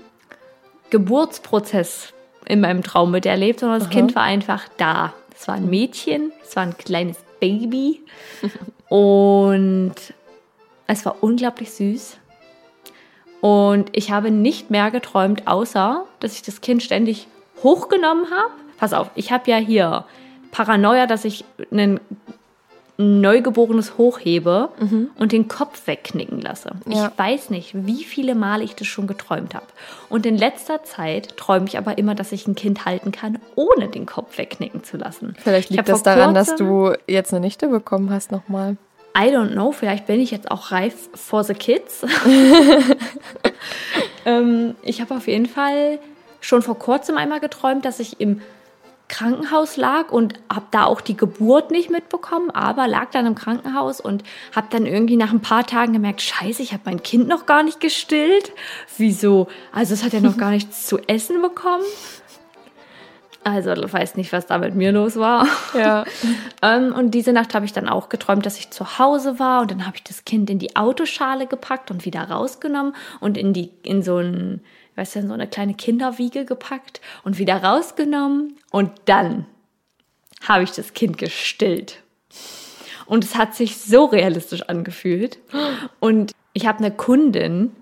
Geburtsprozess 0.90 2.12
in 2.46 2.60
meinem 2.60 2.82
Traum 2.82 3.10
miterlebt, 3.10 3.60
sondern 3.60 3.80
das 3.80 3.90
Kind 3.90 4.14
war 4.14 4.22
einfach 4.22 4.68
da. 4.78 5.12
Es 5.36 5.48
war 5.48 5.56
ein 5.56 5.68
Mädchen, 5.68 6.32
es 6.42 6.54
war 6.56 6.62
ein 6.62 6.78
kleines 6.78 7.16
Baby 7.40 8.00
und 8.88 9.94
es 10.86 11.04
war 11.04 11.16
unglaublich 11.22 11.72
süß. 11.72 12.18
Und 13.40 13.90
ich 13.92 14.10
habe 14.10 14.30
nicht 14.30 14.70
mehr 14.70 14.90
geträumt, 14.90 15.46
außer 15.46 16.06
dass 16.20 16.34
ich 16.34 16.42
das 16.42 16.60
Kind 16.60 16.82
ständig 16.82 17.26
hochgenommen 17.62 18.30
habe. 18.30 18.52
Pass 18.78 18.92
auf, 18.92 19.10
ich 19.14 19.32
habe 19.32 19.50
ja 19.50 19.56
hier 19.56 20.04
Paranoia, 20.50 21.06
dass 21.06 21.24
ich 21.24 21.44
ein 21.70 22.00
Neugeborenes 22.96 23.98
hochhebe 23.98 24.68
und 25.16 25.32
den 25.32 25.48
Kopf 25.48 25.86
wegknicken 25.86 26.40
lasse. 26.40 26.72
Ja. 26.86 27.10
Ich 27.12 27.18
weiß 27.18 27.50
nicht, 27.50 27.86
wie 27.86 28.04
viele 28.04 28.34
Male 28.34 28.62
ich 28.62 28.76
das 28.76 28.86
schon 28.86 29.06
geträumt 29.06 29.54
habe. 29.54 29.66
Und 30.08 30.26
in 30.26 30.38
letzter 30.38 30.84
Zeit 30.84 31.36
träume 31.36 31.66
ich 31.66 31.76
aber 31.76 31.98
immer, 31.98 32.14
dass 32.14 32.30
ich 32.30 32.46
ein 32.46 32.54
Kind 32.54 32.84
halten 32.84 33.10
kann, 33.10 33.38
ohne 33.56 33.88
den 33.88 34.06
Kopf 34.06 34.38
wegknicken 34.38 34.84
zu 34.84 34.96
lassen. 34.96 35.34
Vielleicht 35.42 35.70
Ich 35.70 35.76
liegt 35.76 35.88
das 35.88 36.04
daran, 36.04 36.34
dass 36.34 36.54
du 36.54 36.92
jetzt 37.08 37.32
eine 37.32 37.40
Nichte 37.40 37.68
bekommen 37.68 38.10
hast 38.10 38.30
nochmal. 38.30 38.76
I 39.16 39.28
don't 39.28 39.52
know, 39.52 39.72
vielleicht 39.72 40.06
bin 40.06 40.20
ich 40.20 40.30
jetzt 40.30 40.50
auch 40.50 40.70
reif 40.70 41.08
for 41.14 41.44
the 41.44 41.54
kids. 41.54 42.02
ähm, 44.24 44.74
ich 44.82 45.00
habe 45.00 45.14
auf 45.14 45.26
jeden 45.26 45.46
Fall 45.46 45.98
schon 46.40 46.62
vor 46.62 46.78
kurzem 46.78 47.16
einmal 47.16 47.40
geträumt, 47.40 47.84
dass 47.84 48.00
ich 48.00 48.20
im 48.20 48.40
Krankenhaus 49.08 49.76
lag 49.76 50.10
und 50.10 50.34
habe 50.52 50.66
da 50.70 50.84
auch 50.84 51.00
die 51.00 51.16
Geburt 51.16 51.70
nicht 51.70 51.90
mitbekommen, 51.90 52.50
aber 52.50 52.88
lag 52.88 53.10
dann 53.10 53.26
im 53.26 53.34
Krankenhaus 53.34 54.00
und 54.00 54.24
habe 54.54 54.68
dann 54.70 54.86
irgendwie 54.86 55.16
nach 55.16 55.30
ein 55.30 55.40
paar 55.40 55.66
Tagen 55.66 55.92
gemerkt, 55.92 56.22
scheiße, 56.22 56.62
ich 56.62 56.72
habe 56.72 56.82
mein 56.86 57.02
Kind 57.02 57.28
noch 57.28 57.46
gar 57.46 57.62
nicht 57.62 57.80
gestillt. 57.80 58.52
Wieso? 58.96 59.48
Also 59.72 59.94
es 59.94 60.02
hat 60.02 60.12
ja 60.12 60.20
noch 60.20 60.38
gar 60.38 60.50
nichts 60.52 60.86
zu 60.86 60.98
essen 61.06 61.42
bekommen. 61.42 61.84
Also 63.44 63.72
ich 63.72 63.92
weiß 63.92 64.16
nicht, 64.16 64.32
was 64.32 64.46
da 64.46 64.56
mit 64.56 64.74
mir 64.74 64.90
los 64.90 65.16
war. 65.16 65.46
Ja. 65.74 66.04
Ähm, 66.62 66.94
und 66.94 67.10
diese 67.10 67.34
Nacht 67.34 67.54
habe 67.54 67.66
ich 67.66 67.74
dann 67.74 67.90
auch 67.90 68.08
geträumt, 68.08 68.46
dass 68.46 68.58
ich 68.58 68.70
zu 68.70 68.98
Hause 68.98 69.38
war 69.38 69.60
und 69.60 69.70
dann 69.70 69.84
habe 69.86 69.96
ich 69.96 70.02
das 70.02 70.24
Kind 70.24 70.48
in 70.48 70.58
die 70.58 70.76
Autoschale 70.76 71.46
gepackt 71.46 71.90
und 71.90 72.06
wieder 72.06 72.22
rausgenommen 72.22 72.94
und 73.20 73.36
in 73.36 73.52
die 73.52 73.70
in 73.82 74.02
so 74.02 74.16
ein, 74.16 74.62
weißt 74.96 75.14
du, 75.16 75.18
in 75.20 75.28
so 75.28 75.34
eine 75.34 75.48
kleine 75.48 75.74
Kinderwiege 75.74 76.44
gepackt 76.44 77.00
und 77.22 77.38
wieder 77.38 77.62
rausgenommen 77.62 78.56
und 78.70 78.90
dann 79.06 79.46
habe 80.46 80.64
ich 80.64 80.72
das 80.72 80.94
Kind 80.94 81.18
gestillt. 81.18 82.02
Und 83.06 83.24
es 83.24 83.34
hat 83.34 83.54
sich 83.54 83.78
so 83.78 84.06
realistisch 84.06 84.62
angefühlt. 84.62 85.38
Und 86.00 86.32
ich 86.52 86.66
habe 86.66 86.78
eine 86.78 86.90
Kundin, 86.90 87.72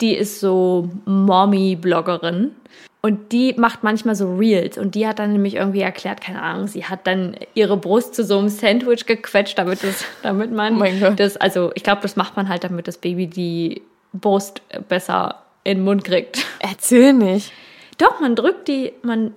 die 0.00 0.14
ist 0.14 0.40
so 0.40 0.90
Mommy-Bloggerin. 1.06 2.52
Und 3.00 3.32
die 3.32 3.54
macht 3.58 3.82
manchmal 3.82 4.14
so 4.14 4.36
Reels. 4.36 4.78
Und 4.78 4.94
die 4.94 5.06
hat 5.06 5.18
dann 5.18 5.32
nämlich 5.32 5.56
irgendwie 5.56 5.80
erklärt, 5.82 6.20
keine 6.20 6.40
Ahnung, 6.40 6.68
sie 6.68 6.86
hat 6.86 7.06
dann 7.06 7.36
ihre 7.54 7.76
Brust 7.76 8.14
zu 8.14 8.24
so 8.24 8.38
einem 8.38 8.48
Sandwich 8.48 9.04
gequetscht, 9.04 9.58
damit, 9.58 9.82
das, 9.82 10.04
damit 10.22 10.52
man 10.52 10.80
Oh 10.80 11.10
das, 11.14 11.36
also 11.36 11.70
ich 11.74 11.82
glaube, 11.82 12.00
das 12.02 12.16
macht 12.16 12.36
man 12.36 12.48
halt, 12.48 12.64
damit 12.64 12.88
das 12.88 12.96
Baby 12.96 13.26
die 13.26 13.82
Brust 14.14 14.62
besser 14.88 15.43
in 15.64 15.78
den 15.78 15.84
Mund 15.84 16.04
kriegt. 16.04 16.44
Erzähl 16.60 17.12
nicht. 17.12 17.52
Doch, 17.98 18.20
man 18.20 18.36
drückt 18.36 18.68
die, 18.68 18.92
man, 19.02 19.34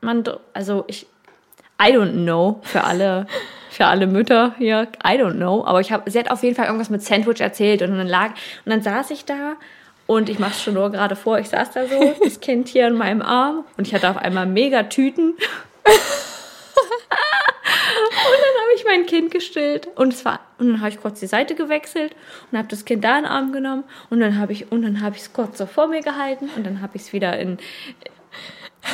man, 0.00 0.24
also 0.52 0.84
ich, 0.86 1.06
I 1.80 1.86
don't 1.86 2.12
know, 2.12 2.60
für 2.62 2.84
alle, 2.84 3.26
für 3.70 3.86
alle 3.86 4.06
Mütter 4.06 4.54
hier, 4.58 4.88
I 5.04 5.18
don't 5.18 5.34
know, 5.34 5.64
aber 5.64 5.80
ich 5.80 5.90
habe, 5.90 6.10
sie 6.10 6.18
hat 6.18 6.30
auf 6.30 6.42
jeden 6.42 6.54
Fall 6.54 6.66
irgendwas 6.66 6.90
mit 6.90 7.02
Sandwich 7.02 7.40
erzählt 7.40 7.82
und 7.82 7.96
dann 7.96 8.06
lag, 8.06 8.30
und 8.64 8.70
dann 8.70 8.82
saß 8.82 9.10
ich 9.10 9.24
da 9.24 9.54
und 10.06 10.28
ich 10.28 10.38
mach's 10.38 10.62
schon 10.62 10.74
nur 10.74 10.90
gerade 10.90 11.16
vor, 11.16 11.38
ich 11.38 11.48
saß 11.48 11.72
da 11.72 11.86
so, 11.86 12.14
das 12.24 12.40
Kind 12.40 12.68
hier 12.68 12.86
in 12.86 12.94
meinem 12.94 13.22
Arm 13.22 13.64
und 13.76 13.86
ich 13.86 13.94
hatte 13.94 14.10
auf 14.10 14.16
einmal 14.16 14.46
mega 14.46 14.84
Tüten. 14.84 15.30
und 15.34 15.38
dann 17.94 18.62
habe 18.62 18.73
ich 18.84 18.96
mein 18.96 19.06
Kind 19.06 19.30
gestillt 19.30 19.88
und 19.96 20.12
es 20.12 20.24
war 20.24 20.40
und 20.58 20.68
dann 20.68 20.80
habe 20.80 20.90
ich 20.90 21.00
kurz 21.00 21.20
die 21.20 21.26
Seite 21.26 21.54
gewechselt 21.54 22.14
und 22.50 22.58
habe 22.58 22.68
das 22.68 22.84
Kind 22.84 23.04
da 23.04 23.16
in 23.16 23.24
den 23.24 23.30
Arm 23.30 23.52
genommen 23.52 23.84
und 24.10 24.20
dann 24.20 24.38
habe 24.38 24.52
ich 24.52 24.70
und 24.70 24.82
dann 24.82 25.00
habe 25.00 25.16
ich 25.16 25.22
es 25.22 25.32
kurz 25.32 25.58
so 25.58 25.66
vor 25.66 25.88
mir 25.88 26.00
gehalten 26.00 26.50
und 26.56 26.64
dann 26.64 26.80
habe 26.80 26.96
ich 26.96 27.02
es 27.02 27.12
wieder 27.12 27.38
in 27.38 27.58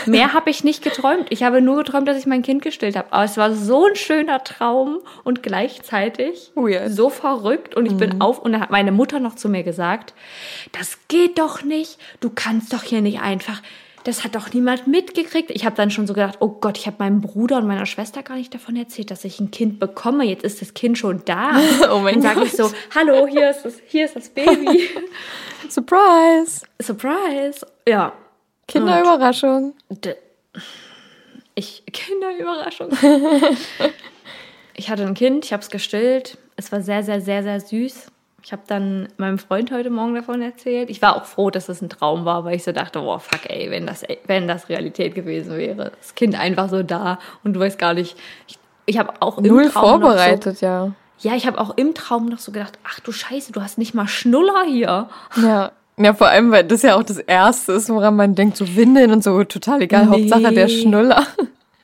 Mehr 0.07 0.35
habe 0.35 0.51
ich 0.51 0.63
nicht 0.63 0.85
geträumt. 0.85 1.27
Ich 1.31 1.43
habe 1.43 1.61
nur 1.61 1.77
geträumt, 1.79 2.07
dass 2.07 2.17
ich 2.17 2.27
mein 2.27 2.43
Kind 2.43 2.63
gestillt 2.63 2.95
habe. 2.95 3.13
Aber 3.13 3.25
es 3.25 3.37
war 3.37 3.53
so 3.53 3.87
ein 3.87 3.97
schöner 3.97 4.45
Traum 4.45 5.01
und 5.25 5.43
gleichzeitig 5.43 6.53
Weird. 6.55 6.93
so 6.93 7.11
verrückt. 7.11 7.75
Und 7.75 7.87
ich 7.87 7.97
bin 7.97 8.21
auf 8.21 8.39
und 8.39 8.53
dann 8.53 8.61
hat 8.61 8.71
meine 8.71 8.93
Mutter 8.93 9.19
noch 9.19 9.35
zu 9.35 9.49
mir 9.49 9.65
gesagt, 9.65 10.15
das 10.73 10.97
geht 11.09 11.41
doch 11.41 11.65
nicht. 11.65 11.99
Du 12.21 12.31
kannst 12.33 12.73
doch 12.73 12.85
hier 12.85 13.01
nicht 13.01 13.21
einfach. 13.21 13.63
Das 14.05 14.25
hat 14.25 14.35
doch 14.35 14.53
niemand 14.53 14.87
mitgekriegt. 14.87 15.51
Ich 15.51 15.67
habe 15.67 15.77
dann 15.77 15.91
schon 15.91 16.07
so 16.07 16.15
gedacht, 16.15 16.39
oh 16.41 16.49
Gott, 16.49 16.79
ich 16.79 16.87
habe 16.87 16.97
meinem 17.01 17.21
Bruder 17.21 17.59
und 17.59 17.67
meiner 17.67 17.85
Schwester 17.85 18.23
gar 18.23 18.37
nicht 18.37 18.55
davon 18.55 18.77
erzählt, 18.77 19.11
dass 19.11 19.25
ich 19.25 19.41
ein 19.41 19.51
Kind 19.51 19.79
bekomme. 19.79 20.25
Jetzt 20.25 20.43
ist 20.43 20.63
das 20.63 20.75
Kind 20.75 20.97
schon 20.99 21.23
da. 21.25 21.61
Oh 21.91 21.99
mein 21.99 22.21
dann 22.21 22.35
sage 22.35 22.47
ich 22.47 22.53
so, 22.53 22.71
hallo, 22.95 23.27
hier 23.27 23.51
ist 23.51 23.63
das, 23.63 23.75
hier 23.87 24.05
ist 24.05 24.17
das 24.17 24.29
Baby. 24.29 24.89
Surprise! 25.69 26.67
Surprise. 26.81 27.67
Ja. 27.87 28.13
Kinderüberraschung. 28.69 29.75
Ich, 31.55 31.83
Kinderüberraschung. 31.93 32.91
ich 34.75 34.89
hatte 34.89 35.05
ein 35.07 35.15
Kind, 35.15 35.45
ich 35.45 35.53
habe 35.53 35.63
es 35.63 35.71
gestillt. 35.71 36.39
Es 36.57 36.71
war 36.73 36.81
sehr, 36.81 37.03
sehr, 37.03 37.21
sehr, 37.21 37.43
sehr 37.43 37.61
süß. 37.61 38.07
Ich 38.43 38.53
habe 38.53 38.63
dann 38.67 39.09
meinem 39.17 39.39
Freund 39.39 39.71
heute 39.71 39.91
Morgen 39.91 40.15
davon 40.15 40.41
erzählt. 40.41 40.91
Ich 40.91 41.03
war 41.03 41.17
auch 41.17 41.25
froh, 41.25 41.51
dass 41.51 41.69
es 41.69 41.83
ein 41.83 41.89
Traum 41.89 42.25
war, 42.25 42.45
weil 42.45 42.57
ich 42.57 42.65
so 42.65 42.73
dachte, 42.73 43.01
boah, 43.01 43.21
fuck, 43.21 43.49
ey, 43.49 43.71
wenn 43.71 43.87
das, 43.87 44.05
wenn 44.27 44.49
das 44.49 44.69
Realität 44.69 45.15
gewesen 45.15 45.57
wäre. 45.57 45.93
Das 45.99 46.15
Kind 46.15 46.39
einfach 46.39 46.69
so 46.69 46.83
da 46.83 47.19
und 47.45 47.55
du 47.55 47.61
weißt 47.61 47.79
gar 47.79 47.95
nicht. 47.95 48.17
Ich, 48.49 48.59
ich 48.87 48.99
habe 48.99 49.13
auch 49.21 49.39
im 49.39 49.45
Null 49.45 49.69
Traum 49.69 50.01
noch 50.01 50.09
vorbereitet, 50.09 50.61
ja. 50.61 50.93
So, 51.19 51.29
ja, 51.29 51.35
ich 51.37 51.47
habe 51.47 51.61
auch 51.61 51.77
im 51.77 51.95
Traum 51.95 52.27
noch 52.27 52.39
so 52.39 52.51
gedacht, 52.51 52.79
ach 52.85 53.01
du 53.01 53.13
Scheiße, 53.13 53.53
du 53.53 53.61
hast 53.61 53.77
nicht 53.77 53.95
mal 53.95 54.09
Schnuller 54.09 54.65
hier. 54.67 55.09
Ja. 55.37 55.73
Ja, 56.03 56.15
vor 56.15 56.29
allem, 56.29 56.51
weil 56.51 56.65
das 56.65 56.81
ja 56.81 56.97
auch 56.97 57.03
das 57.03 57.19
Erste 57.19 57.73
ist, 57.73 57.91
woran 57.91 58.17
man 58.17 58.35
denkt, 58.35 58.57
so 58.57 58.75
Windeln 58.75 59.13
und 59.13 59.23
so, 59.23 59.45
total 59.45 59.83
egal. 59.83 60.07
Nee. 60.07 60.31
Hauptsache 60.31 60.55
der 60.55 60.69
Schnuller. 60.69 61.27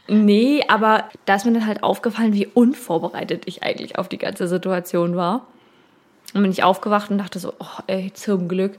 Nee, 0.08 0.64
aber 0.68 1.04
da 1.26 1.34
ist 1.34 1.44
mir 1.44 1.52
dann 1.52 1.66
halt 1.66 1.82
aufgefallen, 1.82 2.32
wie 2.32 2.46
unvorbereitet 2.46 3.42
ich 3.44 3.62
eigentlich 3.62 3.98
auf 3.98 4.08
die 4.08 4.16
ganze 4.16 4.48
Situation 4.48 5.16
war. 5.16 5.46
Und 6.36 6.42
bin 6.42 6.52
ich 6.52 6.62
aufgewacht 6.62 7.10
und 7.10 7.16
dachte 7.16 7.38
so, 7.38 7.54
oh 7.58 7.82
ey, 7.86 8.12
zum 8.12 8.46
Glück. 8.46 8.78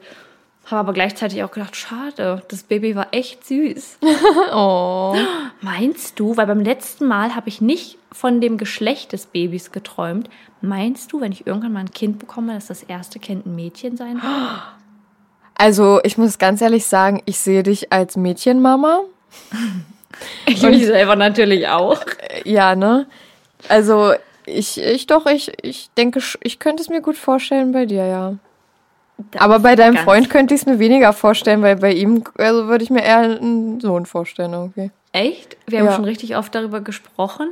Habe 0.66 0.82
aber 0.82 0.94
gleichzeitig 0.94 1.44
auch 1.44 1.50
gedacht, 1.50 1.76
schade, 1.76 2.44
das 2.50 2.62
Baby 2.62 2.96
war 2.96 3.08
echt 3.12 3.48
süß. 3.48 3.98
Oh. 4.54 5.16
Meinst 5.62 6.20
du, 6.20 6.38
weil 6.38 6.46
beim 6.46 6.60
letzten 6.60 7.08
Mal 7.08 7.36
habe 7.36 7.50
ich 7.50 7.60
nicht 7.62 7.98
von 8.12 8.42
dem 8.42 8.60
Geschlecht 8.60 9.12
des 9.12 9.26
Babys 9.26 9.72
geträumt. 9.72 10.30
Meinst 10.62 11.12
du, 11.12 11.20
wenn 11.20 11.32
ich 11.32 11.48
irgendwann 11.48 11.74
mal 11.74 11.80
ein 11.80 11.92
Kind 11.92 12.20
bekomme, 12.20 12.54
dass 12.54 12.68
das 12.68 12.84
erste 12.84 13.18
Kind 13.18 13.48
ein 13.48 13.56
Mädchen 13.56 13.98
sein 13.98 14.16
wird? 14.16 14.62
Also, 15.56 16.00
ich 16.04 16.20
muss 16.20 16.38
ganz 16.38 16.62
ehrlich 16.62 16.86
sagen, 16.86 17.24
ich 17.26 17.40
sehe 17.40 17.64
dich 17.64 17.92
als 17.92 18.16
Mädchenmama. 18.16 19.02
Ich 20.48 20.64
mich 20.64 20.86
selber 20.86 21.16
natürlich 21.16 21.68
auch. 21.68 22.02
Ja, 22.44 22.76
ne? 22.76 23.06
Also, 23.68 24.14
ich, 24.48 24.80
ich 24.82 25.08
doch, 25.08 25.26
ich, 25.26 25.52
ich 25.64 25.90
denke, 25.98 26.20
ich 26.42 26.60
könnte 26.60 26.82
es 26.82 26.90
mir 26.90 27.02
gut 27.02 27.18
vorstellen 27.18 27.72
bei 27.72 27.86
dir, 27.86 28.06
ja. 28.06 28.36
Aber 29.38 29.60
bei 29.60 29.76
deinem 29.76 29.98
Freund 29.98 30.30
könnte 30.30 30.54
ich 30.54 30.62
es 30.62 30.66
mir 30.68 30.80
weniger 30.80 31.12
vorstellen, 31.12 31.62
weil 31.64 31.76
bei 31.78 31.92
ihm, 31.94 32.24
also 32.38 32.68
würde 32.68 32.84
ich 32.84 32.90
mir 32.90 33.04
eher 33.04 33.18
einen 33.18 33.80
Sohn 33.80 34.06
vorstellen 34.06 34.54
irgendwie. 34.54 34.92
Echt? 35.12 35.58
Wir 35.66 35.80
haben 35.80 35.88
Ja. 35.88 35.96
schon 35.96 36.06
richtig 36.06 36.38
oft 36.38 36.54
darüber 36.54 36.82
gesprochen. 36.82 37.50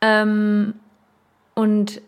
Ähm, 0.00 0.74
und 1.54 2.00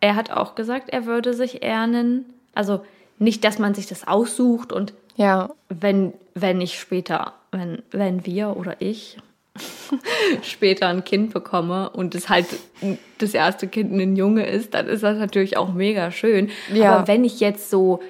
er 0.00 0.16
hat 0.16 0.30
auch 0.30 0.54
gesagt, 0.54 0.90
er 0.90 1.06
würde 1.06 1.32
sich 1.32 1.62
eher 1.62 1.80
einen, 1.80 2.26
also 2.54 2.84
nicht, 3.18 3.44
dass 3.44 3.58
man 3.58 3.74
sich 3.74 3.86
das 3.86 4.06
aussucht 4.06 4.72
und 4.72 4.92
Ja, 5.16 5.50
wenn, 5.68 6.12
wenn 6.34 6.60
ich 6.60 6.78
später 6.78 7.32
wenn, 7.52 7.82
wenn 7.90 8.24
wir 8.26 8.56
oder 8.56 8.76
ich 8.80 9.16
später 10.42 10.88
ein 10.88 11.04
Kind 11.04 11.32
bekomme 11.32 11.90
und 11.90 12.14
es 12.14 12.28
halt 12.28 12.46
das 13.18 13.34
erste 13.34 13.68
Kind 13.68 13.92
ein 13.92 14.16
Junge 14.16 14.46
ist, 14.46 14.74
dann 14.74 14.86
ist 14.86 15.02
das 15.02 15.18
natürlich 15.18 15.56
auch 15.56 15.72
mega 15.72 16.10
schön. 16.10 16.50
Ja. 16.72 16.94
Aber 16.94 17.08
wenn 17.08 17.24
ich 17.24 17.40
jetzt 17.40 17.70
so 17.70 18.00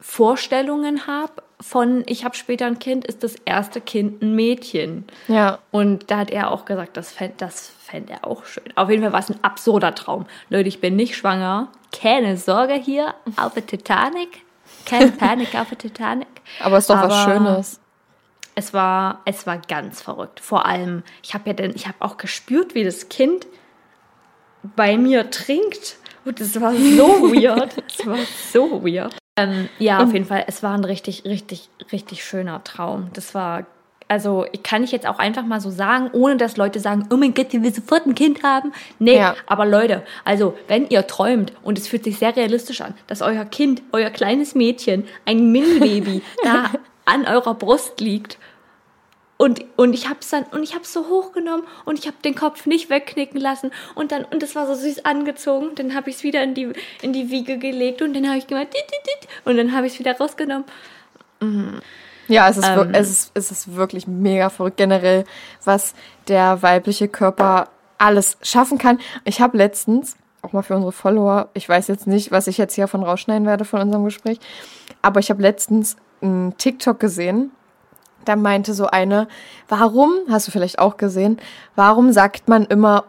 Vorstellungen 0.00 1.06
habe 1.06 1.42
von 1.60 2.02
ich 2.06 2.24
habe 2.24 2.36
später 2.36 2.66
ein 2.66 2.78
Kind, 2.78 3.06
ist 3.06 3.22
das 3.22 3.36
erste 3.44 3.80
Kind 3.80 4.22
ein 4.22 4.34
Mädchen. 4.34 5.04
Ja. 5.28 5.60
Und 5.70 6.10
da 6.10 6.18
hat 6.18 6.30
er 6.30 6.50
auch 6.50 6.64
gesagt, 6.64 6.96
das 6.96 7.12
fände 7.12 7.34
das 7.38 7.72
fänd 7.78 8.10
er 8.10 8.26
auch 8.26 8.44
schön. 8.44 8.64
Auf 8.74 8.90
jeden 8.90 9.02
Fall 9.02 9.12
war 9.12 9.20
es 9.20 9.30
ein 9.30 9.38
absurder 9.42 9.94
Traum. 9.94 10.26
Leute, 10.50 10.68
ich 10.68 10.80
bin 10.80 10.96
nicht 10.96 11.16
schwanger. 11.16 11.68
Keine 11.92 12.36
Sorge 12.36 12.74
hier 12.74 13.14
auf 13.36 13.54
der 13.54 13.66
Titanic. 13.66 14.42
Keine 14.84 15.12
Panik 15.12 15.54
auf 15.54 15.68
der 15.68 15.78
Titanic. 15.78 16.26
Aber 16.60 16.78
ist 16.78 16.90
doch 16.90 17.00
was 17.00 17.12
Aber- 17.12 17.32
Schönes. 17.32 17.80
Es 18.54 18.72
war, 18.72 19.20
es 19.24 19.46
war 19.46 19.58
ganz 19.58 20.00
verrückt. 20.02 20.40
Vor 20.40 20.64
allem, 20.66 21.02
ich 21.22 21.34
habe 21.34 21.48
ja 21.50 21.52
dann, 21.54 21.72
ich 21.74 21.86
habe 21.86 21.96
auch 22.00 22.16
gespürt, 22.16 22.74
wie 22.74 22.84
das 22.84 23.08
Kind 23.08 23.46
bei 24.76 24.96
mir 24.96 25.30
trinkt. 25.30 25.96
Und 26.24 26.40
es 26.40 26.60
war 26.60 26.72
so 26.74 27.06
weird. 27.34 27.74
Es 27.88 28.06
war 28.06 28.18
so 28.52 28.84
weird. 28.84 29.16
Ähm, 29.36 29.68
ja, 29.78 29.98
auf 30.02 30.12
jeden 30.12 30.24
Fall, 30.26 30.44
es 30.46 30.62
war 30.62 30.72
ein 30.74 30.84
richtig, 30.84 31.24
richtig, 31.24 31.68
richtig 31.92 32.24
schöner 32.24 32.62
Traum. 32.62 33.10
Das 33.14 33.34
war, 33.34 33.66
also 34.06 34.46
kann 34.62 34.84
ich 34.84 34.92
jetzt 34.92 35.06
auch 35.08 35.18
einfach 35.18 35.44
mal 35.44 35.60
so 35.60 35.70
sagen, 35.70 36.08
ohne 36.12 36.36
dass 36.36 36.56
Leute 36.56 36.78
sagen, 36.78 37.08
oh 37.10 37.16
mein 37.16 37.34
Gott, 37.34 37.52
ihr 37.52 37.62
will 37.64 37.74
sofort 37.74 38.06
ein 38.06 38.14
Kind 38.14 38.44
haben. 38.44 38.72
Nee, 39.00 39.16
Ja. 39.16 39.34
aber 39.46 39.66
Leute, 39.66 40.04
also 40.24 40.56
wenn 40.68 40.88
ihr 40.88 41.06
träumt 41.08 41.52
und 41.62 41.78
es 41.78 41.88
fühlt 41.88 42.04
sich 42.04 42.18
sehr 42.18 42.36
realistisch 42.36 42.80
an, 42.80 42.94
dass 43.08 43.22
euer 43.22 43.44
Kind, 43.44 43.82
euer 43.92 44.10
kleines 44.10 44.54
Mädchen, 44.54 45.04
ein 45.26 45.50
Mini-Baby 45.50 46.22
da 46.44 46.70
an 47.04 47.26
eurer 47.26 47.54
Brust 47.54 48.00
liegt 48.00 48.38
und, 49.36 49.64
und 49.76 49.94
ich 49.94 50.08
hab's 50.08 50.30
dann 50.30 50.44
und 50.44 50.62
ich 50.62 50.74
hab's 50.74 50.92
so 50.92 51.08
hochgenommen 51.08 51.66
und 51.84 51.98
ich 51.98 52.06
habe 52.06 52.16
den 52.24 52.34
Kopf 52.34 52.66
nicht 52.66 52.88
wegknicken 52.88 53.40
lassen 53.40 53.72
und 53.94 54.12
dann 54.12 54.24
und 54.24 54.42
das 54.42 54.54
war 54.54 54.66
so 54.66 54.74
süß 54.74 55.04
angezogen. 55.04 55.74
Dann 55.74 55.94
habe 55.94 56.08
ich 56.08 56.16
es 56.16 56.22
wieder 56.22 56.42
in 56.42 56.54
die 56.54 56.72
in 57.02 57.12
die 57.12 57.30
Wiege 57.30 57.58
gelegt 57.58 58.00
und 58.00 58.14
dann 58.14 58.28
habe 58.28 58.38
ich 58.38 58.46
gemacht 58.46 58.68
und 59.44 59.56
dann 59.56 59.72
habe 59.72 59.86
ich 59.86 59.94
es 59.94 59.98
wieder 59.98 60.16
rausgenommen. 60.16 60.64
Ja, 62.28 62.48
es 62.48 62.56
ist, 62.56 62.66
Ähm. 62.66 62.94
es, 62.94 63.10
ist, 63.10 63.30
es 63.34 63.50
ist 63.50 63.74
wirklich 63.74 64.06
mega 64.06 64.50
verrückt 64.50 64.76
generell, 64.76 65.24
was 65.64 65.94
der 66.28 66.62
weibliche 66.62 67.08
Körper 67.08 67.68
alles 67.98 68.38
schaffen 68.40 68.78
kann. 68.78 69.00
Ich 69.24 69.40
habe 69.40 69.58
letztens, 69.58 70.16
auch 70.42 70.52
mal 70.52 70.62
für 70.62 70.74
unsere 70.74 70.92
Follower, 70.92 71.50
ich 71.54 71.68
weiß 71.68 71.88
jetzt 71.88 72.06
nicht, 72.06 72.30
was 72.30 72.46
ich 72.46 72.56
jetzt 72.56 72.74
hier 72.74 72.88
von 72.88 73.02
rausschneiden 73.02 73.46
werde 73.46 73.64
von 73.64 73.80
unserem 73.80 74.04
Gespräch, 74.04 74.38
aber 75.02 75.20
ich 75.20 75.28
habe 75.28 75.42
letztens 75.42 75.96
einen 76.24 76.56
TikTok 76.58 76.98
gesehen, 76.98 77.50
da 78.24 78.36
meinte 78.36 78.72
so 78.74 78.86
eine, 78.86 79.28
warum, 79.68 80.12
hast 80.30 80.48
du 80.48 80.50
vielleicht 80.52 80.78
auch 80.78 80.96
gesehen, 80.96 81.38
warum 81.76 82.12
sagt 82.12 82.48
man 82.48 82.64
immer, 82.64 83.04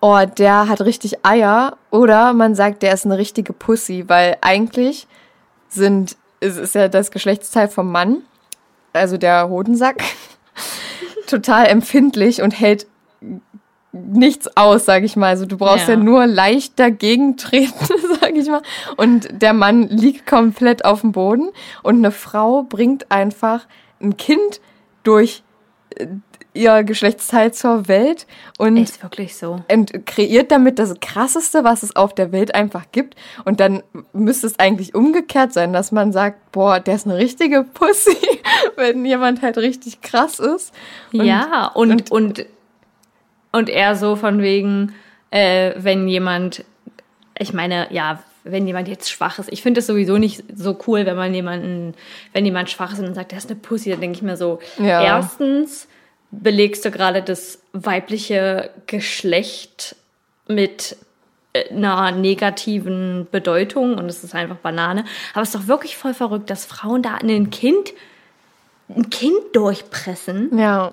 oh, 0.00 0.18
der 0.36 0.68
hat 0.68 0.80
richtig 0.80 1.24
Eier 1.24 1.76
oder 1.90 2.32
man 2.32 2.54
sagt, 2.54 2.82
der 2.82 2.92
ist 2.92 3.04
eine 3.06 3.18
richtige 3.18 3.52
Pussy, 3.52 4.04
weil 4.08 4.36
eigentlich 4.40 5.06
sind, 5.68 6.16
es 6.40 6.56
ist 6.56 6.74
ja 6.74 6.88
das 6.88 7.10
Geschlechtsteil 7.10 7.68
vom 7.68 7.90
Mann, 7.92 8.18
also 8.92 9.16
der 9.16 9.48
Hodensack, 9.48 10.02
total 11.28 11.66
empfindlich 11.66 12.42
und 12.42 12.58
hält 12.58 12.86
nichts 13.92 14.56
aus, 14.56 14.84
sag 14.84 15.02
ich 15.02 15.16
mal. 15.16 15.28
Also 15.28 15.46
du 15.46 15.56
brauchst 15.56 15.88
ja, 15.88 15.94
Ja. 15.94 16.00
nur 16.00 16.26
leicht 16.26 16.78
dagegen 16.78 17.36
treten, 17.36 17.72
sag 18.20 18.36
ich 18.36 18.48
mal. 18.48 18.62
Und 18.96 19.28
der 19.30 19.52
Mann 19.52 19.88
liegt 19.88 20.26
komplett 20.26 20.84
auf 20.84 21.00
dem 21.02 21.12
Boden 21.12 21.50
und 21.82 21.96
eine 21.96 22.10
Frau 22.10 22.62
bringt 22.62 23.10
einfach 23.10 23.66
ein 24.00 24.16
Kind 24.16 24.60
durch 25.02 25.42
äh, 25.96 26.06
ihr 26.54 26.82
Geschlechtsteil 26.82 27.52
zur 27.52 27.86
Welt 27.86 28.26
und 28.58 28.78
Ist 28.78 29.00
wirklich 29.02 29.36
so. 29.36 29.62
und 29.70 30.06
kreiert 30.06 30.50
damit 30.50 30.80
das 30.80 30.98
Krasseste, 31.00 31.62
was 31.62 31.84
es 31.84 31.94
auf 31.94 32.14
der 32.14 32.32
Welt 32.32 32.52
einfach 32.54 32.86
gibt. 32.90 33.14
Und 33.44 33.60
dann 33.60 33.82
müsste 34.12 34.48
es 34.48 34.58
eigentlich 34.58 34.92
umgekehrt 34.94 35.52
sein, 35.52 35.72
dass 35.72 35.92
man 35.92 36.10
sagt, 36.10 36.50
boah, 36.50 36.80
der 36.80 36.96
ist 36.96 37.06
eine 37.06 37.16
richtige 37.16 37.62
Pussy, 37.62 38.16
wenn 38.76 39.04
jemand 39.04 39.42
halt 39.42 39.56
richtig 39.58 40.00
krass 40.00 40.40
ist. 40.40 40.74
Und- 41.12 41.26
ja, 41.26 41.66
und, 41.74 42.10
und, 42.10 42.46
und, 43.52 43.68
eher 43.68 43.94
so 43.94 44.16
von 44.16 44.42
wegen, 44.42 44.94
äh, 45.30 45.74
wenn 45.76 46.08
jemand, 46.08 46.64
ich 47.38 47.52
meine, 47.52 47.86
ja, 47.92 48.22
wenn 48.44 48.66
jemand 48.66 48.88
jetzt 48.88 49.10
schwach 49.10 49.38
ist, 49.38 49.52
ich 49.52 49.62
finde 49.62 49.80
es 49.80 49.86
sowieso 49.86 50.16
nicht 50.18 50.42
so 50.54 50.78
cool, 50.86 51.04
wenn 51.06 51.16
man 51.16 51.34
jemanden, 51.34 51.94
wenn 52.32 52.44
jemand 52.44 52.70
schwach 52.70 52.92
ist 52.92 52.98
und 53.00 53.14
sagt, 53.14 53.32
der 53.32 53.38
ist 53.38 53.50
eine 53.50 53.58
Pussy, 53.58 53.90
dann 53.90 54.00
denke 54.00 54.16
ich 54.16 54.22
mir 54.22 54.36
so, 54.36 54.58
Ja. 54.78 55.02
erstens 55.02 55.86
belegst 56.30 56.84
du 56.84 56.90
gerade 56.90 57.22
das 57.22 57.58
weibliche 57.72 58.70
Geschlecht 58.86 59.96
mit 60.46 60.96
äh, 61.52 61.68
einer 61.70 62.12
negativen 62.12 63.26
Bedeutung 63.30 63.96
und 63.98 64.06
es 64.06 64.24
ist 64.24 64.34
einfach 64.34 64.56
Banane. 64.56 65.04
Aber 65.34 65.42
es 65.42 65.48
ist 65.48 65.54
doch 65.54 65.66
wirklich 65.68 65.96
voll 65.96 66.14
verrückt, 66.14 66.48
dass 66.50 66.64
Frauen 66.64 67.02
da 67.02 67.14
ein 67.16 67.50
Kind, 67.50 67.92
ein 68.88 69.10
Kind 69.10 69.38
durchpressen. 69.54 70.56
Ja, 70.58 70.92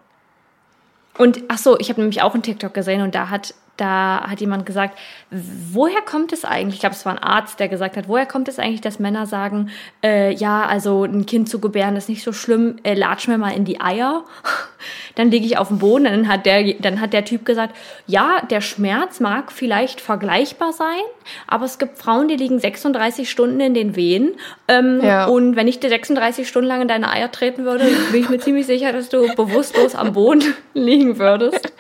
Und 1.18 1.42
ach 1.48 1.58
so, 1.58 1.80
ich 1.80 1.90
habe 1.90 2.02
nämlich 2.02 2.22
auch 2.22 2.34
einen 2.34 2.44
TikTok 2.44 2.74
gesehen 2.74 3.02
und 3.02 3.16
da 3.16 3.30
hat 3.30 3.54
da 3.78 4.26
hat 4.30 4.40
jemand 4.42 4.66
gesagt, 4.66 4.98
woher 5.32 6.02
kommt 6.02 6.32
es 6.34 6.46
eigentlich? 6.46 6.76
Ich 6.76 6.80
glaube, 6.80 6.96
es 6.96 7.06
war 7.06 7.12
ein 7.14 7.20
Arzt, 7.24 7.60
der 7.60 7.68
gesagt 7.68 7.98
hat, 7.98 8.08
woher 8.08 8.26
kommt 8.26 8.48
es 8.48 8.58
eigentlich, 8.60 8.82
dass 8.82 9.00
Männer 9.00 9.26
sagen, 9.26 9.70
äh, 10.04 10.34
ja, 10.34 10.66
also 10.66 11.04
ein 11.04 11.26
Kind 11.26 11.50
zu 11.50 11.60
gebären 11.60 11.96
ist 11.96 12.08
nicht 12.10 12.24
so 12.24 12.32
schlimm, 12.34 12.78
äh, 12.84 12.94
latsch 12.94 13.28
mir 13.28 13.38
mal 13.38 13.52
in 13.52 13.66
die 13.66 13.82
Eier. 13.82 14.24
Dann 15.16 15.32
liege 15.32 15.46
ich 15.46 15.58
auf 15.58 15.70
dem 15.70 15.80
Boden, 15.80 16.04
dann 16.04 16.28
hat 16.28 16.46
der, 16.46 16.74
dann 16.76 17.00
hat 17.02 17.14
der 17.14 17.24
Typ 17.26 17.46
gesagt, 17.46 17.76
ja, 18.06 18.42
der 18.52 18.60
Schmerz 18.62 19.20
mag 19.20 19.52
vielleicht 19.52 20.00
vergleichbar 20.02 20.74
sein, 20.74 21.00
aber 21.48 21.66
es 21.66 21.80
gibt 21.80 21.98
Frauen, 21.98 22.28
die 22.28 22.36
liegen 22.36 22.60
36 22.60 23.32
Stunden 23.32 23.60
in 23.62 23.74
den 23.74 23.96
Wehen. 23.96 24.34
Ähm, 24.68 25.00
Ja. 25.02 25.26
Und 25.26 25.56
wenn 25.56 25.68
ich 25.68 25.80
dir 25.80 25.90
36 25.90 26.48
Stunden 26.48 26.68
lang 26.68 26.82
in 26.82 26.88
deine 26.88 27.10
Eier 27.10 27.32
treten 27.32 27.64
würde, 27.66 27.86
bin 28.12 28.22
ich 28.22 28.30
mir 28.30 28.40
ziemlich 28.40 28.66
sicher, 28.68 28.92
dass 28.94 29.10
du 29.10 29.34
bewusstlos 29.36 29.96
am 29.96 30.14
Boden 30.14 30.54
liegen 30.74 31.18
würdest 31.18 31.72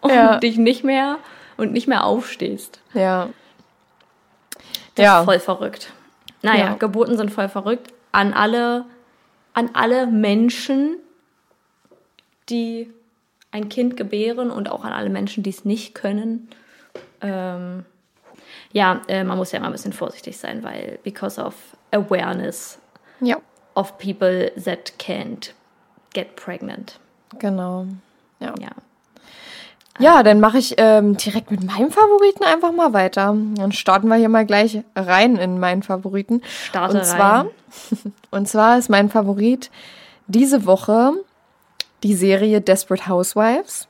und 0.00 0.10
Ja. 0.12 0.38
dich 0.38 0.58
nicht 0.58 0.84
mehr 0.84 1.16
und 1.60 1.72
nicht 1.72 1.86
mehr 1.88 2.04
aufstehst. 2.04 2.80
ja. 2.94 3.28
Das 4.96 5.04
Ja. 5.04 5.18
ist 5.20 5.24
voll 5.26 5.38
verrückt. 5.38 5.92
Naja, 6.42 6.64
Ja. 6.70 6.74
Geburten 6.74 7.16
sind 7.16 7.30
voll 7.30 7.48
verrückt. 7.48 7.92
An 8.12 8.32
alle, 8.34 8.84
an 9.54 9.70
alle 9.72 10.06
Menschen, 10.08 10.96
die 12.48 12.90
ein 13.52 13.68
Kind 13.68 13.96
gebären 13.96 14.50
und 14.50 14.68
auch 14.70 14.84
an 14.84 14.92
alle 14.92 15.08
Menschen, 15.10 15.42
die 15.44 15.50
es 15.50 15.64
nicht 15.64 15.94
können. 15.94 16.48
Ähm, 17.20 17.84
ja, 18.72 19.00
äh, 19.08 19.22
man 19.24 19.38
muss 19.38 19.52
ja 19.52 19.58
immer 19.58 19.68
ein 19.68 19.72
bisschen 19.72 19.92
vorsichtig 19.92 20.36
sein, 20.38 20.62
weil 20.64 20.98
because 21.04 21.40
of 21.40 21.54
awareness 21.92 22.78
Ja, 23.20 23.36
of 23.74 23.96
people 23.98 24.50
that 24.64 24.92
can't 24.98 25.52
get 26.14 26.34
pregnant. 26.36 26.98
genau. 27.38 27.86
Ja, 28.40 28.54
Ja. 28.60 28.70
Ja 30.00 30.22
dann 30.22 30.40
mache 30.40 30.58
ich 30.58 30.74
ähm, 30.78 31.16
direkt 31.16 31.50
mit 31.50 31.64
meinem 31.64 31.90
Favoriten 31.90 32.44
einfach 32.44 32.72
mal 32.72 32.92
weiter. 32.92 33.36
Dann 33.54 33.72
starten 33.72 34.08
wir 34.08 34.16
hier 34.16 34.28
mal 34.28 34.46
gleich 34.46 34.82
rein 34.96 35.36
in 35.36 35.58
meinen 35.58 35.82
Favoriten. 35.82 36.42
Starte 36.68 36.98
und 36.98 37.04
zwar, 37.04 37.44
rein. 37.44 37.50
und 38.30 38.48
zwar 38.48 38.78
ist 38.78 38.90
mein 38.90 39.08
Favorit 39.08 39.70
diese 40.26 40.66
Woche 40.66 41.12
die 42.02 42.14
Serie 42.14 42.60
Desperate 42.60 43.08
Housewives. 43.08 43.88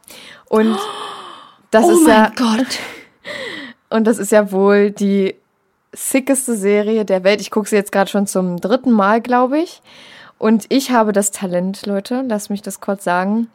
Und 0.48 0.78
das 1.70 1.84
oh 1.84 1.92
ist 1.92 2.06
mein 2.06 2.14
ja 2.14 2.32
Gott. 2.36 2.78
und 3.90 4.06
das 4.06 4.18
ist 4.18 4.32
ja 4.32 4.52
wohl 4.52 4.90
die 4.90 5.36
sickeste 5.92 6.56
Serie 6.56 7.04
der 7.04 7.24
Welt. 7.24 7.40
Ich 7.40 7.50
gucke 7.50 7.68
sie 7.68 7.76
jetzt 7.76 7.92
gerade 7.92 8.11
schon 8.11 8.26
zum 8.26 8.61
dritten 8.61 8.92
Mal, 8.92 9.20
glaube 9.20 9.58
ich. 9.58 9.82
Und 10.38 10.66
ich 10.68 10.90
habe 10.90 11.12
das 11.12 11.32
Talent, 11.32 11.86
Leute, 11.86 12.24
lass 12.26 12.48
mich 12.48 12.62
das 12.62 12.80
kurz 12.80 13.04
sagen. 13.04 13.48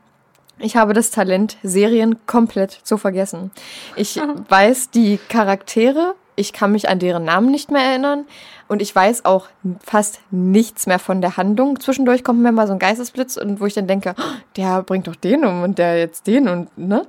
Ich 0.59 0.75
habe 0.75 0.93
das 0.93 1.11
Talent, 1.11 1.57
Serien 1.63 2.25
komplett 2.25 2.71
zu 2.71 2.97
vergessen. 2.97 3.51
Ich 3.95 4.19
weiß 4.49 4.89
die 4.91 5.19
Charaktere, 5.29 6.15
ich 6.35 6.53
kann 6.53 6.71
mich 6.71 6.89
an 6.89 6.99
deren 6.99 7.23
Namen 7.23 7.51
nicht 7.51 7.71
mehr 7.71 7.83
erinnern 7.83 8.25
und 8.67 8.81
ich 8.81 8.93
weiß 8.93 9.25
auch 9.25 9.47
fast 9.83 10.19
nichts 10.31 10.87
mehr 10.87 10.99
von 10.99 11.21
der 11.21 11.37
Handlung. 11.37 11.79
Zwischendurch 11.79 12.23
kommt 12.23 12.41
mir 12.41 12.51
mal 12.51 12.67
so 12.67 12.73
ein 12.73 12.79
Geistesblitz 12.79 13.37
und 13.37 13.59
wo 13.59 13.65
ich 13.65 13.73
dann 13.73 13.87
denke, 13.87 14.15
oh, 14.17 14.23
der 14.57 14.83
bringt 14.83 15.07
doch 15.07 15.15
den 15.15 15.45
um 15.45 15.63
und 15.63 15.77
der 15.77 15.97
jetzt 15.97 16.27
den 16.27 16.47
und 16.47 16.77
ne. 16.77 17.05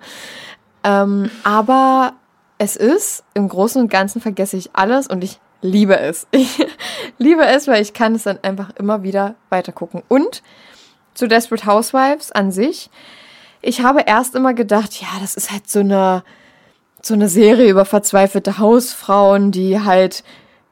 Ähm, 0.85 1.31
aber 1.43 2.15
es 2.59 2.77
ist 2.77 3.25
im 3.35 3.49
Großen 3.49 3.83
und 3.83 3.91
Ganzen 3.91 4.21
vergesse 4.21 4.57
ich 4.57 4.71
alles 4.75 5.09
und 5.09 5.25
ich 5.25 5.41
liebe 5.61 5.99
es. 5.99 6.27
Ich 6.37 6.67
liebe 7.19 7.47
es, 7.47 7.67
weil 7.67 7.83
ich 7.83 7.95
kann 7.95 8.15
es 8.15 8.25
dann 8.25 8.39
einfach 8.43 8.71
immer 8.77 9.03
wieder 9.03 9.35
weitergucken. 9.49 10.03
Und 10.09 10.43
zu 11.15 11.27
Desperate 11.27 11.67
Housewives 11.67 12.31
an 12.31 12.53
sich. 12.53 12.91
Ich 13.67 13.81
habe 13.81 14.03
erst 14.07 14.37
immer 14.37 14.55
gedacht, 14.55 15.01
ja, 15.01 15.09
das 15.21 15.35
ist 15.35 15.51
halt 15.51 15.69
so 15.69 15.81
eine, 15.81 16.23
so 17.03 17.15
eine 17.15 17.29
Serie 17.29 17.69
über 17.69 17.85
verzweifelte 17.85 18.59
Hausfrauen, 18.59 19.51
die 19.51 19.81
halt 19.81 20.23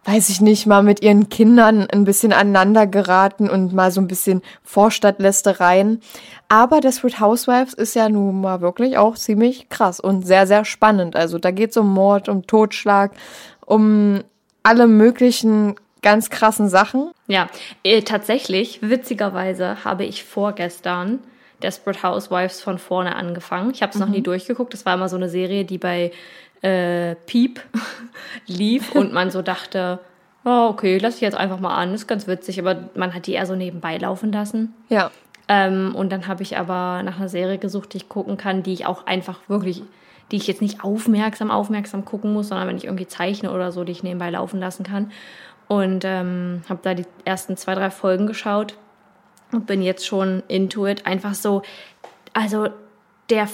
weiß 0.04 0.28
ich 0.28 0.40
nicht, 0.40 0.66
mal 0.66 0.82
mit 0.82 1.02
ihren 1.02 1.30
Kindern 1.30 1.88
ein 1.90 2.04
bisschen 2.04 2.32
aneinander 2.32 2.86
geraten 2.86 3.48
und 3.48 3.72
mal 3.72 3.90
so 3.90 4.02
ein 4.02 4.06
bisschen 4.06 4.42
Vorstadtlästereien. 4.62 6.02
Aber 6.48 6.80
Desperate 6.80 7.20
Housewives 7.20 7.72
ist 7.72 7.94
ja 7.96 8.10
nun 8.10 8.42
mal 8.42 8.60
wirklich 8.60 8.98
auch 8.98 9.16
ziemlich 9.16 9.70
krass 9.70 10.00
und 10.00 10.26
sehr, 10.26 10.46
sehr 10.46 10.66
spannend. 10.66 11.16
Also 11.16 11.38
da 11.38 11.50
geht 11.50 11.70
es 11.70 11.78
um 11.78 11.92
Mord, 11.92 12.28
um 12.28 12.46
Totschlag, 12.46 13.12
um 13.64 14.22
alle 14.62 14.86
möglichen 14.86 15.74
ganz 16.02 16.28
krassen 16.28 16.68
Sachen. 16.68 17.10
Ja, 17.26 17.48
äh, 17.82 18.02
tatsächlich, 18.02 18.80
witzigerweise 18.82 19.84
habe 19.84 20.04
ich 20.04 20.22
vorgestern 20.22 21.20
Desperate 21.64 22.02
Housewives 22.02 22.60
von 22.60 22.78
vorne 22.78 23.16
angefangen. 23.16 23.70
Ich 23.72 23.80
habe 23.80 23.92
es 23.92 23.98
noch 23.98 24.08
nie 24.08 24.20
durchgeguckt. 24.20 24.74
Das 24.74 24.84
war 24.84 24.94
immer 24.94 25.08
so 25.08 25.16
eine 25.16 25.30
Serie, 25.30 25.64
die 25.64 25.78
bei 25.78 26.12
äh, 26.60 27.14
Piep 27.26 27.62
lief 28.46 28.94
und 28.94 29.14
man 29.14 29.30
so 29.30 29.40
dachte, 29.40 29.98
oh, 30.44 30.68
okay, 30.68 30.98
lass 30.98 31.16
ich 31.16 31.20
jetzt 31.22 31.36
einfach 31.36 31.58
mal 31.60 31.74
an, 31.74 31.94
ist 31.94 32.06
ganz 32.06 32.26
witzig, 32.26 32.60
aber 32.60 32.90
man 32.94 33.14
hat 33.14 33.26
die 33.26 33.32
eher 33.32 33.46
so 33.46 33.54
nebenbei 33.54 33.96
laufen 33.96 34.30
lassen. 34.30 34.74
Ja. 34.90 35.10
Ähm, 35.48 35.94
und 35.94 36.12
dann 36.12 36.28
habe 36.28 36.42
ich 36.42 36.58
aber 36.58 37.02
nach 37.02 37.16
einer 37.16 37.30
Serie 37.30 37.56
gesucht, 37.56 37.94
die 37.94 37.98
ich 37.98 38.08
gucken 38.10 38.36
kann, 38.36 38.62
die 38.62 38.74
ich 38.74 38.84
auch 38.84 39.06
einfach 39.06 39.40
wirklich, 39.48 39.82
die 40.30 40.36
ich 40.36 40.46
jetzt 40.46 40.60
nicht 40.60 40.84
aufmerksam, 40.84 41.50
aufmerksam 41.50 42.04
gucken 42.04 42.34
muss, 42.34 42.48
sondern 42.48 42.68
wenn 42.68 42.76
ich 42.76 42.84
irgendwie 42.84 43.06
zeichne 43.06 43.52
oder 43.52 43.72
so, 43.72 43.84
die 43.84 43.92
ich 43.92 44.02
nebenbei 44.02 44.28
laufen 44.28 44.60
lassen 44.60 44.84
kann. 44.84 45.10
Und 45.66 46.04
ähm, 46.04 46.62
habe 46.68 46.80
da 46.82 46.92
die 46.92 47.06
ersten 47.24 47.56
zwei, 47.56 47.74
drei 47.74 47.90
Folgen 47.90 48.26
geschaut 48.26 48.76
und 49.54 49.66
bin 49.66 49.82
jetzt 49.82 50.06
schon 50.06 50.42
into 50.48 50.86
it. 50.86 51.06
Einfach 51.06 51.34
so, 51.34 51.62
also 52.32 52.68
der, 53.30 53.48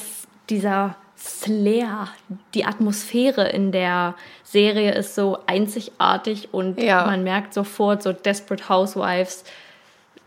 dieser 0.49 0.97
Flair, 1.15 2.09
die 2.55 2.65
Atmosphäre 2.65 3.49
in 3.49 3.73
der 3.73 4.15
Serie 4.43 4.95
ist 4.95 5.15
so 5.15 5.39
einzigartig 5.47 6.49
und 6.53 6.81
Ja. 6.83 7.05
man 7.07 7.23
merkt 7.23 7.53
sofort 7.55 8.03
so 8.03 8.13
Desperate 8.13 8.69
Housewives, 8.69 9.45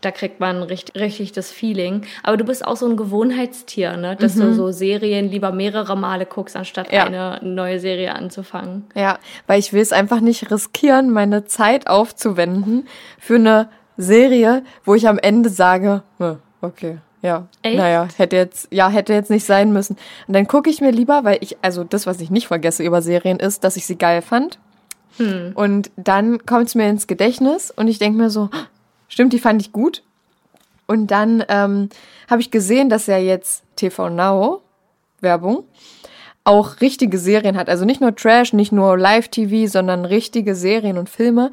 da 0.00 0.10
kriegt 0.10 0.38
man 0.38 0.62
richtig, 0.62 0.94
richtig 1.00 1.32
das 1.32 1.50
Feeling. 1.50 2.02
Aber 2.22 2.36
du 2.36 2.44
bist 2.44 2.64
auch 2.64 2.76
so 2.76 2.86
ein 2.86 2.96
Gewohnheitstier, 2.96 3.96
ne? 3.96 4.16
dass 4.16 4.34
du 4.34 4.52
so 4.52 4.70
Serien 4.70 5.30
lieber 5.30 5.50
mehrere 5.50 5.96
Male 5.96 6.26
guckst, 6.26 6.56
anstatt 6.56 6.92
Ja. 6.92 7.04
eine 7.04 7.40
neue 7.42 7.80
Serie 7.80 8.14
anzufangen. 8.14 8.84
Ja, 8.94 9.18
weil 9.46 9.58
ich 9.58 9.72
will 9.72 9.80
es 9.80 9.92
einfach 9.92 10.20
nicht 10.20 10.50
riskieren, 10.50 11.10
meine 11.10 11.46
Zeit 11.46 11.86
aufzuwenden 11.86 12.86
für 13.18 13.36
eine 13.36 13.70
Serie, 13.96 14.64
wo 14.84 14.94
ich 14.94 15.08
am 15.08 15.18
Ende 15.18 15.48
sage, 15.48 16.02
"Hm, 16.18 16.38
okay, 16.60 16.98
ja, 17.22 17.46
Echt? 17.62 17.78
naja, 17.78 18.06
hätte 18.16 18.36
jetzt, 18.36 18.68
ja, 18.70 18.88
hätte 18.88 19.14
jetzt 19.14 19.30
nicht 19.30 19.46
sein 19.46 19.72
müssen. 19.72 19.96
Und 20.26 20.34
dann 20.34 20.46
gucke 20.46 20.68
ich 20.68 20.80
mir 20.80 20.90
lieber, 20.90 21.24
weil 21.24 21.38
ich, 21.40 21.56
also 21.62 21.82
das, 21.82 22.06
was 22.06 22.20
ich 22.20 22.30
nicht 22.30 22.48
vergesse 22.48 22.82
über 22.82 23.00
Serien, 23.00 23.38
ist, 23.38 23.64
dass 23.64 23.76
ich 23.76 23.86
sie 23.86 23.96
geil 23.96 24.20
fand. 24.20 24.58
Und 25.54 25.90
dann 25.96 26.44
kommt 26.44 26.66
es 26.66 26.74
mir 26.74 26.88
ins 26.88 27.06
Gedächtnis 27.06 27.70
und 27.70 27.88
ich 27.88 27.98
denke 27.98 28.18
mir 28.18 28.30
so, 28.30 28.50
stimmt, 29.08 29.32
die 29.32 29.38
fand 29.38 29.62
ich 29.62 29.72
gut. 29.72 30.02
Und 30.86 31.10
dann 31.12 31.44
ähm, 31.48 31.88
habe 32.28 32.40
ich 32.42 32.50
gesehen, 32.50 32.90
dass 32.90 33.06
ja 33.06 33.16
jetzt 33.16 33.62
TV 33.76 34.10
Now 34.10 34.60
Werbung 35.20 35.64
auch 36.44 36.80
richtige 36.80 37.16
Serien 37.16 37.56
hat. 37.56 37.70
Also 37.70 37.84
nicht 37.84 38.00
nur 38.00 38.14
Trash, 38.14 38.52
nicht 38.52 38.70
nur 38.72 38.98
Live-TV, 38.98 39.70
sondern 39.70 40.04
richtige 40.04 40.54
Serien 40.54 40.98
und 40.98 41.08
Filme. 41.08 41.50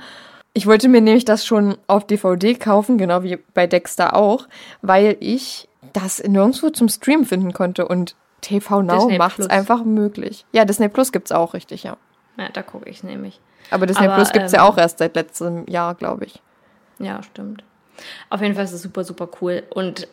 Ich 0.53 0.67
wollte 0.67 0.89
mir 0.89 1.01
nämlich 1.01 1.25
das 1.25 1.45
schon 1.45 1.77
auf 1.87 2.05
DVD 2.05 2.55
kaufen, 2.55 2.97
genau 2.97 3.23
wie 3.23 3.37
bei 3.53 3.67
Dexter 3.67 4.15
auch, 4.15 4.47
weil 4.81 5.15
ich 5.19 5.69
das 5.93 6.21
nirgendwo 6.23 6.69
zum 6.69 6.89
Stream 6.89 7.25
finden 7.25 7.53
konnte 7.53 7.87
und 7.87 8.15
TV 8.41 8.81
Now 8.81 9.09
macht 9.17 9.39
es 9.39 9.47
einfach 9.47 9.83
möglich. 9.83 10.45
Ja, 10.51 10.65
Disney 10.65 10.89
Plus 10.89 11.11
gibt's 11.11 11.31
auch, 11.31 11.53
richtig, 11.53 11.83
ja. 11.83 11.97
Ja, 12.37 12.49
da 12.49 12.63
gucke 12.63 12.89
ich 12.89 13.03
nämlich. 13.03 13.39
Aber 13.69 13.85
Disney 13.85 14.07
Aber, 14.07 14.15
Plus 14.15 14.31
gibt's 14.31 14.53
ähm, 14.53 14.57
ja 14.59 14.63
auch 14.65 14.77
erst 14.77 14.97
seit 14.97 15.15
letztem 15.15 15.65
Jahr, 15.67 15.95
glaube 15.95 16.25
ich. 16.25 16.41
Ja, 16.99 17.23
stimmt. 17.23 17.63
Auf 18.29 18.41
jeden 18.41 18.55
Fall 18.55 18.65
ist 18.65 18.73
es 18.73 18.81
super, 18.81 19.03
super 19.03 19.29
cool. 19.41 19.63
Und 19.69 20.07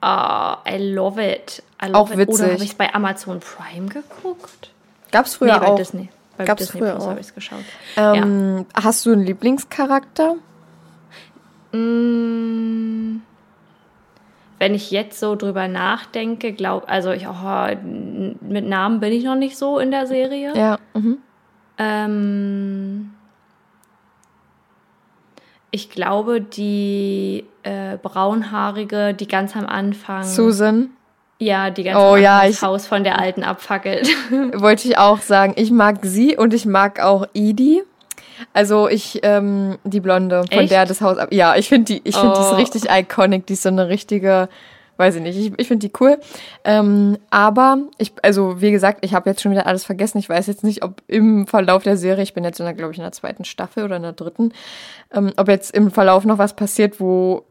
ah, 0.00 0.58
I 0.68 0.78
love 0.78 1.22
it. 1.22 1.62
I 1.82 1.86
love 1.86 1.98
Auch 1.98 2.10
it. 2.10 2.18
witzig. 2.18 2.34
Oder 2.34 2.52
habe 2.54 2.64
ich 2.64 2.70
es 2.70 2.74
bei 2.74 2.92
Amazon 2.94 3.40
Prime 3.40 3.88
geguckt? 3.88 4.72
Gab's 5.12 5.34
früher 5.34 5.54
nee, 5.54 5.60
bei 5.60 5.66
auch. 5.68 5.76
Disney. 5.76 6.08
Bei 6.40 6.46
Gab's 6.46 6.62
Disney 6.64 6.80
früher 6.80 6.92
Plus 6.92 7.04
auch. 7.04 7.10
habe 7.10 7.20
ich 7.20 7.26
es 7.26 7.34
geschaut. 7.34 7.64
Ähm, 7.98 8.64
Hast 8.72 9.04
du 9.04 9.12
einen 9.12 9.26
Lieblingscharakter? 9.26 10.36
ja. 11.72 11.78
Mm, 11.78 13.20
wenn 14.58 14.74
ich 14.74 14.90
jetzt 14.90 15.20
so 15.20 15.36
drüber 15.36 15.68
nachdenke, 15.68 16.54
glaube 16.54 16.88
also 16.88 17.12
ich, 17.12 17.28
oh, 17.28 17.66
mit 17.82 18.66
Namen 18.66 19.00
bin 19.00 19.12
ich 19.12 19.22
noch 19.22 19.36
nicht 19.36 19.58
so 19.58 19.78
in 19.78 19.90
der 19.90 20.06
Serie. 20.06 20.56
Ja. 20.56 20.78
Mhm. 20.94 21.18
Ähm, 21.76 23.10
ich 25.70 25.90
glaube, 25.90 26.40
die 26.40 27.44
äh, 27.64 27.98
braunhaarige, 27.98 29.12
die 29.12 29.28
ganz 29.28 29.54
am 29.56 29.66
Anfang. 29.66 30.24
Susan. 30.24 30.90
Ja, 31.42 31.70
die 31.70 31.84
ganz 31.84 31.98
Oh 31.98 32.16
ja, 32.16 32.34
Anfang 32.36 32.50
ich- 32.50 32.56
das 32.60 32.62
Haus 32.68 32.86
von 32.86 33.02
der 33.02 33.18
alten 33.18 33.42
abfackelt. 33.42 34.08
Wollte 34.54 34.86
ich 34.86 34.98
auch 34.98 35.20
sagen. 35.20 35.54
Ich 35.56 35.70
mag 35.70 35.98
sie 36.02 36.36
und 36.36 36.52
ich 36.54 36.66
mag 36.66 37.00
auch 37.00 37.26
Edie. 37.34 37.82
Also 38.52 38.88
ich, 38.88 39.20
ähm, 39.22 39.78
die 39.84 40.00
Blonde, 40.00 40.44
von 40.50 40.60
Echt? 40.60 40.70
der 40.70 40.84
das 40.86 41.00
Haus 41.00 41.16
ab. 41.18 41.28
Ja, 41.32 41.56
ich 41.56 41.68
finde 41.68 41.94
die, 41.94 42.00
ich 42.04 42.14
finde 42.16 42.34
die 42.36 42.40
ist 42.42 42.52
Oh. 42.52 42.56
richtig 42.56 42.82
iconic. 42.90 43.46
Die 43.46 43.54
ist 43.54 43.62
so 43.62 43.68
eine 43.70 43.88
richtige, 43.88 44.48
weiß 44.98 45.14
ich 45.16 45.22
nicht, 45.22 45.38
ich, 45.38 45.52
ich 45.58 45.68
finde 45.68 45.86
die 45.88 45.92
cool. 46.00 46.18
Ähm, 46.64 47.16
aber 47.30 47.78
ich, 47.98 48.12
also 48.22 48.60
wie 48.60 48.70
gesagt, 48.70 48.98
ich 49.02 49.14
habe 49.14 49.28
jetzt 49.30 49.40
schon 49.42 49.52
wieder 49.52 49.66
alles 49.66 49.84
vergessen. 49.84 50.18
Ich 50.18 50.28
weiß 50.28 50.46
jetzt 50.46 50.62
nicht, 50.64 50.82
ob 50.84 51.02
im 51.06 51.46
Verlauf 51.46 51.82
der 51.84 51.96
Serie, 51.96 52.22
ich 52.22 52.34
bin 52.34 52.44
jetzt 52.44 52.60
in 52.60 52.66
der, 52.66 52.74
glaube 52.74 52.92
ich, 52.92 52.98
in 52.98 53.04
der 53.04 53.12
zweiten 53.12 53.44
Staffel 53.44 53.84
oder 53.84 53.96
in 53.96 54.02
der 54.02 54.12
dritten, 54.12 54.52
ähm, 55.14 55.32
ob 55.38 55.48
jetzt 55.48 55.74
im 55.74 55.90
Verlauf 55.90 56.24
noch 56.26 56.36
was 56.38 56.54
passiert, 56.54 57.00
wo 57.00 57.44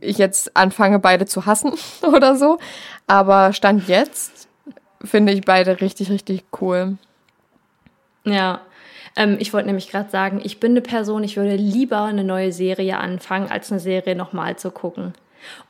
ich 0.00 0.18
jetzt 0.18 0.56
anfange, 0.56 0.98
beide 0.98 1.26
zu 1.26 1.46
hassen 1.46 1.72
oder 2.02 2.36
so. 2.36 2.58
Aber 3.06 3.52
Stand 3.52 3.88
jetzt 3.88 4.48
finde 5.02 5.32
ich 5.32 5.42
beide 5.42 5.80
richtig, 5.80 6.10
richtig 6.10 6.44
cool. 6.60 6.96
Ja. 8.24 8.60
Ähm, 9.16 9.36
ich 9.38 9.52
wollte 9.52 9.66
nämlich 9.66 9.90
gerade 9.90 10.10
sagen, 10.10 10.40
ich 10.42 10.60
bin 10.60 10.72
eine 10.72 10.80
Person, 10.80 11.22
ich 11.22 11.36
würde 11.36 11.56
lieber 11.56 12.02
eine 12.02 12.24
neue 12.24 12.52
Serie 12.52 12.98
anfangen, 12.98 13.50
als 13.50 13.70
eine 13.70 13.80
Serie 13.80 14.16
nochmal 14.16 14.56
zu 14.56 14.70
gucken. 14.70 15.14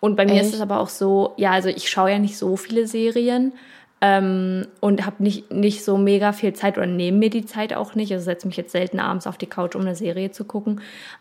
Und 0.00 0.16
bei 0.16 0.24
mir 0.24 0.40
ist 0.40 0.46
Echt? 0.48 0.54
es 0.54 0.60
aber 0.60 0.78
auch 0.80 0.88
so, 0.88 1.34
ja, 1.36 1.50
also 1.50 1.68
ich 1.68 1.90
schaue 1.90 2.12
ja 2.12 2.18
nicht 2.18 2.38
so 2.38 2.56
viele 2.56 2.86
Serien 2.86 3.52
ähm, 4.00 4.66
und 4.80 5.06
habe 5.06 5.22
nicht, 5.22 5.50
nicht 5.50 5.84
so 5.84 5.96
mega 5.96 6.32
viel 6.32 6.52
Zeit 6.52 6.76
oder 6.76 6.86
nehme 6.86 7.18
mir 7.18 7.30
die 7.30 7.46
Zeit 7.46 7.72
auch 7.74 7.94
nicht. 7.94 8.12
Also 8.12 8.24
setze 8.24 8.46
mich 8.46 8.56
jetzt 8.56 8.72
selten 8.72 9.00
abends 9.00 9.26
auf 9.26 9.38
die 9.38 9.46
Couch, 9.46 9.74
um 9.76 9.80
eine 9.82 9.94
Serie 9.94 10.30
zu 10.30 10.44
gucken. 10.44 10.80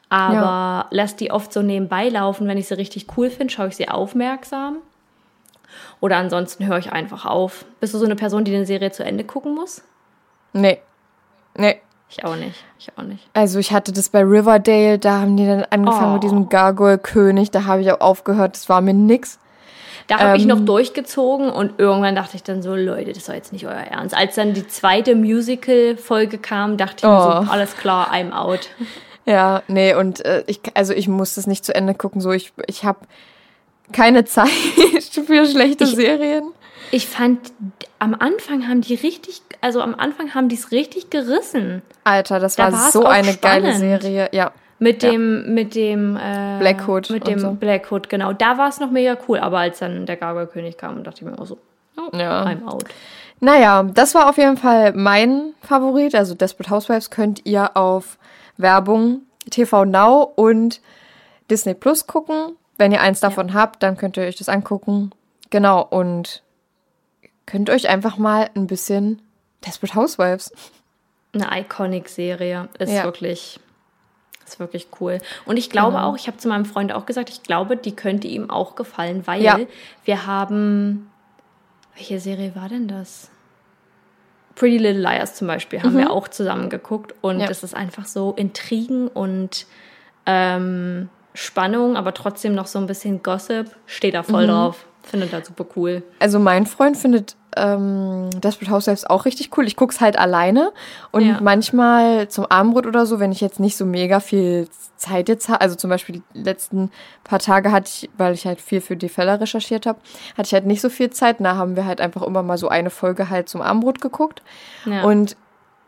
Aber 0.09 0.33
Ja. 0.33 0.87
lass 0.91 1.15
die 1.15 1.31
oft 1.31 1.53
so 1.53 1.61
nebenbei 1.61 2.09
laufen. 2.09 2.47
Wenn 2.47 2.57
ich 2.57 2.67
sie 2.67 2.77
richtig 2.77 3.07
cool 3.17 3.29
finde, 3.29 3.53
schaue 3.53 3.67
ich 3.69 3.75
sie 3.77 3.87
aufmerksam. 3.87 4.77
Oder 6.01 6.17
ansonsten 6.17 6.67
höre 6.67 6.77
ich 6.77 6.91
einfach 6.91 7.25
auf. 7.25 7.65
Bist 7.79 7.93
du 7.93 7.97
so 7.97 8.05
eine 8.05 8.15
Person, 8.15 8.43
die 8.43 8.53
eine 8.55 8.65
Serie 8.65 8.91
zu 8.91 9.03
Ende 9.05 9.23
gucken 9.23 9.55
muss? 9.55 9.81
Nee. 10.51 10.79
Nee. 11.57 11.79
Ich 12.09 12.23
auch 12.25 12.35
nicht. 12.35 12.63
Ich 12.77 12.89
auch 12.95 13.03
nicht. 13.03 13.27
Also 13.33 13.57
ich 13.57 13.71
hatte 13.71 13.91
das 13.91 14.09
bei 14.09 14.19
Riverdale, 14.21 14.99
da 14.99 15.21
haben 15.21 15.35
die 15.37 15.47
dann 15.47 15.63
angefangen 15.71 16.11
Oh. 16.11 16.13
mit 16.15 16.23
diesem 16.23 16.47
Gargoyle-König, 16.49 17.49
da 17.49 17.65
habe 17.65 17.81
ich 17.81 17.91
auch 17.91 18.01
aufgehört, 18.01 18.55
das 18.55 18.69
war 18.69 18.81
mir 18.81 18.93
nix. 18.93 19.39
Da 20.07 20.19
habe 20.19 20.35
ich 20.37 20.43
Ähm. 20.43 20.49
noch 20.49 20.59
durchgezogen 20.59 21.49
und 21.49 21.79
irgendwann 21.79 22.15
dachte 22.15 22.35
ich 22.35 22.43
dann 22.43 22.61
so, 22.61 22.75
Leute, 22.75 23.13
das 23.13 23.27
war 23.27 23.35
jetzt 23.35 23.53
nicht 23.53 23.65
euer 23.65 23.73
Ernst. 23.73 24.15
Als 24.15 24.35
dann 24.35 24.53
die 24.53 24.67
zweite 24.67 25.15
Musical-Folge 25.15 26.37
kam, 26.37 26.77
dachte 26.77 26.97
ich 26.97 27.03
mir 27.03 27.17
Oh. 27.39 27.45
so, 27.45 27.51
alles 27.51 27.75
klar, 27.77 28.11
I'm 28.13 28.31
out. 28.33 28.69
Ja, 29.25 29.63
nee, 29.69 29.95
und 29.95 30.23
äh, 30.25 30.43
ich, 30.47 30.59
also 30.73 30.93
ich 30.93 31.07
muss 31.07 31.35
das 31.35 31.47
nicht 31.47 31.63
zu 31.63 31.73
Ende 31.73 31.93
gucken, 31.93 32.19
so 32.19 32.31
ich, 32.31 32.51
ich 32.67 32.83
habe 32.83 32.99
keine 33.93 34.25
Zeit 34.25 34.49
für 35.25 35.45
schlechte 35.45 35.85
Ich- 35.85 35.95
Serien. 35.95 36.51
Ich 36.91 37.07
fand, 37.07 37.39
am 37.97 38.13
Anfang 38.13 38.67
haben 38.67 38.81
die 38.81 38.93
richtig, 38.93 39.41
also 39.61 39.81
am 39.81 39.95
Anfang 39.95 40.35
haben 40.35 40.47
die 40.47 40.55
es 40.55 40.69
richtig 40.71 41.09
gerissen. 41.09 41.81
Alter, 42.03 42.39
das 42.39 42.55
Da 42.55 42.71
war 42.71 42.91
so 42.91 43.05
eine 43.05 43.33
geile 43.35 43.73
spannend. 43.73 43.79
Serie, 44.03 44.29
ja. 44.31 44.51
Mit 44.79 45.03
Ja. 45.03 45.11
dem, 45.11 45.53
mit 45.53 45.75
dem 45.75 46.17
äh, 46.17 46.57
Black 46.59 46.87
Hood 46.87 47.09
Mit 47.09 47.27
dem 47.27 47.39
so. 47.39 47.51
Black 47.51 47.89
Hood, 47.91 48.09
genau. 48.09 48.33
Da 48.33 48.57
war 48.57 48.67
es 48.69 48.79
noch 48.79 48.91
mega 48.91 49.17
cool, 49.27 49.39
aber 49.39 49.59
als 49.59 49.79
dann 49.79 50.05
der 50.05 50.17
Gargoyle-König 50.17 50.77
kam, 50.77 51.03
dachte 51.03 51.21
ich 51.23 51.31
mir 51.31 51.39
auch 51.39 51.45
so, 51.45 51.57
oh, 51.97 52.15
Ja. 52.17 52.43
I'm 52.45 52.65
out. 52.67 52.85
Naja, 53.39 53.83
das 53.83 54.15
war 54.15 54.29
auf 54.29 54.37
jeden 54.37 54.57
Fall 54.57 54.93
mein 54.93 55.53
Favorit. 55.61 56.15
Also 56.15 56.33
Desperate 56.35 56.69
Housewives 56.69 57.09
könnt 57.09 57.45
ihr 57.45 57.75
auf 57.77 58.17
Werbung 58.57 59.21
TV 59.49 59.85
Now 59.85 60.31
und 60.35 60.81
Disney 61.51 61.73
Plus 61.73 62.07
gucken. 62.07 62.55
Wenn 62.77 62.91
ihr 62.91 63.01
eins 63.01 63.19
davon 63.19 63.53
habt, 63.53 63.83
dann 63.83 63.97
könnt 63.97 64.17
ihr 64.17 64.23
euch 64.23 64.37
das 64.37 64.49
angucken. 64.49 65.11
Genau, 65.49 65.81
und 65.81 66.41
könnt 67.45 67.69
euch 67.69 67.87
einfach 67.89 68.17
mal 68.17 68.49
ein 68.55 68.67
bisschen 68.67 69.21
Desperate 69.65 69.95
Housewives. 69.95 70.51
Eine 71.33 71.49
Iconic-Serie. 71.61 72.69
Ist 72.79 72.91
Ja. 72.93 73.03
wirklich, 73.03 73.59
ist 74.45 74.59
wirklich 74.59 74.87
cool. 74.99 75.19
Und 75.45 75.57
ich 75.57 75.69
glaube 75.69 75.93
Genau. 75.97 76.09
auch, 76.09 76.15
ich 76.17 76.27
habe 76.27 76.37
zu 76.37 76.47
meinem 76.47 76.65
Freund 76.65 76.91
auch 76.93 77.05
gesagt, 77.05 77.29
ich 77.29 77.43
glaube, 77.43 77.77
die 77.77 77.95
könnte 77.95 78.27
ihm 78.27 78.49
auch 78.49 78.75
gefallen, 78.75 79.25
weil 79.25 79.41
Ja. 79.41 79.59
wir 80.05 80.25
haben. 80.25 81.09
Welche 81.95 82.19
Serie 82.19 82.55
war 82.55 82.69
denn 82.69 82.87
das? 82.87 83.29
Pretty 84.55 84.77
Little 84.77 85.01
Liars 85.01 85.35
zum 85.35 85.47
Beispiel 85.47 85.81
haben 85.81 85.97
wir 85.97 86.11
auch 86.11 86.27
zusammen 86.27 86.69
geguckt 86.69 87.13
und 87.21 87.39
Ja. 87.39 87.47
das 87.47 87.63
ist 87.63 87.75
einfach 87.75 88.05
so 88.05 88.33
Intrigen 88.35 89.07
und 89.07 89.65
ähm, 90.25 91.09
Spannung, 91.33 91.97
aber 91.97 92.13
trotzdem 92.13 92.53
noch 92.53 92.67
so 92.67 92.77
ein 92.79 92.85
bisschen 92.85 93.23
Gossip. 93.23 93.71
Steht 93.87 94.13
da 94.13 94.21
voll 94.23 94.45
drauf. 94.47 94.85
Findet 95.03 95.33
das 95.33 95.47
super 95.47 95.65
cool. 95.75 96.01
Also 96.19 96.39
mein 96.39 96.65
Freund 96.65 96.97
findet 96.97 97.35
ähm, 97.55 98.29
Desperate 98.39 98.71
Housewives 98.71 99.05
auch 99.05 99.25
richtig 99.25 99.55
cool. 99.57 99.67
Ich 99.67 99.75
guck's 99.75 100.01
halt 100.01 100.17
alleine 100.17 100.71
und 101.11 101.25
Ja. 101.25 101.39
manchmal 101.41 102.27
zum 102.29 102.45
Abendbrot 102.45 102.87
oder 102.87 103.05
so, 103.05 103.19
wenn 103.19 103.31
ich 103.31 103.41
jetzt 103.41 103.59
nicht 103.59 103.77
so 103.77 103.85
mega 103.85 104.19
viel 104.19 104.67
Zeit 104.97 105.27
jetzt 105.29 105.49
habe, 105.49 105.61
also 105.61 105.75
zum 105.75 105.89
Beispiel 105.89 106.23
die 106.33 106.39
letzten 106.41 106.89
paar 107.23 107.39
Tage 107.39 107.71
hatte 107.71 107.89
ich, 107.93 108.09
weil 108.17 108.33
ich 108.33 108.45
halt 108.47 108.61
viel 108.61 108.79
für 108.81 108.95
die 108.95 109.09
Fälle 109.09 109.39
recherchiert 109.39 109.85
habe, 109.85 109.99
hatte 110.37 110.47
ich 110.47 110.53
halt 110.53 110.65
nicht 110.65 110.81
so 110.81 110.89
viel 110.89 111.09
Zeit. 111.11 111.37
Da 111.39 111.55
haben 111.55 111.75
wir 111.75 111.85
halt 111.85 111.99
einfach 112.01 112.21
immer 112.23 112.41
mal 112.41 112.57
so 112.57 112.69
eine 112.69 112.89
Folge 112.89 113.29
halt 113.29 113.49
zum 113.49 113.61
Abendbrot 113.61 114.01
geguckt. 114.01 114.41
Ja. 114.85 115.03
Und 115.03 115.35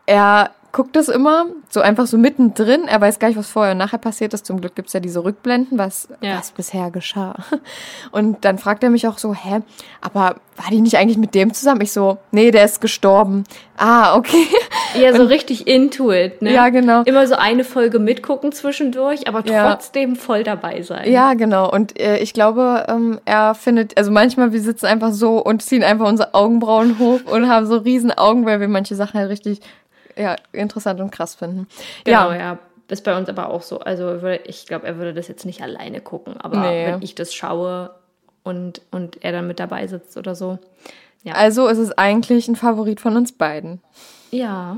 er 0.04 0.50
guckt 0.76 0.94
das 0.94 1.08
immer 1.08 1.46
so 1.70 1.80
einfach 1.80 2.06
so 2.06 2.18
mittendrin. 2.18 2.86
Er 2.86 3.00
weiß 3.00 3.18
gar 3.18 3.28
nicht, 3.28 3.38
was 3.38 3.48
vorher 3.48 3.72
und 3.72 3.78
nachher 3.78 3.96
passiert 3.96 4.34
ist. 4.34 4.44
Zum 4.44 4.60
Glück 4.60 4.74
gibt's 4.74 4.92
ja 4.92 5.00
diese 5.00 5.24
Rückblenden, 5.24 5.78
was, 5.78 6.06
Ja. 6.20 6.36
was 6.36 6.50
bisher 6.50 6.90
geschah. 6.90 7.34
Und 8.12 8.44
dann 8.44 8.58
fragt 8.58 8.84
er 8.84 8.90
mich 8.90 9.08
auch 9.08 9.16
so, 9.16 9.32
hä, 9.32 9.60
aber 10.02 10.36
war 10.56 10.70
die 10.70 10.82
nicht 10.82 10.98
eigentlich 10.98 11.16
mit 11.16 11.34
dem 11.34 11.54
zusammen? 11.54 11.80
Ich 11.80 11.92
so, 11.92 12.18
nee, 12.30 12.50
der 12.50 12.66
ist 12.66 12.82
gestorben. 12.82 13.44
Ah, 13.78 14.16
okay. 14.16 14.46
Ja, 14.98 15.14
so 15.14 15.24
richtig 15.24 15.66
into 15.66 16.10
it, 16.10 16.40
ne? 16.40 16.54
Ja, 16.54 16.70
genau. 16.70 17.02
Immer 17.02 17.26
so 17.26 17.34
eine 17.34 17.64
Folge 17.64 17.98
mitgucken 17.98 18.52
zwischendurch, 18.52 19.28
aber 19.28 19.44
Ja. 19.44 19.68
trotzdem 19.70 20.16
voll 20.16 20.42
dabei 20.42 20.80
sein. 20.80 21.10
Ja, 21.10 21.34
genau. 21.34 21.70
Und 21.70 22.00
äh, 22.00 22.16
ich 22.18 22.32
glaube, 22.32 22.86
ähm, 22.88 23.20
er 23.26 23.54
findet, 23.54 23.98
also 23.98 24.10
manchmal, 24.10 24.52
wir 24.54 24.60
sitzen 24.62 24.86
einfach 24.86 25.12
so 25.12 25.36
und 25.42 25.60
ziehen 25.62 25.82
einfach 25.82 26.06
unsere 26.08 26.32
Augenbrauen 26.32 26.98
hoch 26.98 27.20
und 27.30 27.46
haben 27.46 27.66
so 27.66 27.76
riesen 27.76 28.10
Augen, 28.10 28.46
weil 28.46 28.60
wir 28.60 28.68
manche 28.68 28.94
Sachen 28.94 29.20
halt 29.20 29.28
richtig 29.30 29.60
ja, 30.16 30.36
interessant 30.52 31.00
und 31.00 31.10
krass 31.10 31.34
finden. 31.34 31.68
Genau, 32.04 32.30
ja, 32.32 32.36
ja. 32.38 32.58
Ist 32.88 33.02
bei 33.04 33.16
uns 33.18 33.28
aber 33.28 33.48
auch 33.50 33.62
so. 33.62 33.80
Also 33.80 34.20
ich 34.44 34.66
glaube, 34.66 34.86
er 34.86 34.96
würde 34.96 35.12
das 35.12 35.26
jetzt 35.28 35.44
nicht 35.44 35.60
alleine 35.62 36.00
gucken, 36.00 36.36
aber 36.40 36.60
Nee. 36.60 36.86
wenn 36.86 37.02
ich 37.02 37.14
das 37.16 37.34
schaue 37.34 37.90
und, 38.44 38.80
und 38.92 39.24
er 39.24 39.32
dann 39.32 39.46
mit 39.48 39.58
dabei 39.58 39.86
sitzt 39.88 40.16
oder 40.16 40.34
so. 40.36 40.58
Ja. 41.24 41.34
also 41.34 41.66
ist 41.66 41.78
es 41.78 41.90
eigentlich 41.98 42.46
ein 42.46 42.54
Favorit 42.54 43.00
von 43.00 43.16
uns 43.16 43.32
beiden. 43.32 43.80
ja. 44.30 44.76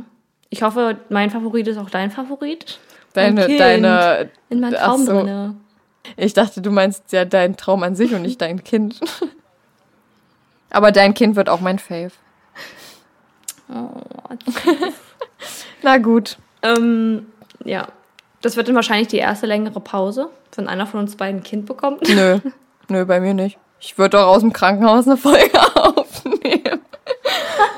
Ich 0.51 0.62
hoffe, 0.62 0.97
mein 1.11 1.28
Favorit 1.28 1.68
ist 1.68 1.76
auch 1.76 1.91
dein 1.91 2.11
Favorit. 2.11 2.78
Deine, 3.12 3.47
deine, 3.59 4.30
In 4.49 4.61
meinem 4.61 4.72
Traum 4.76 5.05
so. 5.05 5.12
drinne. 5.12 5.57
ich 6.16 6.32
dachte, 6.32 6.62
du 6.62 6.70
meinst 6.70 7.12
ja 7.12 7.26
dein 7.26 7.59
Traum 7.59 7.82
an 7.82 7.95
sich 7.95 8.14
und 8.14 8.22
nicht 8.22 8.41
dein 8.41 8.64
Kind. 8.64 8.99
Aber 10.70 10.91
dein 10.91 11.12
Kind 11.12 11.36
wird 11.36 11.51
auch 11.51 11.61
mein 11.61 11.78
Fave. 11.78 12.12
Oh, 13.68 13.91
Na 15.83 15.99
gut. 15.99 16.39
ähm, 16.62 17.26
ja. 17.64 17.89
Das 18.41 18.57
wird 18.57 18.68
dann 18.68 18.76
wahrscheinlich 18.76 19.09
die 19.09 19.16
erste 19.18 19.47
längere 19.47 19.81
Pause, 19.81 20.31
wenn 20.55 20.68
einer 20.68 20.87
von 20.87 21.01
uns 21.01 21.16
beiden 21.16 21.41
ein 21.41 21.43
Kind 21.43 21.66
bekommt. 21.66 22.09
Nö. 22.09 22.39
Nö, 22.89 23.05
bei 23.05 23.18
mir 23.20 23.35
nicht. 23.35 23.59
Ich 23.81 23.99
würde 23.99 24.16
doch 24.16 24.26
aus 24.29 24.41
dem 24.43 24.53
Krankenhaus 24.53 25.07
eine 25.07 25.16
Folge 25.16 25.59
aufnehmen. 25.74 26.81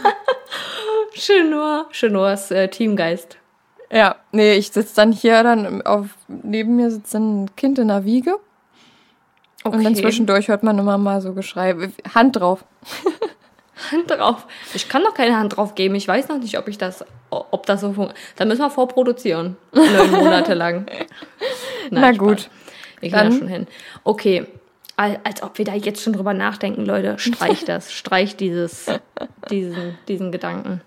Chenor. 1.14 1.86
Chenors 1.92 2.51
äh, 2.51 2.68
Teamgeist. 2.68 3.36
Ja, 3.90 4.16
nee, 4.32 4.55
ich 4.55 4.70
sitze 4.70 4.94
dann 4.96 5.12
hier 5.12 5.42
dann 5.42 5.82
auf, 5.82 6.07
neben 6.28 6.76
mir 6.76 6.90
sitzt 6.90 7.12
dann 7.14 7.44
ein 7.44 7.57
Kind 7.57 7.78
in 7.78 7.88
der 7.88 8.05
Wiege. 8.05 8.36
Und 9.64 9.84
dann 9.84 9.94
zwischendurch 9.96 10.48
hört 10.48 10.62
man 10.62 10.78
immer 10.78 10.96
mal 10.96 11.20
so 11.20 11.34
Geschrei. 11.34 11.74
Hand 12.14 12.36
drauf. 12.36 12.64
Hand 13.92 14.10
drauf. 14.10 14.46
Ich 14.74 14.88
kann 14.88 15.02
doch 15.02 15.14
keine 15.14 15.36
Hand 15.36 15.56
drauf 15.56 15.74
geben. 15.74 15.94
Ich 15.94 16.06
weiß 16.08 16.28
noch 16.28 16.38
nicht, 16.38 16.58
ob 16.58 16.68
ich 16.68 16.78
das, 16.78 17.04
ob 17.30 17.66
das 17.66 17.80
so 17.80 17.88
funktioniert. 17.92 18.18
Da 18.36 18.44
müssen 18.44 18.60
wir 18.62 18.70
vorproduzieren. 18.70 19.56
Neun 19.72 20.10
Monate 20.10 20.54
lang. 20.54 20.86
Nein, 21.90 22.02
Na 22.02 22.08
Spaß. 22.14 22.18
gut. 22.18 22.50
Wir 23.00 23.10
kriegen 23.10 23.12
Dann- 23.30 23.38
schon 23.38 23.48
hin. 23.48 23.66
Okay. 24.04 24.46
Al- 24.96 25.18
Als 25.24 25.42
ob 25.42 25.56
wir 25.56 25.64
da 25.64 25.72
jetzt 25.74 26.02
schon 26.02 26.12
drüber 26.12 26.34
nachdenken, 26.34 26.84
Leute. 26.84 27.18
Streich 27.18 27.64
das. 27.64 27.90
Streich 27.94 28.36
dieses, 28.36 28.86
diesen, 29.50 29.96
diesen 30.08 30.30
Gedanken. 30.32 30.82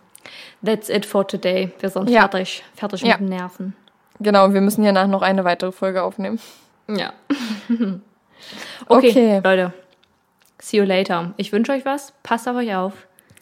That's 0.64 0.88
it 0.90 1.06
for 1.06 1.28
today. 1.28 1.72
Wir 1.80 1.90
sind 1.90 2.10
Ja. 2.10 2.22
fertig. 2.22 2.64
Fertig 2.76 3.02
Ja. 3.02 3.14
mit 3.18 3.22
den 3.22 3.30
Nerven. 3.30 3.76
Genau, 4.20 4.54
wir 4.54 4.62
müssen 4.62 4.84
hier 4.84 4.92
nach 4.94 5.08
noch 5.08 5.24
eine 5.24 5.44
weitere 5.44 5.72
Folge 5.72 6.04
aufnehmen. 6.04 6.40
Ja. 6.88 7.14
okay, 8.88 9.10
Okay. 9.10 9.42
Leute. 9.44 9.74
See 10.64 10.78
you 10.78 10.86
later. 10.86 11.34
Ich 11.36 11.52
wünsche 11.52 11.74
euch 11.74 11.84
was. 11.84 12.14
Passt 12.24 12.48
auf 12.48 12.56
euch 12.56 12.74
auf. 12.74 12.94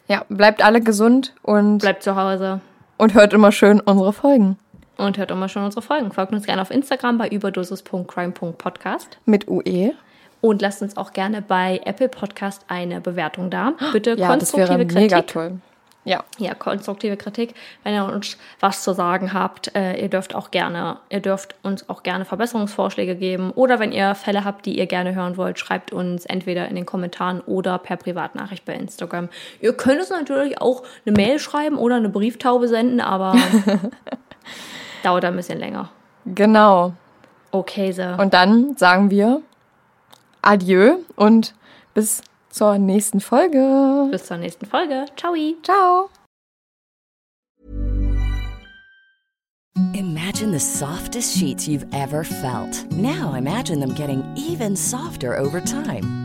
Ja, 0.08 0.24
bleibt 0.28 0.60
alle 0.64 0.80
gesund 0.80 1.34
und, 1.42 1.78
Bleibt 1.78 2.02
zu 2.02 2.16
Hause. 2.16 2.60
und 2.96 3.14
hört 3.14 3.32
immer 3.32 3.52
schön 3.52 3.78
unsere 3.78 4.12
Folgen. 4.12 4.58
Und 4.96 5.18
hört 5.18 5.30
immer 5.30 5.48
schon 5.48 5.62
unsere 5.62 5.82
Folgen. 5.82 6.10
Folgt 6.10 6.32
uns 6.32 6.46
gerne 6.46 6.60
auf 6.60 6.72
Instagram 6.72 7.18
bei 7.18 7.28
überdosis.crime.podcast. 7.28 9.18
Mit. 9.24 9.48
UE. 9.48 9.92
Und 10.40 10.60
lasst 10.62 10.82
uns 10.82 10.96
auch 10.96 11.12
gerne 11.12 11.42
bei 11.42 11.80
Apple 11.84 12.08
Podcast 12.08 12.64
eine 12.66 13.00
Bewertung 13.00 13.50
da. 13.50 13.74
Bitte 13.92 14.10
Ja, 14.10 14.16
das 14.36 14.50
konstruktive 14.50 14.68
wäre 14.70 14.86
Kritik. 14.86 14.96
mega 14.96 15.22
toll. 15.22 15.60
Ja, 16.04 16.24
Ja, 16.38 16.54
konstruktive 16.54 17.16
Kritik. 17.16 17.54
Wenn 17.84 17.94
ihr 17.94 18.04
uns 18.04 18.36
was 18.58 18.82
zu 18.82 18.92
sagen 18.92 19.32
habt, 19.32 19.74
äh, 19.76 20.00
ihr 20.00 20.08
dürft 20.08 20.34
auch 20.34 20.50
gerne, 20.50 20.98
ihr 21.10 21.20
dürft 21.20 21.54
uns 21.62 21.88
auch 21.88 22.02
gerne 22.02 22.24
Verbesserungsvorschläge 22.24 23.14
geben. 23.14 23.52
Oder 23.52 23.78
wenn 23.78 23.92
ihr 23.92 24.16
Fälle 24.16 24.44
habt, 24.44 24.66
die 24.66 24.76
ihr 24.76 24.86
gerne 24.86 25.14
hören 25.14 25.36
wollt, 25.36 25.60
schreibt 25.60 25.92
uns 25.92 26.26
entweder 26.26 26.66
in 26.68 26.74
den 26.74 26.86
Kommentaren 26.86 27.40
oder 27.42 27.78
per 27.78 27.96
Privatnachricht 27.96 28.64
bei 28.64 28.74
Instagram. 28.74 29.28
Ihr 29.60 29.74
könnt 29.74 30.00
uns 30.00 30.10
natürlich 30.10 30.60
auch 30.60 30.82
eine 31.06 31.14
Mail 31.14 31.38
schreiben 31.38 31.76
oder 31.76 31.96
eine 31.96 32.08
Brieftaube 32.08 32.66
senden, 32.66 33.00
aber 33.00 33.36
dauert 35.04 35.24
ein 35.24 35.36
bisschen 35.36 35.58
länger. 35.60 35.90
genau. 36.26 36.94
Okay, 37.54 37.92
so. 37.92 38.02
Und 38.02 38.32
dann 38.32 38.78
sagen 38.78 39.10
wir 39.10 39.42
Adieu 40.40 40.96
und 41.16 41.54
bis 41.92 42.22
zur 42.52 42.78
nächsten 42.78 43.20
Folge. 43.20 44.08
bis 44.10 44.26
zur 44.26 44.36
nächsten 44.36 44.66
Folge. 44.66 45.06
Ciao. 45.16 45.34
Ciao. 45.62 46.10
Imagine 49.94 50.52
the 50.52 50.60
softest 50.60 51.36
sheets 51.36 51.66
you've 51.66 51.86
ever 51.92 52.24
felt. 52.24 52.90
Now 52.92 53.34
imagine 53.34 53.80
them 53.80 53.94
getting 53.94 54.22
even 54.36 54.76
softer 54.76 55.36
over 55.36 55.60
time. 55.60 56.21